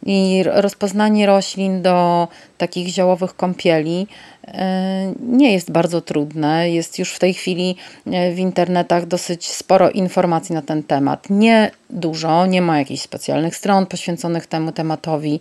I 0.05 0.43
rozpoznanie 0.45 1.25
roślin 1.25 1.81
do 1.81 2.27
takich 2.57 2.87
ziołowych 2.87 3.35
kąpieli 3.35 4.07
e, 4.47 5.13
nie 5.21 5.53
jest 5.53 5.71
bardzo 5.71 6.01
trudne. 6.01 6.71
Jest 6.71 6.99
już 6.99 7.13
w 7.13 7.19
tej 7.19 7.33
chwili 7.33 7.75
e, 8.05 8.31
w 8.31 8.39
internetach 8.39 9.05
dosyć 9.05 9.47
sporo 9.47 9.89
informacji 9.89 10.55
na 10.55 10.61
ten 10.61 10.83
temat. 10.83 11.29
Nie 11.29 11.71
dużo, 11.89 12.45
nie 12.45 12.61
ma 12.61 12.79
jakichś 12.79 13.01
specjalnych 13.01 13.55
stron 13.55 13.85
poświęconych 13.85 14.47
temu 14.47 14.71
tematowi. 14.71 15.39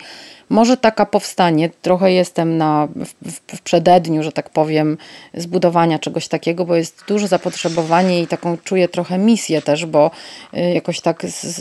Może 0.49 0.77
taka 0.77 1.07
powstanie, 1.07 1.71
trochę 1.83 2.13
jestem 2.13 2.57
na, 2.57 2.89
w, 2.97 3.57
w 3.57 3.63
przededniu, 3.63 4.23
że 4.23 4.33
tak 4.33 4.51
powiem, 4.51 4.99
zbudowania 5.35 5.99
czegoś 5.99 6.29
takiego, 6.29 6.65
bo 6.65 6.77
jest 6.77 7.05
duże 7.09 7.29
zapotrzebowanie 7.29 8.23
i 8.23 8.27
taką 8.27 8.57
czuję 8.65 8.89
trochę 8.89 9.19
misję 9.19 9.63
też, 9.63 9.87
bo 9.87 10.11
y, 10.55 10.61
jakoś 10.61 11.01
tak 11.01 11.27
z, 11.27 11.61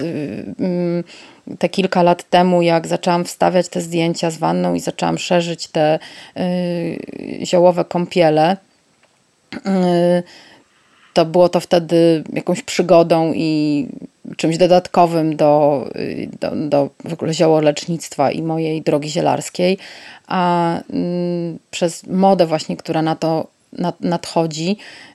mm, 0.59 1.03
te 1.59 1.69
kilka 1.69 2.03
lat 2.03 2.29
temu, 2.29 2.61
jak 2.61 2.87
zaczęłam 2.87 3.25
wstawiać 3.25 3.69
te 3.69 3.81
zdjęcia 3.81 4.31
z 4.31 4.37
wanną 4.37 4.73
i 4.73 4.79
zaczęłam 4.79 5.17
szerzyć 5.17 5.67
te 5.67 5.99
y, 6.37 7.45
ziołowe 7.45 7.85
kąpiele, 7.85 8.57
y, 9.55 9.59
to 11.13 11.25
było 11.25 11.49
to 11.49 11.59
wtedy 11.59 12.23
jakąś 12.33 12.61
przygodą 12.61 13.33
i 13.35 13.87
czymś 14.37 14.57
dodatkowym 14.57 15.35
do, 15.35 15.85
do, 16.39 16.51
do 16.55 16.89
w 17.05 17.13
ogóle 17.13 17.33
ziołolecznictwa 17.33 18.31
i 18.31 18.41
mojej 18.41 18.81
drogi 18.81 19.09
zielarskiej, 19.09 19.77
a 20.27 20.73
mm, 20.89 21.59
przez 21.71 22.07
modę 22.07 22.45
właśnie, 22.45 22.77
która 22.77 23.01
na 23.01 23.15
to 23.15 23.47
nadchodzi, 24.01 24.77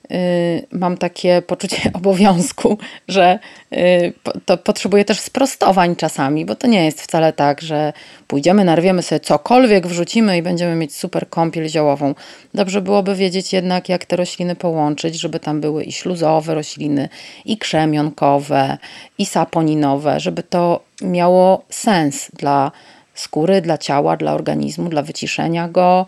mam 0.71 0.97
takie 0.97 1.41
poczucie 1.41 1.91
obowiązku, 1.93 2.77
że 3.07 3.39
y, 3.73 4.13
to 4.45 4.57
potrzebuję 4.57 5.05
też 5.05 5.19
sprostowań 5.19 5.95
czasami, 5.95 6.45
bo 6.45 6.55
to 6.55 6.67
nie 6.67 6.85
jest 6.85 7.01
wcale 7.01 7.33
tak, 7.33 7.61
że 7.61 7.93
pójdziemy, 8.27 8.65
narwiemy 8.65 9.01
sobie 9.01 9.19
cokolwiek, 9.19 9.87
wrzucimy 9.87 10.37
i 10.37 10.41
będziemy 10.41 10.75
mieć 10.75 10.95
super 10.95 11.29
kąpiel 11.29 11.69
ziołową. 11.69 12.15
Dobrze 12.53 12.81
byłoby 12.81 13.15
wiedzieć 13.15 13.53
jednak, 13.53 13.89
jak 13.89 14.05
te 14.05 14.15
rośliny 14.15 14.55
połączyć, 14.55 15.19
żeby 15.19 15.39
tam 15.39 15.61
były 15.61 15.83
i 15.83 15.91
śluzowe 15.91 16.55
rośliny, 16.55 17.09
i 17.45 17.57
krzemionkowe, 17.57 18.77
i 19.17 19.25
saponinowe, 19.25 20.19
żeby 20.19 20.43
to 20.43 20.79
miało 21.01 21.63
sens 21.69 22.31
dla 22.33 22.71
skóry, 23.13 23.61
dla 23.61 23.77
ciała, 23.77 24.17
dla 24.17 24.33
organizmu, 24.33 24.89
dla 24.89 25.01
wyciszenia 25.01 25.67
go, 25.67 26.05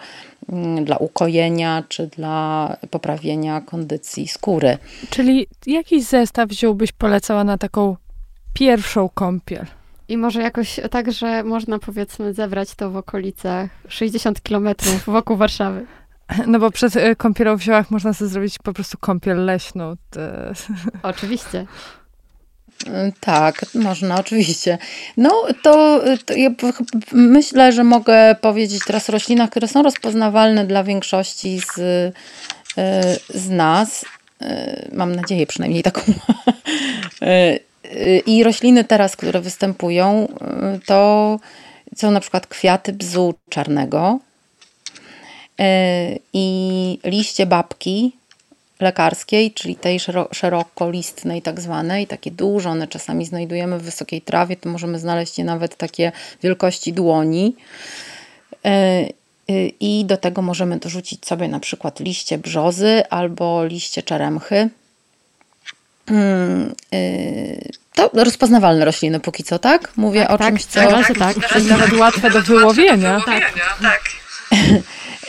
dla 0.83 0.97
ukojenia 0.97 1.83
czy 1.89 2.07
dla 2.07 2.77
poprawienia 2.89 3.61
kondycji 3.61 4.27
skóry. 4.27 4.77
Czyli 5.09 5.47
jakiś 5.67 6.03
zestaw 6.03 6.49
wziąłbyś 6.49 6.91
polecała 6.91 7.43
na 7.43 7.57
taką 7.57 7.95
pierwszą 8.53 9.09
kąpiel? 9.09 9.65
I 10.07 10.17
może 10.17 10.41
jakoś 10.41 10.79
tak, 10.91 11.11
że 11.11 11.43
można 11.43 11.79
powiedzmy 11.79 12.33
zebrać 12.33 12.75
to 12.75 12.89
w 12.89 12.97
okolicach 12.97 13.69
60 13.87 14.43
kilometrów 14.43 15.05
wokół 15.05 15.37
Warszawy. 15.37 15.85
No 16.47 16.59
bo 16.59 16.71
przed 16.71 16.95
e, 16.95 17.15
kąpielą 17.15 17.57
w 17.57 17.61
ziołach 17.61 17.91
można 17.91 18.13
sobie 18.13 18.29
zrobić 18.29 18.59
po 18.59 18.73
prostu 18.73 18.97
kąpiel 18.97 19.45
leśną. 19.45 19.95
Oczywiście. 21.03 21.65
Tak, 23.19 23.65
można, 23.75 24.19
oczywiście. 24.19 24.77
No 25.17 25.43
to, 25.63 26.01
to 26.25 26.33
ja 26.33 26.49
myślę, 27.11 27.71
że 27.71 27.83
mogę 27.83 28.35
powiedzieć 28.41 28.81
teraz 28.87 29.09
o 29.09 29.11
roślinach, 29.11 29.49
które 29.49 29.67
są 29.67 29.83
rozpoznawalne 29.83 30.65
dla 30.65 30.83
większości 30.83 31.59
z, 31.59 31.79
e, 32.77 33.03
z 33.29 33.49
nas. 33.49 34.05
E, 34.41 34.87
mam 34.91 35.15
nadzieję 35.15 35.47
przynajmniej 35.47 35.83
taką. 35.83 36.01
I 38.25 38.43
rośliny 38.43 38.83
teraz, 38.83 39.15
które 39.15 39.41
występują, 39.41 40.27
to 40.85 41.39
są 41.95 42.11
na 42.11 42.19
przykład 42.19 42.47
kwiaty 42.47 42.93
bzu 42.93 43.33
czarnego, 43.49 44.19
E, 45.59 46.15
i 46.33 46.99
liście 47.03 47.45
babki 47.45 48.15
lekarskiej, 48.79 49.51
czyli 49.51 49.75
tej 49.75 49.99
szerokolistnej 50.31 51.41
tak 51.41 51.61
zwanej, 51.61 52.07
takie 52.07 52.31
duże, 52.31 52.69
one 52.69 52.87
czasami 52.87 53.25
znajdujemy 53.25 53.79
w 53.79 53.83
wysokiej 53.83 54.21
trawie, 54.21 54.55
to 54.55 54.69
możemy 54.69 54.99
znaleźć 54.99 55.37
je 55.37 55.45
nawet 55.45 55.77
takie 55.77 56.11
wielkości 56.43 56.93
dłoni. 56.93 57.55
E, 58.65 58.69
e, 58.69 59.67
I 59.79 60.05
do 60.05 60.17
tego 60.17 60.41
możemy 60.41 60.79
dorzucić 60.79 61.25
sobie 61.25 61.47
na 61.47 61.59
przykład 61.59 61.99
liście 61.99 62.37
brzozy 62.37 63.03
albo 63.09 63.65
liście 63.65 64.03
czeremchy. 64.03 64.69
Mm, 66.07 66.75
to 67.93 68.09
rozpoznawalne 68.13 68.85
rośliny 68.85 69.19
póki 69.19 69.43
co, 69.43 69.59
tak? 69.59 69.91
Mówię 69.97 70.21
tak, 70.21 70.31
o 70.31 70.37
tak, 70.37 70.47
czymś, 70.47 70.65
co... 70.65 70.79
Tak, 70.79 71.17
tak. 71.17 71.55
Jest 71.55 71.69
nawet 71.69 71.93
łatwe 71.93 72.29
do 72.29 72.41
wyłowienia. 72.41 73.21
Tak, 73.25 73.53
tak. 73.81 74.01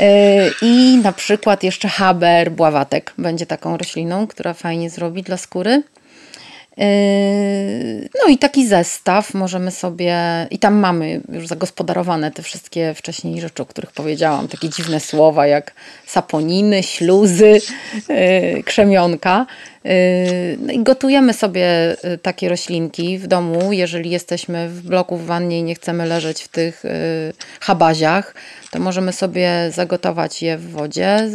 E, 0.00 0.50
I 0.62 0.96
na 1.02 1.12
przykład 1.12 1.62
jeszcze 1.62 1.88
haber, 1.88 2.52
bławatek 2.52 3.12
będzie 3.18 3.46
taką 3.46 3.76
rośliną, 3.76 4.26
która 4.26 4.54
fajnie 4.54 4.90
zrobi 4.90 5.22
dla 5.22 5.36
skóry. 5.36 5.82
E, 6.78 6.86
no 8.22 8.30
i 8.30 8.38
taki 8.38 8.68
zestaw 8.68 9.34
możemy 9.34 9.70
sobie, 9.70 10.16
i 10.50 10.58
tam 10.58 10.74
mamy 10.74 11.20
już 11.32 11.46
zagospodarowane 11.46 12.30
te 12.30 12.42
wszystkie 12.42 12.94
wcześniej 12.94 13.40
rzeczy, 13.40 13.62
o 13.62 13.66
których 13.66 13.92
powiedziałam, 13.92 14.48
takie 14.48 14.68
dziwne 14.68 15.00
słowa 15.00 15.46
jak 15.46 15.72
saponiny, 16.06 16.82
śluzy, 16.82 17.60
e, 18.08 18.62
krzemionka. 18.62 19.46
No 20.58 20.72
i 20.72 20.82
gotujemy 20.82 21.32
sobie 21.32 21.66
takie 22.22 22.48
roślinki 22.48 23.18
w 23.18 23.26
domu, 23.26 23.72
jeżeli 23.72 24.10
jesteśmy 24.10 24.68
w 24.68 24.82
bloku 24.82 25.16
w 25.16 25.26
wannie 25.26 25.58
i 25.58 25.62
nie 25.62 25.74
chcemy 25.74 26.06
leżeć 26.06 26.42
w 26.42 26.48
tych 26.48 26.82
habaziach, 27.60 28.34
to 28.70 28.78
możemy 28.80 29.12
sobie 29.12 29.70
zagotować 29.74 30.42
je 30.42 30.58
w 30.58 30.70
wodzie, 30.70 31.28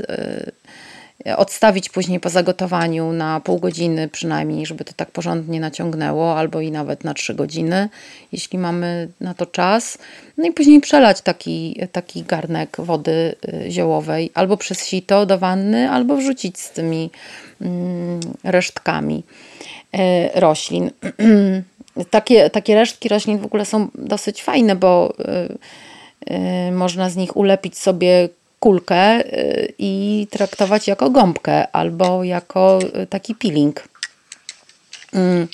odstawić 1.38 1.90
później 1.90 2.20
po 2.20 2.30
zagotowaniu 2.30 3.12
na 3.12 3.40
pół 3.40 3.60
godziny 3.60 4.08
przynajmniej, 4.08 4.66
żeby 4.66 4.86
to 4.86 4.94
tak 4.94 5.12
porządnie 5.12 5.60
naciągnęło, 5.60 6.38
albo 6.38 6.62
i 6.62 6.72
nawet 6.72 7.04
na 7.04 7.14
trzy 7.14 7.36
godziny, 7.36 7.90
jeśli 8.32 8.60
mamy 8.60 9.08
na 9.22 9.34
to 9.34 9.46
czas. 9.46 9.98
No 10.38 10.48
i 10.48 10.52
później 10.52 10.82
przelać 10.82 11.22
taki, 11.22 11.80
taki 11.92 12.24
garnek 12.24 12.78
wody 12.80 13.36
y, 13.66 13.72
ziołowej 13.72 14.32
albo 14.34 14.58
przez 14.58 14.88
sito 14.88 15.26
do 15.26 15.38
wanny, 15.38 15.90
albo 15.90 16.16
wrzucić 16.16 16.60
z 16.60 16.72
tymi 16.72 17.10
mm, 17.62 18.20
resztkami 18.44 19.24
y, 19.96 20.00
roślin. 20.40 20.92
Takie, 22.10 22.50
takie 22.50 22.76
resztki 22.76 23.10
roślin 23.10 23.38
w 23.38 23.46
ogóle 23.46 23.66
są 23.66 23.88
dosyć 23.96 24.44
fajne, 24.44 24.76
bo 24.76 25.14
Y, 26.32 26.72
można 26.72 27.10
z 27.10 27.16
nich 27.16 27.38
ulepić 27.38 27.78
sobie 27.78 28.30
kulkę 28.60 29.26
y, 29.26 29.74
i 29.78 30.28
traktować 30.30 30.88
jako 30.88 31.10
gąbkę 31.10 31.72
albo 31.72 32.24
jako 32.24 32.80
y, 33.04 33.08
taki 33.08 33.36
peeling. 33.36 33.90
Mm. 35.14 35.48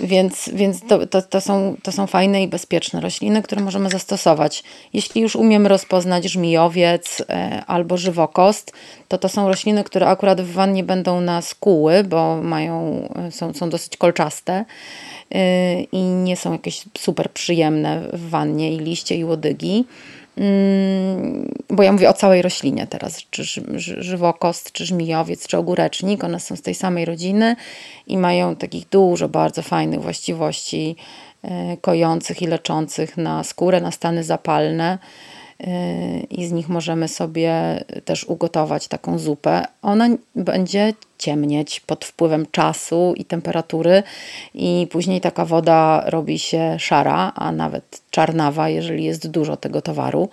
Więc, 0.00 0.50
więc 0.52 0.80
to, 0.88 1.06
to, 1.06 1.22
to, 1.22 1.40
są, 1.40 1.76
to 1.82 1.92
są 1.92 2.06
fajne 2.06 2.42
i 2.42 2.48
bezpieczne 2.48 3.00
rośliny, 3.00 3.42
które 3.42 3.62
możemy 3.62 3.90
zastosować. 3.90 4.64
Jeśli 4.92 5.22
już 5.22 5.36
umiemy 5.36 5.68
rozpoznać 5.68 6.24
żmijowiec 6.24 7.22
albo 7.66 7.96
żywokost, 7.96 8.72
to 9.08 9.18
to 9.18 9.28
są 9.28 9.48
rośliny, 9.48 9.84
które 9.84 10.06
akurat 10.06 10.40
w 10.40 10.52
wannie 10.52 10.84
będą 10.84 11.20
nas 11.20 11.54
kuły, 11.54 12.04
bo 12.04 12.42
mają, 12.42 13.08
są, 13.30 13.54
są 13.54 13.70
dosyć 13.70 13.96
kolczaste 13.96 14.64
Y, 15.34 15.86
i 15.92 15.98
nie 15.98 16.36
są 16.36 16.52
jakieś 16.52 16.84
super 16.98 17.30
przyjemne 17.30 18.08
w 18.12 18.30
wannie 18.30 18.74
i 18.74 18.78
liście 18.78 19.16
i 19.16 19.24
łodygi. 19.24 19.84
Mm, 20.36 21.48
bo 21.70 21.82
ja 21.82 21.92
mówię 21.92 22.08
o 22.08 22.12
całej 22.12 22.42
roślinie 22.42 22.86
teraz, 22.86 23.22
czy 23.30 23.44
żywokost, 23.76 24.72
czy 24.72 24.86
żmijowiec, 24.86 25.46
czy 25.46 25.58
ogórecznik, 25.58 26.24
one 26.24 26.40
są 26.40 26.56
z 26.56 26.62
tej 26.62 26.74
samej 26.74 27.04
rodziny 27.04 27.56
i 28.06 28.18
mają 28.18 28.56
takich 28.56 28.88
dużo 28.88 29.28
bardzo 29.28 29.62
fajnych 29.62 30.02
właściwości 30.02 30.96
y, 31.44 31.48
kojących 31.80 32.42
i 32.42 32.46
leczących 32.46 33.16
na 33.16 33.44
skórę, 33.44 33.80
na 33.80 33.90
stany 33.90 34.24
zapalne 34.24 34.98
i 36.30 36.46
z 36.46 36.52
nich 36.52 36.68
możemy 36.68 37.08
sobie 37.08 37.84
też 38.04 38.24
ugotować 38.24 38.88
taką 38.88 39.18
zupę. 39.18 39.64
Ona 39.82 40.08
będzie 40.34 40.92
ciemnieć 41.18 41.80
pod 41.80 42.04
wpływem 42.04 42.46
czasu 42.50 43.14
i 43.16 43.24
temperatury 43.24 44.02
i 44.54 44.88
później 44.90 45.20
taka 45.20 45.44
woda 45.44 46.02
robi 46.06 46.38
się 46.38 46.76
szara, 46.78 47.32
a 47.34 47.52
nawet 47.52 48.02
czarnawa, 48.10 48.68
jeżeli 48.68 49.04
jest 49.04 49.28
dużo 49.28 49.56
tego 49.56 49.82
towaru. 49.82 50.28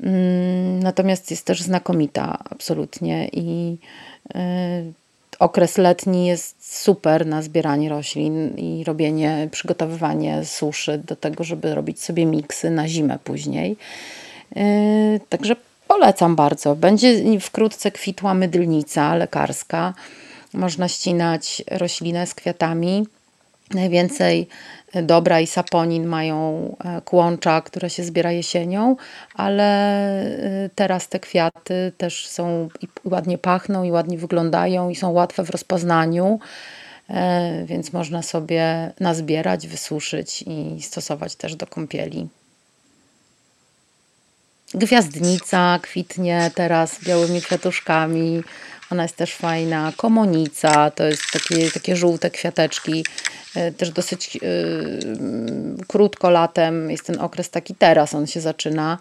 Mm, 0.00 0.82
natomiast 0.82 1.30
jest 1.30 1.46
też 1.46 1.62
znakomita 1.62 2.38
absolutnie 2.50 3.28
i 3.32 3.76
y, 4.36 4.38
okres 5.38 5.78
letni 5.78 6.26
jest 6.26 6.76
super 6.80 7.26
na 7.26 7.42
zbieranie 7.42 7.88
roślin 7.88 8.56
i 8.56 8.84
robienie, 8.84 9.48
przygotowywanie 9.52 10.44
suszy 10.44 10.98
do 10.98 11.16
tego, 11.16 11.44
żeby 11.44 11.74
robić 11.74 12.00
sobie 12.02 12.26
miksy 12.26 12.70
na 12.70 12.88
zimę 12.88 13.18
później. 13.24 13.76
Yy, 14.56 15.20
także 15.28 15.56
polecam 15.88 16.36
bardzo. 16.36 16.76
Będzie 16.76 17.40
wkrótce 17.40 17.90
kwitła 17.90 18.34
mydlnica 18.34 19.14
lekarska. 19.14 19.94
Można 20.54 20.88
ścinać 20.88 21.62
roślinę 21.70 22.26
z 22.26 22.34
kwiatami. 22.34 23.06
Najwięcej 23.74 24.48
dobra 25.02 25.40
i 25.40 25.46
saponin 25.46 26.06
mają 26.06 26.68
e, 26.84 27.00
kłącza, 27.00 27.60
które 27.60 27.90
się 27.90 28.04
zbiera 28.04 28.32
jesienią, 28.32 28.96
ale 29.34 29.64
e, 30.24 30.70
teraz 30.74 31.08
te 31.08 31.20
kwiaty 31.20 31.92
też 31.98 32.28
są 32.28 32.68
i 32.80 32.88
ładnie 33.04 33.38
pachną 33.38 33.84
i 33.84 33.90
ładnie 33.90 34.18
wyglądają 34.18 34.88
i 34.88 34.96
są 34.96 35.10
łatwe 35.10 35.44
w 35.44 35.50
rozpoznaniu, 35.50 36.38
e, 37.10 37.64
więc 37.66 37.92
można 37.92 38.22
sobie 38.22 38.92
nazbierać, 39.00 39.68
wysuszyć 39.68 40.44
i 40.46 40.82
stosować 40.82 41.36
też 41.36 41.56
do 41.56 41.66
kąpieli. 41.66 42.28
Gwiazdnica 44.74 45.78
kwitnie 45.82 46.50
teraz 46.54 47.04
białymi 47.04 47.42
kwiatuszkami. 47.42 48.42
Ona 48.90 49.02
jest 49.02 49.16
też 49.16 49.34
fajna. 49.34 49.92
Komonica 49.96 50.90
to 50.90 51.04
jest 51.04 51.22
takie, 51.32 51.70
takie 51.70 51.96
żółte 51.96 52.30
kwiateczki. 52.30 53.04
E, 53.54 53.72
też 53.72 53.90
dosyć 53.90 54.34
yy, 54.34 54.42
krótko 55.88 56.30
latem 56.30 56.90
jest 56.90 57.06
ten 57.06 57.20
okres 57.20 57.50
taki 57.50 57.74
teraz, 57.74 58.14
on 58.14 58.26
się 58.26 58.40
zaczyna. 58.40 58.98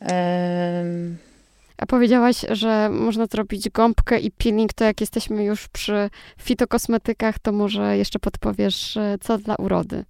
Yy. 0.00 0.08
A 1.76 1.86
powiedziałaś, 1.86 2.36
że 2.50 2.88
można 2.88 3.26
zrobić 3.26 3.68
gąbkę 3.68 4.20
i 4.20 4.30
peeling, 4.30 4.72
to 4.72 4.84
jak 4.84 5.00
jesteśmy 5.00 5.44
już 5.44 5.68
przy 5.68 6.10
fitokosmetykach, 6.42 7.38
to 7.38 7.52
może 7.52 7.96
jeszcze 7.98 8.18
podpowiesz, 8.18 8.98
co 9.20 9.38
dla 9.38 9.56
urody? 9.56 10.04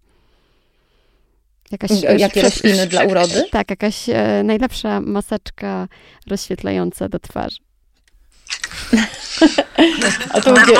Jakaś, 1.70 1.90
Jakie 2.18 2.42
rośliny 2.42 2.86
dla 2.86 3.04
urody? 3.04 3.44
Tak, 3.50 3.70
jakaś 3.70 4.08
e, 4.08 4.42
najlepsza 4.44 5.00
maseczka 5.00 5.88
rozświetlająca 6.26 7.08
do 7.08 7.18
twarzy. 7.18 7.56
A 10.32 10.40
to 10.40 10.50
mówię, 10.50 10.72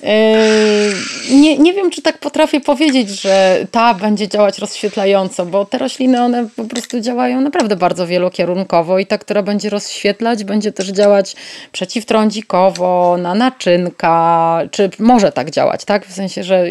yy, 0.00 1.36
nie, 1.36 1.58
nie 1.58 1.72
wiem, 1.72 1.90
czy 1.90 2.02
tak 2.02 2.18
potrafię 2.18 2.60
powiedzieć, 2.60 3.08
że 3.08 3.66
ta 3.70 3.94
będzie 3.94 4.28
działać 4.28 4.58
rozświetlająco, 4.58 5.46
bo 5.46 5.64
te 5.64 5.78
rośliny, 5.78 6.22
one 6.22 6.48
po 6.56 6.64
prostu 6.64 7.00
działają 7.00 7.40
naprawdę 7.40 7.76
bardzo 7.76 8.06
wielokierunkowo 8.06 8.98
i 8.98 9.06
ta, 9.06 9.18
która 9.18 9.42
będzie 9.42 9.70
rozświetlać, 9.70 10.44
będzie 10.44 10.72
też 10.72 10.88
działać 10.88 11.36
przeciwtrądzikowo, 11.72 13.16
na 13.16 13.34
naczynka, 13.34 14.60
czy 14.70 14.90
może 14.98 15.32
tak 15.32 15.50
działać, 15.50 15.84
tak? 15.84 16.06
W 16.06 16.12
sensie, 16.12 16.44
że 16.44 16.64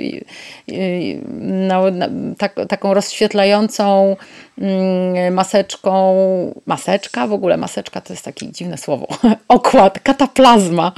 na, 1.41 1.81
tak, 2.37 2.55
taką 2.69 2.93
rozświetlającą 2.93 4.15
maseczką, 5.31 6.15
maseczka, 6.65 7.27
w 7.27 7.33
ogóle 7.33 7.57
maseczka 7.57 8.01
to 8.01 8.13
jest 8.13 8.25
takie 8.25 8.51
dziwne 8.51 8.77
słowo, 8.77 9.07
okład, 9.47 9.99
kataplazma 9.99 10.91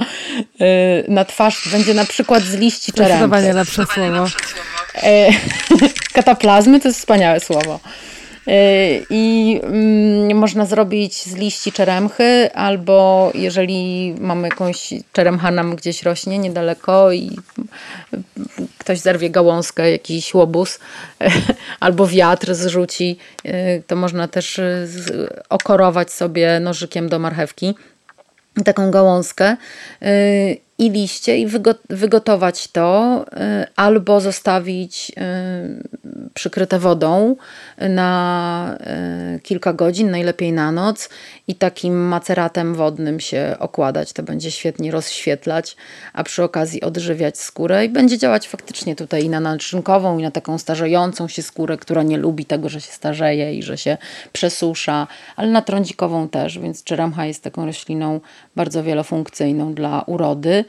y, 0.60 1.04
na 1.08 1.24
twarz 1.24 1.68
będzie 1.72 1.94
na 1.94 2.04
przykład 2.04 2.42
z 2.42 2.54
liści 2.54 2.92
czeremcy. 2.92 3.16
Zdecydowanie 3.16 3.52
lepsze 3.52 3.84
słowo. 3.86 4.26
kataplazmy 6.12 6.80
to 6.80 6.88
jest 6.88 7.00
wspaniałe 7.00 7.40
słowo. 7.40 7.80
Y, 8.48 9.06
I 9.10 9.60
mm, 9.62 10.36
można 10.36 10.66
zrobić 10.66 11.22
z 11.22 11.34
liści 11.34 11.72
czeremchy, 11.72 12.50
albo 12.54 13.30
jeżeli 13.34 14.14
mamy 14.20 14.48
jakąś 14.48 14.94
czeremcha 15.12 15.50
nam 15.50 15.76
gdzieś 15.76 16.02
rośnie 16.02 16.38
niedaleko 16.38 17.12
i 17.12 17.36
ktoś 18.78 18.98
zerwie 18.98 19.30
gałązkę, 19.30 19.90
jakiś 19.90 20.34
łobuz, 20.34 20.78
albo 21.80 22.06
wiatr 22.06 22.54
zrzuci, 22.54 23.16
y, 23.46 23.82
to 23.86 23.96
można 23.96 24.28
też 24.28 24.60
okorować 25.48 26.12
sobie 26.12 26.60
nożykiem 26.60 27.08
do 27.08 27.18
marchewki 27.18 27.74
taką 28.64 28.90
gałązkę 28.90 29.56
y, 30.02 30.65
i 30.78 30.90
liście 30.90 31.38
i 31.38 31.46
wygotować 31.90 32.68
to 32.68 33.24
y, 33.32 33.66
albo 33.76 34.20
zostawić 34.20 35.10
y, 35.10 36.32
przykryte 36.34 36.78
wodą 36.78 37.36
na 37.88 38.78
y, 39.36 39.40
kilka 39.40 39.72
godzin, 39.72 40.10
najlepiej 40.10 40.52
na 40.52 40.72
noc 40.72 41.08
i 41.48 41.54
takim 41.54 42.08
maceratem 42.08 42.74
wodnym 42.74 43.20
się 43.20 43.56
okładać. 43.58 44.12
To 44.12 44.22
będzie 44.22 44.50
świetnie 44.50 44.90
rozświetlać, 44.90 45.76
a 46.12 46.24
przy 46.24 46.42
okazji 46.42 46.82
odżywiać 46.82 47.38
skórę 47.38 47.84
i 47.84 47.88
będzie 47.88 48.18
działać 48.18 48.48
faktycznie 48.48 48.96
tutaj 48.96 49.24
i 49.24 49.28
na 49.28 49.40
naczynkową, 49.40 50.18
i 50.18 50.22
na 50.22 50.30
taką 50.30 50.58
starzejącą 50.58 51.28
się 51.28 51.42
skórę, 51.42 51.76
która 51.76 52.02
nie 52.02 52.18
lubi 52.18 52.44
tego, 52.44 52.68
że 52.68 52.80
się 52.80 52.92
starzeje 52.92 53.54
i 53.54 53.62
że 53.62 53.78
się 53.78 53.96
przesusza, 54.32 55.06
ale 55.36 55.48
na 55.48 55.62
trądzikową 55.62 56.28
też, 56.28 56.58
więc 56.58 56.84
czeremcha 56.84 57.26
jest 57.26 57.42
taką 57.42 57.66
rośliną 57.66 58.20
bardzo 58.56 58.82
wielofunkcyjną 58.82 59.74
dla 59.74 60.02
urody. 60.02 60.65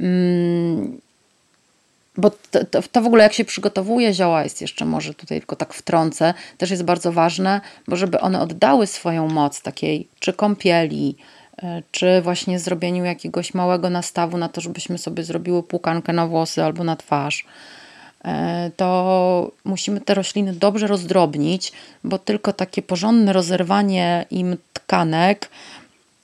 Mm, 0.00 1.00
bo 2.16 2.30
to, 2.30 2.64
to, 2.64 2.82
to, 2.82 3.02
w 3.02 3.06
ogóle 3.06 3.22
jak 3.22 3.32
się 3.32 3.44
przygotowuje 3.44 4.14
zioła, 4.14 4.44
jest 4.44 4.60
jeszcze 4.60 4.84
może 4.84 5.14
tutaj 5.14 5.38
tylko 5.40 5.56
tak 5.56 5.74
wtrącę, 5.74 6.34
też 6.58 6.70
jest 6.70 6.82
bardzo 6.82 7.12
ważne, 7.12 7.60
bo 7.88 7.96
żeby 7.96 8.20
one 8.20 8.40
oddały 8.40 8.86
swoją 8.86 9.28
moc 9.28 9.62
takiej 9.62 10.08
czy 10.20 10.32
kąpieli, 10.32 11.16
e, 11.62 11.82
czy 11.90 12.22
właśnie 12.22 12.58
zrobieniu 12.58 13.04
jakiegoś 13.04 13.54
małego 13.54 13.90
nastawu 13.90 14.38
na 14.38 14.48
to, 14.48 14.60
żebyśmy 14.60 14.98
sobie 14.98 15.24
zrobiły 15.24 15.62
płukankę 15.62 16.12
na 16.12 16.26
włosy 16.26 16.64
albo 16.64 16.84
na 16.84 16.96
twarz, 16.96 17.44
e, 18.24 18.70
to 18.76 19.50
musimy 19.64 20.00
te 20.00 20.14
rośliny 20.14 20.52
dobrze 20.52 20.86
rozdrobnić, 20.86 21.72
bo 22.04 22.18
tylko 22.18 22.52
takie 22.52 22.82
porządne 22.82 23.32
rozerwanie 23.32 24.26
im 24.30 24.56
tkanek 24.72 25.50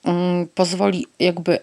mm, 0.05 0.49
pozwoli 0.55 1.07
jakby 1.19 1.59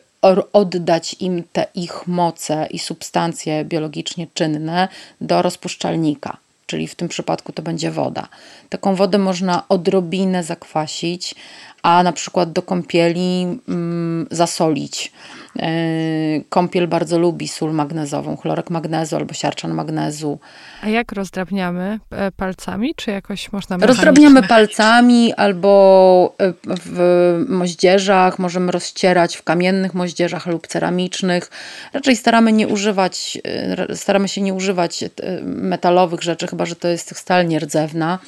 oddać 0.53 1.15
im 1.19 1.43
te 1.51 1.65
ich 1.75 2.07
moce 2.07 2.67
i 2.71 2.79
substancje 2.79 3.65
biologicznie 3.65 4.27
czynne 4.33 4.87
do 5.21 5.41
rozpuszczalnika, 5.41 6.37
czyli 6.65 6.87
w 6.87 6.95
tym 6.95 7.07
przypadku 7.07 7.53
to 7.53 7.61
będzie 7.61 7.91
woda. 7.91 8.27
Taką 8.69 8.95
wodę 8.95 9.17
można 9.17 9.67
odrobinę 9.69 10.43
zakwasić, 10.43 11.35
a 11.83 12.03
na 12.03 12.11
przykład 12.11 12.51
do 12.51 12.61
kąpieli 12.61 13.59
mm, 13.67 14.27
zasolić. 14.31 15.11
Yy, 15.57 16.43
kąpiel 16.49 16.87
bardzo 16.87 17.19
lubi 17.19 17.47
sól 17.47 17.73
magnezową, 17.73 18.37
chlorek 18.37 18.69
magnezu 18.69 19.15
albo 19.15 19.33
siarczan 19.33 19.73
magnezu. 19.73 20.39
A 20.81 20.89
jak 20.89 21.11
rozdrabniamy? 21.11 21.99
E, 22.11 22.31
palcami, 22.31 22.95
czy 22.95 23.11
jakoś 23.11 23.51
można? 23.51 23.77
Rozdrabniamy 23.77 24.43
palcami 24.43 25.33
albo 25.33 26.35
e, 26.37 26.53
w 26.85 27.45
moździerzach, 27.49 28.39
możemy 28.39 28.71
rozcierać 28.71 29.35
w 29.37 29.43
kamiennych 29.43 29.93
moździerzach 29.93 30.45
lub 30.45 30.67
ceramicznych. 30.67 31.49
Raczej 31.93 32.15
staramy 32.15 32.53
nie 32.53 32.67
używać, 32.67 33.37
e, 33.43 33.95
staramy 33.95 34.27
się 34.27 34.41
nie 34.41 34.53
używać 34.53 35.03
metalowych 35.43 36.21
rzeczy, 36.21 36.47
chyba 36.47 36.65
że 36.65 36.75
to 36.75 36.87
jest 36.87 37.17
stal 37.17 37.47
nierdzewna. 37.47 38.19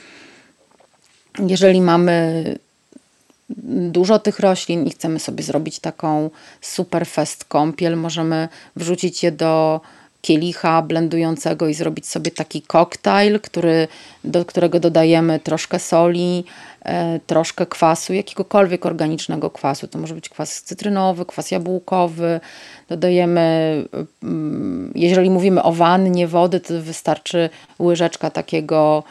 Jeżeli 1.39 1.81
mamy 1.81 2.43
dużo 3.69 4.19
tych 4.19 4.39
roślin 4.39 4.85
i 4.85 4.89
chcemy 4.89 5.19
sobie 5.19 5.43
zrobić 5.43 5.79
taką 5.79 6.29
super 6.61 7.07
fest 7.07 7.45
kąpiel, 7.45 7.97
możemy 7.97 8.47
wrzucić 8.75 9.23
je 9.23 9.31
do 9.31 9.81
kielicha 10.21 10.81
blendującego 10.81 11.67
i 11.67 11.73
zrobić 11.73 12.07
sobie 12.07 12.31
taki 12.31 12.61
koktajl, 12.61 13.39
który, 13.39 13.87
do 14.23 14.45
którego 14.45 14.79
dodajemy 14.79 15.39
troszkę 15.39 15.79
soli, 15.79 16.43
e, 16.81 17.19
troszkę 17.27 17.65
kwasu, 17.65 18.13
jakiegokolwiek 18.13 18.85
organicznego 18.85 19.49
kwasu. 19.49 19.87
To 19.87 19.99
może 19.99 20.15
być 20.15 20.29
kwas 20.29 20.61
cytrynowy, 20.61 21.25
kwas 21.25 21.51
jabłkowy. 21.51 22.39
Dodajemy, 22.89 23.85
mm, 24.23 24.91
jeżeli 24.95 25.29
mówimy 25.29 25.63
o 25.63 25.71
wannie 25.71 26.27
wody, 26.27 26.59
to 26.59 26.81
wystarczy 26.81 27.49
łyżeczka 27.79 28.29
takiego 28.29 29.03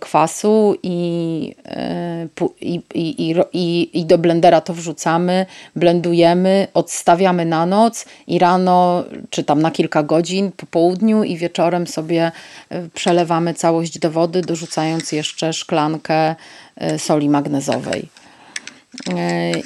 kwasu 0.00 0.76
i, 0.82 1.54
e, 1.64 2.28
i, 2.60 2.82
i, 2.94 3.34
i, 3.52 3.90
i 4.00 4.04
do 4.04 4.18
blendera 4.18 4.60
to 4.60 4.74
wrzucamy, 4.74 5.46
blendujemy, 5.76 6.66
odstawiamy 6.74 7.44
na 7.44 7.66
noc 7.66 8.04
i 8.26 8.38
rano, 8.38 9.04
czy 9.30 9.44
tam 9.44 9.62
na 9.62 9.70
kilka 9.70 10.02
godzin 10.02 10.52
po 10.52 10.66
południu 10.66 11.24
i 11.24 11.36
wieczorem 11.36 11.86
sobie 11.86 12.32
e, 12.70 12.88
przelewamy 12.88 13.54
całość 13.54 13.98
do 13.98 14.10
wody, 14.10 14.42
dorzucając 14.42 15.12
jeszcze 15.12 15.52
szklankę 15.52 16.34
e, 16.76 16.98
soli 16.98 17.28
magnezowej. 17.28 18.08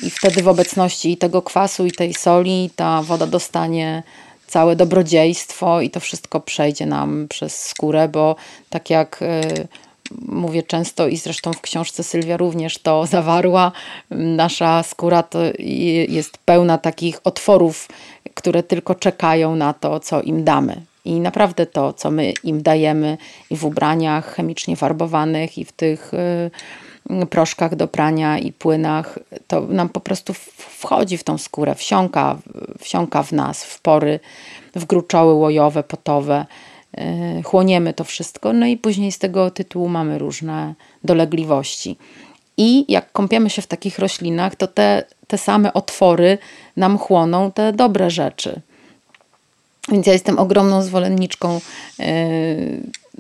I 0.03 0.11
wtedy 0.11 0.43
w 0.43 0.49
obecności 0.49 1.17
tego 1.17 1.43
kwasu 1.43 1.87
i 1.87 1.93
tej 1.93 2.15
soli 2.15 2.71
ta 2.77 3.03
woda 3.03 3.27
dostanie 3.27 4.03
całe 4.53 4.77
dobrodziejstwo 4.77 5.81
i 5.81 5.91
to 5.91 6.01
wszystko 6.01 6.41
przejdzie 6.41 6.87
nam 6.87 7.27
przez 7.29 7.63
skórę, 7.63 8.09
bo 8.09 8.37
tak 8.71 8.91
jak 8.91 9.23
y, 9.23 9.69
mówię 10.29 10.63
często 10.63 11.09
i 11.09 11.17
zresztą 11.17 11.53
w 11.53 11.61
książce 11.61 12.03
Sylwia 12.03 12.37
również 12.37 12.79
to 12.79 13.07
zawarła, 13.17 13.73
nasza 14.11 14.83
skóra 14.83 15.23
to 15.23 15.39
jest 16.09 16.39
pełna 16.39 16.79
takich 16.79 17.21
otworów, 17.25 17.89
które 18.35 18.63
tylko 18.63 18.95
czekają 18.95 19.57
na 19.57 19.73
to, 19.73 20.01
co 20.01 20.23
im 20.23 20.45
damy. 20.45 20.83
I 21.05 21.21
naprawdę 21.21 21.67
to, 21.67 21.93
co 21.93 22.11
my 22.11 22.33
im 22.45 22.63
dajemy 22.63 23.19
i 23.51 23.57
w 23.57 23.65
ubraniach 23.65 24.35
chemicznie 24.35 24.77
farbowanych, 24.77 25.59
i 25.59 25.65
w 25.65 25.73
tych 25.73 26.15
y, 26.15 26.51
proszkach 27.31 27.77
do 27.77 27.89
prania 27.89 28.39
i 28.39 28.53
płynach, 28.53 29.19
to 29.47 29.61
nam 29.61 29.89
po 29.89 30.01
prostu 30.01 30.35
wchodzi 30.57 31.19
w 31.19 31.25
tą 31.25 31.39
skórę, 31.39 31.75
wsiąka, 31.75 32.39
wsiąka 32.81 33.23
w 33.23 33.33
nas, 33.33 33.65
w 33.65 33.81
pory 33.81 34.21
w 34.75 34.85
gruczoły 34.85 35.35
łojowe, 35.35 35.83
potowe. 35.83 36.47
E, 36.97 37.43
chłoniemy 37.43 37.95
to 37.95 38.05
wszystko, 38.05 38.53
no 38.53 38.67
i 38.67 38.77
później 38.77 39.13
z 39.13 39.19
tego 39.19 39.51
tytułu 39.51 39.89
mamy 39.89 40.19
różne 40.19 40.75
dolegliwości. 41.05 41.97
I 42.57 42.93
jak 42.93 43.13
kąpiemy 43.13 43.51
się 43.51 43.63
w 43.63 43.67
takich 43.67 43.99
roślinach, 43.99 44.57
to 44.57 44.67
te, 44.67 45.05
te 45.27 45.39
same 45.39 45.73
otwory 45.73 46.39
nam 46.77 46.99
chłoną 46.99 47.53
te 47.53 47.73
dobre 47.73 48.11
rzeczy. 48.11 48.61
Więc 49.89 50.07
ja 50.07 50.13
jestem 50.13 50.39
ogromną 50.39 50.83
zwolenniczką 50.83 51.61
e, 52.01 52.15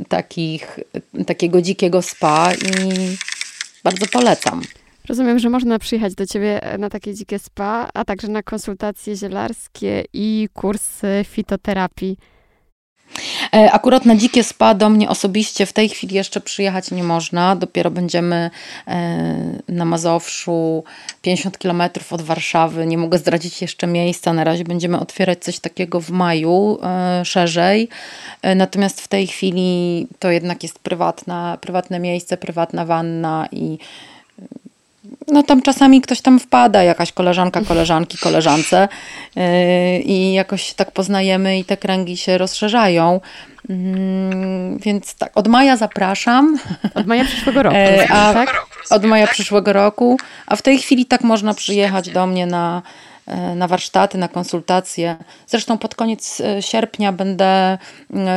takich, 0.08 0.80
takiego 1.26 1.62
dzikiego 1.62 2.02
spa 2.02 2.52
i 2.52 3.16
bardzo 3.84 4.06
polecam. 4.06 4.62
Rozumiem, 5.08 5.38
że 5.38 5.50
można 5.50 5.78
przyjechać 5.78 6.14
do 6.14 6.26
ciebie 6.26 6.60
na 6.78 6.90
takie 6.90 7.14
dzikie 7.14 7.38
spa, 7.38 7.88
a 7.94 8.04
także 8.04 8.28
na 8.28 8.42
konsultacje 8.42 9.16
zielarskie 9.16 10.04
i 10.12 10.48
kursy 10.52 11.24
fitoterapii. 11.24 12.16
E, 13.54 13.72
akurat 13.72 14.06
na 14.06 14.16
dzikie 14.16 14.44
spa 14.44 14.74
do 14.74 14.88
mnie 14.88 15.08
osobiście 15.08 15.66
w 15.66 15.72
tej 15.72 15.88
chwili 15.88 16.14
jeszcze 16.14 16.40
przyjechać 16.40 16.90
nie 16.90 17.02
można. 17.02 17.56
Dopiero 17.56 17.90
będziemy 17.90 18.50
e, 18.86 19.62
na 19.68 19.84
Mazowszu, 19.84 20.84
50 21.22 21.58
km 21.58 21.82
od 22.10 22.22
Warszawy. 22.22 22.86
Nie 22.86 22.98
mogę 22.98 23.18
zdradzić 23.18 23.62
jeszcze 23.62 23.86
miejsca. 23.86 24.32
Na 24.32 24.44
razie 24.44 24.64
będziemy 24.64 25.00
otwierać 25.00 25.44
coś 25.44 25.58
takiego 25.58 26.00
w 26.00 26.10
maju 26.10 26.78
e, 26.82 27.24
szerzej. 27.24 27.88
Natomiast 28.56 29.00
w 29.00 29.08
tej 29.08 29.26
chwili 29.26 30.06
to 30.18 30.30
jednak 30.30 30.62
jest 30.62 30.78
prywatna, 30.78 31.58
prywatne 31.60 32.00
miejsce, 32.00 32.36
prywatna 32.36 32.84
wanna 32.84 33.48
i 33.52 33.78
no 35.28 35.42
tam 35.42 35.62
czasami 35.62 36.00
ktoś 36.00 36.20
tam 36.20 36.40
wpada, 36.40 36.82
jakaś 36.82 37.12
koleżanka, 37.12 37.60
koleżanki, 37.60 38.18
koleżance 38.18 38.88
yy, 39.36 39.42
i 39.98 40.32
jakoś 40.32 40.62
się 40.62 40.74
tak 40.74 40.90
poznajemy 40.90 41.58
i 41.58 41.64
te 41.64 41.76
kręgi 41.76 42.16
się 42.16 42.38
rozszerzają. 42.38 43.20
Yy, 43.68 43.76
więc 44.78 45.14
tak, 45.14 45.30
od 45.34 45.48
maja 45.48 45.76
zapraszam. 45.76 46.58
Od 46.94 47.06
maja 47.06 47.24
przyszłego 47.24 47.62
roku. 47.62 47.76
Yy, 47.76 48.08
a, 48.10 48.32
tak? 48.32 48.66
Od 48.90 49.04
maja 49.04 49.26
przyszłego 49.26 49.72
roku. 49.72 50.18
A 50.46 50.56
w 50.56 50.62
tej 50.62 50.78
chwili 50.78 51.06
tak 51.06 51.20
można 51.24 51.54
przyjechać 51.54 52.10
do 52.10 52.26
mnie 52.26 52.46
na 52.46 52.82
e, 52.86 53.11
na 53.56 53.68
warsztaty, 53.68 54.18
na 54.18 54.28
konsultacje. 54.28 55.16
Zresztą 55.46 55.78
pod 55.78 55.94
koniec 55.94 56.40
e, 56.40 56.62
sierpnia 56.62 57.12
będę 57.12 57.78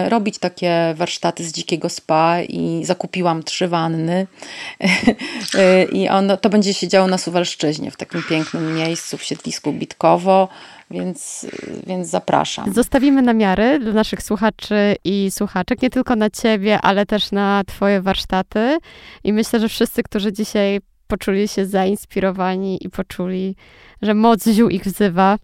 robić 0.10 0.38
takie 0.38 0.94
warsztaty 0.98 1.44
z 1.44 1.52
dzikiego 1.52 1.90
spa 1.90 2.42
i 2.42 2.86
zakupiłam 2.86 3.44
trzy 3.44 3.68
wanny. 3.68 4.28
I 5.92 6.10
ono, 6.10 6.38
to 6.38 6.50
będzie 6.50 6.74
się 6.74 6.88
działo 6.88 7.08
na 7.08 7.18
Suwalszczyźnie, 7.18 7.92
w 7.92 7.98
takim 7.98 8.24
pięknym 8.30 8.76
miejscu, 8.76 9.18
w 9.18 9.24
siedlisku 9.24 9.74
Bitkowo. 9.74 10.50
Więc, 10.92 11.46
więc 11.88 12.08
zapraszam. 12.08 12.74
Zostawimy 12.74 13.22
namiary 13.22 13.80
dla 13.80 13.94
naszych 13.94 14.24
słuchaczy 14.24 14.96
i 15.04 15.32
słuchaczek, 15.32 15.82
nie 15.82 15.90
tylko 15.90 16.16
na 16.16 16.30
ciebie, 16.30 16.82
ale 16.82 17.06
też 17.06 17.32
na 17.32 17.64
twoje 17.68 18.02
warsztaty. 18.02 18.78
I 19.24 19.34
myślę, 19.34 19.60
że 19.60 19.70
wszyscy, 19.70 20.04
którzy 20.04 20.34
dzisiaj 20.34 20.80
poczuli 21.08 21.48
się 21.48 21.66
zainspirowani 21.66 22.86
i 22.86 22.90
poczuli, 22.90 23.56
że 24.02 24.14
moc 24.14 24.48
ziół 24.48 24.70
ich 24.70 24.84
wzywa. 24.84 25.38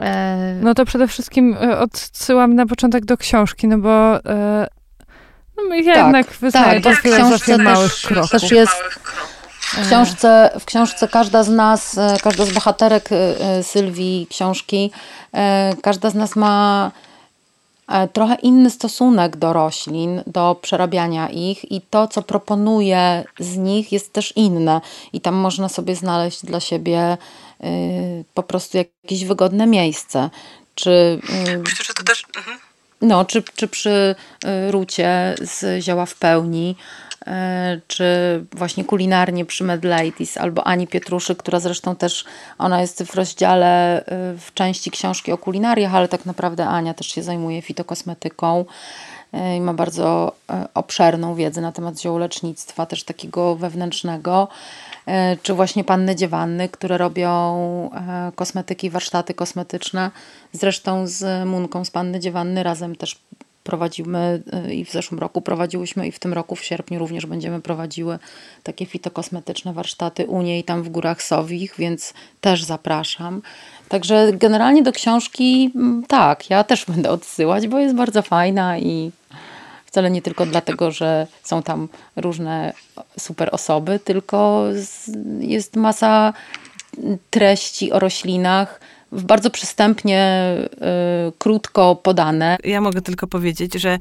E... 0.00 0.58
No 0.62 0.74
to 0.74 0.84
przede 0.84 1.08
wszystkim 1.08 1.56
e, 1.60 1.78
odsyłam 1.78 2.54
na 2.54 2.66
początek 2.66 3.04
do 3.04 3.16
książki, 3.16 3.68
no 3.68 3.78
bo 3.78 4.24
e... 4.24 4.66
no 5.56 5.74
ja 5.74 5.94
tak, 5.94 6.04
jednak 6.04 6.32
wyznaję 6.32 6.80
tak, 6.80 6.96
filozofię 6.96 7.58
małych 7.58 7.92
kroków. 7.94 8.30
Też 8.30 8.50
jest, 8.50 8.82
w 9.60 9.86
książce, 9.86 10.50
w 10.60 10.64
książce 10.64 11.08
każda 11.08 11.42
z 11.42 11.48
nas, 11.48 11.98
e, 11.98 12.16
każda 12.22 12.44
z 12.44 12.52
bohaterek 12.52 13.08
e, 13.12 13.62
Sylwii 13.62 14.26
książki, 14.30 14.90
każda 15.82 16.10
z 16.10 16.14
nas 16.14 16.36
ma 16.36 16.90
trochę 18.12 18.34
inny 18.34 18.70
stosunek 18.70 19.36
do 19.36 19.52
roślin, 19.52 20.22
do 20.26 20.56
przerabiania 20.62 21.28
ich 21.28 21.72
i 21.72 21.80
to, 21.80 22.08
co 22.08 22.22
proponuje 22.22 23.24
z 23.38 23.56
nich, 23.56 23.92
jest 23.92 24.12
też 24.12 24.32
inne. 24.36 24.80
I 25.12 25.20
tam 25.20 25.34
można 25.34 25.68
sobie 25.68 25.96
znaleźć 25.96 26.44
dla 26.44 26.60
siebie 26.60 27.16
y, 27.64 28.24
po 28.34 28.42
prostu 28.42 28.76
jakieś 28.76 29.24
wygodne 29.24 29.66
miejsce. 29.66 30.30
Czy, 30.74 31.20
y, 31.90 31.94
to 31.94 32.02
też. 32.02 32.24
Mhm. 32.36 32.58
No, 33.00 33.24
czy, 33.24 33.42
czy 33.56 33.68
przy 33.68 34.14
y, 34.44 34.70
rucie 34.70 35.34
z 35.40 35.84
zioła 35.84 36.06
w 36.06 36.14
pełni, 36.14 36.76
E, 37.13 37.13
czy 37.86 38.04
właśnie 38.52 38.84
kulinarnie 38.84 39.44
przy 39.44 39.64
Mad 39.64 39.84
Ladies, 39.84 40.36
albo 40.36 40.66
Ani 40.66 40.86
Pietruszy, 40.86 41.36
która 41.36 41.60
zresztą 41.60 41.96
też, 41.96 42.24
ona 42.58 42.80
jest 42.80 43.02
w 43.02 43.14
rozdziale 43.14 43.96
e, 43.96 44.04
w 44.38 44.54
części 44.54 44.90
książki 44.90 45.32
o 45.32 45.38
kulinariach, 45.38 45.94
ale 45.94 46.08
tak 46.08 46.26
naprawdę 46.26 46.66
Ania 46.66 46.94
też 46.94 47.06
się 47.06 47.22
zajmuje 47.22 47.62
fitokosmetyką 47.62 48.64
e, 49.32 49.56
i 49.56 49.60
ma 49.60 49.74
bardzo 49.74 50.32
obszerną 50.74 51.34
wiedzę 51.34 51.60
na 51.60 51.72
temat 51.72 52.00
ziołolecznictwa, 52.00 52.86
też 52.86 53.04
takiego 53.04 53.56
wewnętrznego, 53.56 54.48
czy 55.42 55.54
właśnie 55.54 55.84
panny 55.84 56.16
dziewanny, 56.16 56.68
które 56.68 56.98
robią 56.98 57.90
kosmetyki, 58.34 58.90
warsztaty 58.90 59.34
kosmetyczne. 59.34 60.10
Zresztą 60.52 61.06
z 61.06 61.48
Munką 61.48 61.84
z 61.84 61.90
panny 61.90 62.20
dziewanny 62.20 62.62
razem 62.62 62.96
też 62.96 63.18
prowadzimy 63.64 64.42
y, 64.68 64.74
i 64.74 64.84
w 64.84 64.92
zeszłym 64.92 65.20
roku 65.20 65.40
prowadziłyśmy 65.40 66.06
i 66.06 66.12
w 66.12 66.18
tym 66.18 66.32
roku 66.32 66.56
w 66.56 66.64
sierpniu 66.64 66.98
również 66.98 67.26
będziemy 67.26 67.60
prowadziły 67.60 68.18
takie 68.62 68.86
fitokosmetyczne 68.86 69.72
warsztaty 69.72 70.26
u 70.26 70.42
niej 70.42 70.64
tam 70.64 70.82
w 70.82 70.88
Górach 70.88 71.22
Sowich, 71.22 71.74
więc 71.78 72.14
też 72.40 72.64
zapraszam. 72.64 73.42
Także 73.88 74.32
generalnie 74.32 74.82
do 74.82 74.92
książki 74.92 75.70
mm, 75.74 76.04
tak, 76.08 76.50
ja 76.50 76.64
też 76.64 76.84
będę 76.94 77.10
odsyłać, 77.10 77.68
bo 77.68 77.78
jest 77.78 77.94
bardzo 77.94 78.22
fajna 78.22 78.78
i 78.78 79.10
wcale 79.86 80.10
nie 80.10 80.22
tylko 80.22 80.46
dlatego, 80.46 80.90
że 80.90 81.26
są 81.42 81.62
tam 81.62 81.88
różne 82.16 82.72
super 83.18 83.48
osoby, 83.52 83.98
tylko 83.98 84.64
jest 85.40 85.76
masa 85.76 86.32
treści 87.30 87.92
o 87.92 87.98
roślinach, 87.98 88.80
bardzo 89.22 89.50
przystępnie, 89.50 90.52
y, 91.28 91.32
krótko 91.38 91.96
podane. 91.96 92.56
Ja 92.64 92.80
mogę 92.80 93.02
tylko 93.02 93.26
powiedzieć, 93.26 93.74
że 93.74 93.98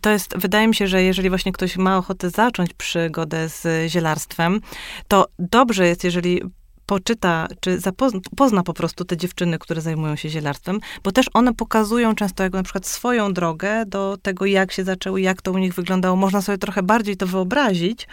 to 0.00 0.10
jest, 0.10 0.38
wydaje 0.38 0.68
mi 0.68 0.74
się, 0.74 0.86
że 0.86 1.02
jeżeli 1.02 1.28
właśnie 1.28 1.52
ktoś 1.52 1.76
ma 1.76 1.98
ochotę 1.98 2.30
zacząć 2.30 2.74
przygodę 2.74 3.48
z 3.48 3.90
zielarstwem, 3.90 4.60
to 5.08 5.26
dobrze 5.38 5.86
jest, 5.86 6.04
jeżeli 6.04 6.42
poczyta, 6.86 7.48
czy 7.60 7.80
zapozna, 7.80 8.20
pozna 8.36 8.62
po 8.62 8.74
prostu 8.74 9.04
te 9.04 9.16
dziewczyny, 9.16 9.58
które 9.58 9.80
zajmują 9.80 10.16
się 10.16 10.28
zielarstwem, 10.28 10.80
bo 11.04 11.12
też 11.12 11.26
one 11.34 11.54
pokazują 11.54 12.14
często 12.14 12.42
jak 12.42 12.52
na 12.52 12.62
przykład 12.62 12.86
swoją 12.86 13.32
drogę 13.32 13.86
do 13.86 14.18
tego, 14.22 14.46
jak 14.46 14.72
się 14.72 14.84
zaczęły, 14.84 15.20
jak 15.20 15.42
to 15.42 15.52
u 15.52 15.58
nich 15.58 15.74
wyglądało. 15.74 16.16
Można 16.16 16.42
sobie 16.42 16.58
trochę 16.58 16.82
bardziej 16.82 17.16
to 17.16 17.26
wyobrazić 17.26 18.08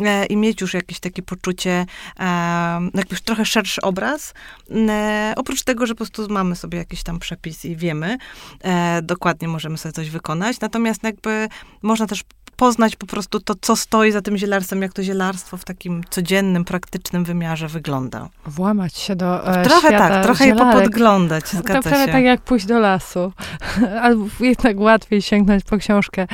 e, 0.00 0.26
i 0.26 0.36
mieć 0.36 0.60
już 0.60 0.74
jakieś 0.74 1.00
takie 1.00 1.22
poczucie, 1.22 1.86
e, 2.20 2.80
jakiś 2.94 3.20
trochę 3.20 3.44
szerszy 3.44 3.80
obraz. 3.80 4.34
E, 4.70 5.32
oprócz 5.36 5.62
tego, 5.62 5.86
że 5.86 5.94
po 5.94 5.96
prostu 5.96 6.26
mamy 6.28 6.56
sobie 6.56 6.78
jakiś 6.78 7.02
tam 7.02 7.18
przepis 7.18 7.64
i 7.64 7.76
wiemy, 7.76 8.18
e, 8.62 9.02
dokładnie 9.02 9.48
możemy 9.48 9.78
sobie 9.78 9.92
coś 9.92 10.10
wykonać. 10.10 10.60
Natomiast 10.60 11.02
jakby 11.02 11.48
można 11.82 12.06
też 12.06 12.24
poznać 12.56 12.96
po 12.96 13.06
prostu 13.06 13.40
to, 13.40 13.54
co 13.60 13.76
stoi 13.76 14.12
za 14.12 14.22
tym 14.22 14.36
zielarstwem, 14.36 14.82
jak 14.82 14.92
to 14.92 15.02
zielarstwo 15.02 15.56
w 15.56 15.64
takim 15.64 16.04
codziennym, 16.10 16.64
praktycznym 16.64 17.24
wymiarze 17.24 17.68
wygląda. 17.68 18.28
Włamać 18.46 18.96
się 18.96 19.16
do 19.16 19.46
e, 19.60 19.64
Trochę 19.64 19.90
tak, 19.90 20.22
trochę 20.22 20.44
zielarek. 20.44 20.66
je 20.66 20.72
popodglądać, 20.72 21.48
zgadza 21.48 21.82
to 21.82 21.88
prawie 21.88 22.06
się. 22.06 22.12
tak 22.12 22.24
jak 22.24 22.40
pójść 22.40 22.66
do 22.66 22.78
lasu. 22.78 23.32
Albo 24.02 24.26
jednak 24.40 24.80
łatwiej 24.80 25.22
sięgnąć 25.22 25.64
po 25.64 25.78
książkę 25.78 26.26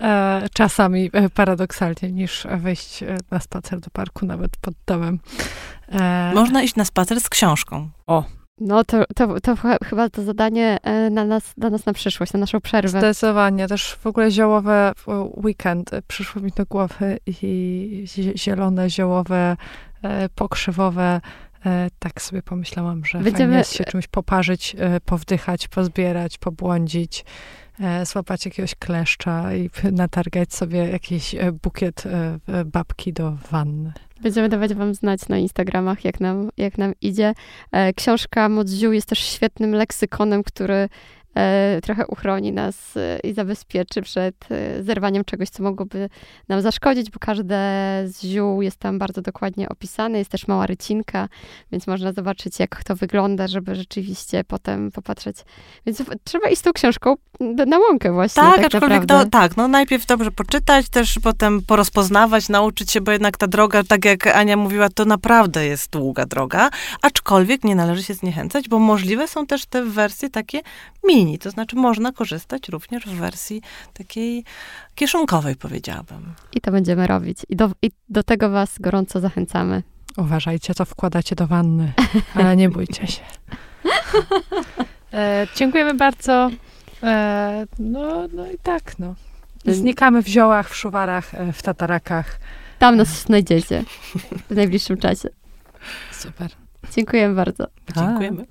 e, 0.00 0.48
czasami 0.52 1.10
e, 1.12 1.30
paradoksalnie, 1.30 2.12
niż 2.12 2.46
wejść 2.58 3.02
e, 3.02 3.16
na 3.30 3.40
spacer 3.40 3.80
do 3.80 3.90
parku, 3.90 4.26
nawet 4.26 4.56
pod 4.56 4.74
domem. 4.86 5.18
Można 6.34 6.62
iść 6.62 6.76
na 6.76 6.84
spacer 6.84 7.20
z 7.20 7.28
książką. 7.28 7.90
O, 8.06 8.24
no 8.60 8.84
to, 8.84 9.04
to, 9.14 9.40
to 9.40 9.56
chyba 9.84 10.08
to 10.08 10.22
zadanie 10.22 10.78
e, 10.82 11.10
na 11.10 11.24
nas, 11.24 11.54
dla 11.56 11.70
nas 11.70 11.86
na 11.86 11.92
przyszłość, 11.92 12.32
na 12.32 12.40
naszą 12.40 12.60
przerwę. 12.60 12.98
Zdecydowanie. 12.98 13.68
Też 13.68 13.94
w 13.94 14.06
ogóle 14.06 14.30
ziołowe 14.30 14.92
weekend 15.44 15.90
przyszło 16.06 16.42
mi 16.42 16.50
do 16.50 16.66
głowy 16.66 17.18
i 17.26 18.04
zielone, 18.36 18.90
ziołowe, 18.90 19.56
e, 20.02 20.28
pokrzywowe. 20.28 21.20
E, 21.66 21.88
tak 21.98 22.22
sobie 22.22 22.42
pomyślałam, 22.42 23.04
że 23.04 23.18
Będziemy... 23.18 23.56
jest 23.56 23.72
się 23.72 23.84
czymś 23.84 24.08
poparzyć, 24.08 24.76
powdychać, 25.04 25.68
pozbierać, 25.68 26.38
pobłądzić, 26.38 27.24
złapać 28.04 28.44
jakiegoś 28.44 28.74
kleszcza 28.74 29.54
i 29.54 29.70
natargać 29.92 30.54
sobie 30.54 30.78
jakiś 30.78 31.34
bukiet 31.62 32.04
babki 32.64 33.12
do 33.12 33.32
wanny. 33.50 33.92
Będziemy 34.22 34.48
dawać 34.48 34.74
wam 34.74 34.94
znać 34.94 35.28
na 35.28 35.38
Instagramach, 35.38 36.04
jak 36.04 36.20
nam, 36.20 36.50
jak 36.56 36.78
nam 36.78 36.92
idzie. 37.00 37.34
E, 37.72 37.92
książka 37.92 38.48
Moc 38.48 38.70
Ziół 38.70 38.92
jest 38.92 39.08
też 39.08 39.18
świetnym 39.18 39.74
leksykonem, 39.74 40.42
który 40.42 40.88
trochę 41.82 42.06
uchroni 42.06 42.52
nas 42.52 42.96
e, 42.96 43.18
i 43.24 43.32
zabezpieczy 43.32 44.02
przed 44.02 44.34
e, 44.50 44.82
zerwaniem 44.82 45.24
czegoś, 45.24 45.48
co 45.48 45.62
mogłoby 45.62 46.08
nam 46.48 46.60
zaszkodzić, 46.60 47.10
bo 47.10 47.18
każde 47.18 47.56
z 48.06 48.22
ziół 48.22 48.62
jest 48.62 48.76
tam 48.76 48.98
bardzo 48.98 49.22
dokładnie 49.22 49.68
opisane. 49.68 50.18
Jest 50.18 50.30
też 50.30 50.48
mała 50.48 50.66
rycinka, 50.66 51.28
więc 51.72 51.86
można 51.86 52.12
zobaczyć, 52.12 52.60
jak 52.60 52.84
to 52.84 52.96
wygląda, 52.96 53.46
żeby 53.48 53.74
rzeczywiście 53.74 54.44
potem 54.44 54.90
popatrzeć. 54.90 55.36
Więc 55.86 56.02
trzeba 56.24 56.48
iść 56.48 56.58
z 56.58 56.62
tą 56.62 56.72
książką 56.72 57.14
na 57.66 57.78
łąkę 57.78 58.12
właśnie. 58.12 58.42
Tak, 58.42 58.56
tak 58.56 58.64
aczkolwiek 58.64 59.06
do, 59.06 59.26
tak, 59.26 59.56
no 59.56 59.68
najpierw 59.68 60.06
dobrze 60.06 60.30
poczytać, 60.30 60.88
też 60.88 61.18
potem 61.22 61.62
porozpoznawać, 61.62 62.48
nauczyć 62.48 62.90
się, 62.90 63.00
bo 63.00 63.12
jednak 63.12 63.36
ta 63.36 63.46
droga, 63.46 63.82
tak 63.84 64.04
jak 64.04 64.26
Ania 64.26 64.56
mówiła, 64.56 64.88
to 64.88 65.04
naprawdę 65.04 65.66
jest 65.66 65.90
długa 65.90 66.26
droga, 66.26 66.70
aczkolwiek 67.02 67.64
nie 67.64 67.74
należy 67.74 68.02
się 68.02 68.14
zniechęcać, 68.14 68.68
bo 68.68 68.78
możliwe 68.78 69.28
są 69.28 69.46
też 69.46 69.66
te 69.66 69.84
wersje 69.84 70.30
takie 70.30 70.60
mini 71.04 71.21
mini, 71.24 71.38
to 71.38 71.50
znaczy 71.50 71.76
można 71.76 72.12
korzystać 72.12 72.68
również 72.68 73.06
w 73.06 73.14
wersji 73.14 73.62
takiej 73.92 74.44
kieszonkowej, 74.94 75.56
powiedziałabym. 75.56 76.34
I 76.54 76.60
to 76.60 76.70
będziemy 76.70 77.06
robić. 77.06 77.38
I 77.48 77.56
do, 77.56 77.70
i 77.82 77.90
do 78.08 78.22
tego 78.22 78.50
was 78.50 78.78
gorąco 78.78 79.20
zachęcamy. 79.20 79.82
Uważajcie, 80.16 80.74
co 80.74 80.84
wkładacie 80.84 81.36
do 81.36 81.46
wanny, 81.46 81.92
ale 82.34 82.56
nie 82.56 82.68
bójcie 82.68 83.06
się. 83.06 83.22
E, 85.14 85.46
dziękujemy 85.56 85.94
bardzo. 85.94 86.50
E, 87.02 87.66
no, 87.78 88.28
no 88.32 88.50
i 88.50 88.58
tak, 88.62 88.98
no. 88.98 89.14
Znikamy 89.66 90.22
w 90.22 90.28
ziołach, 90.28 90.70
w 90.70 90.76
szuwarach, 90.76 91.34
e, 91.34 91.52
w 91.52 91.62
tatarakach. 91.62 92.38
Tam 92.78 92.96
nas 92.96 93.08
znajdziecie 93.08 93.84
w 94.50 94.54
najbliższym 94.54 94.96
czasie. 94.96 95.28
Super. 96.12 96.50
Dziękujemy 96.94 97.34
bardzo. 97.34 97.66
Dziękujemy. 97.96 98.46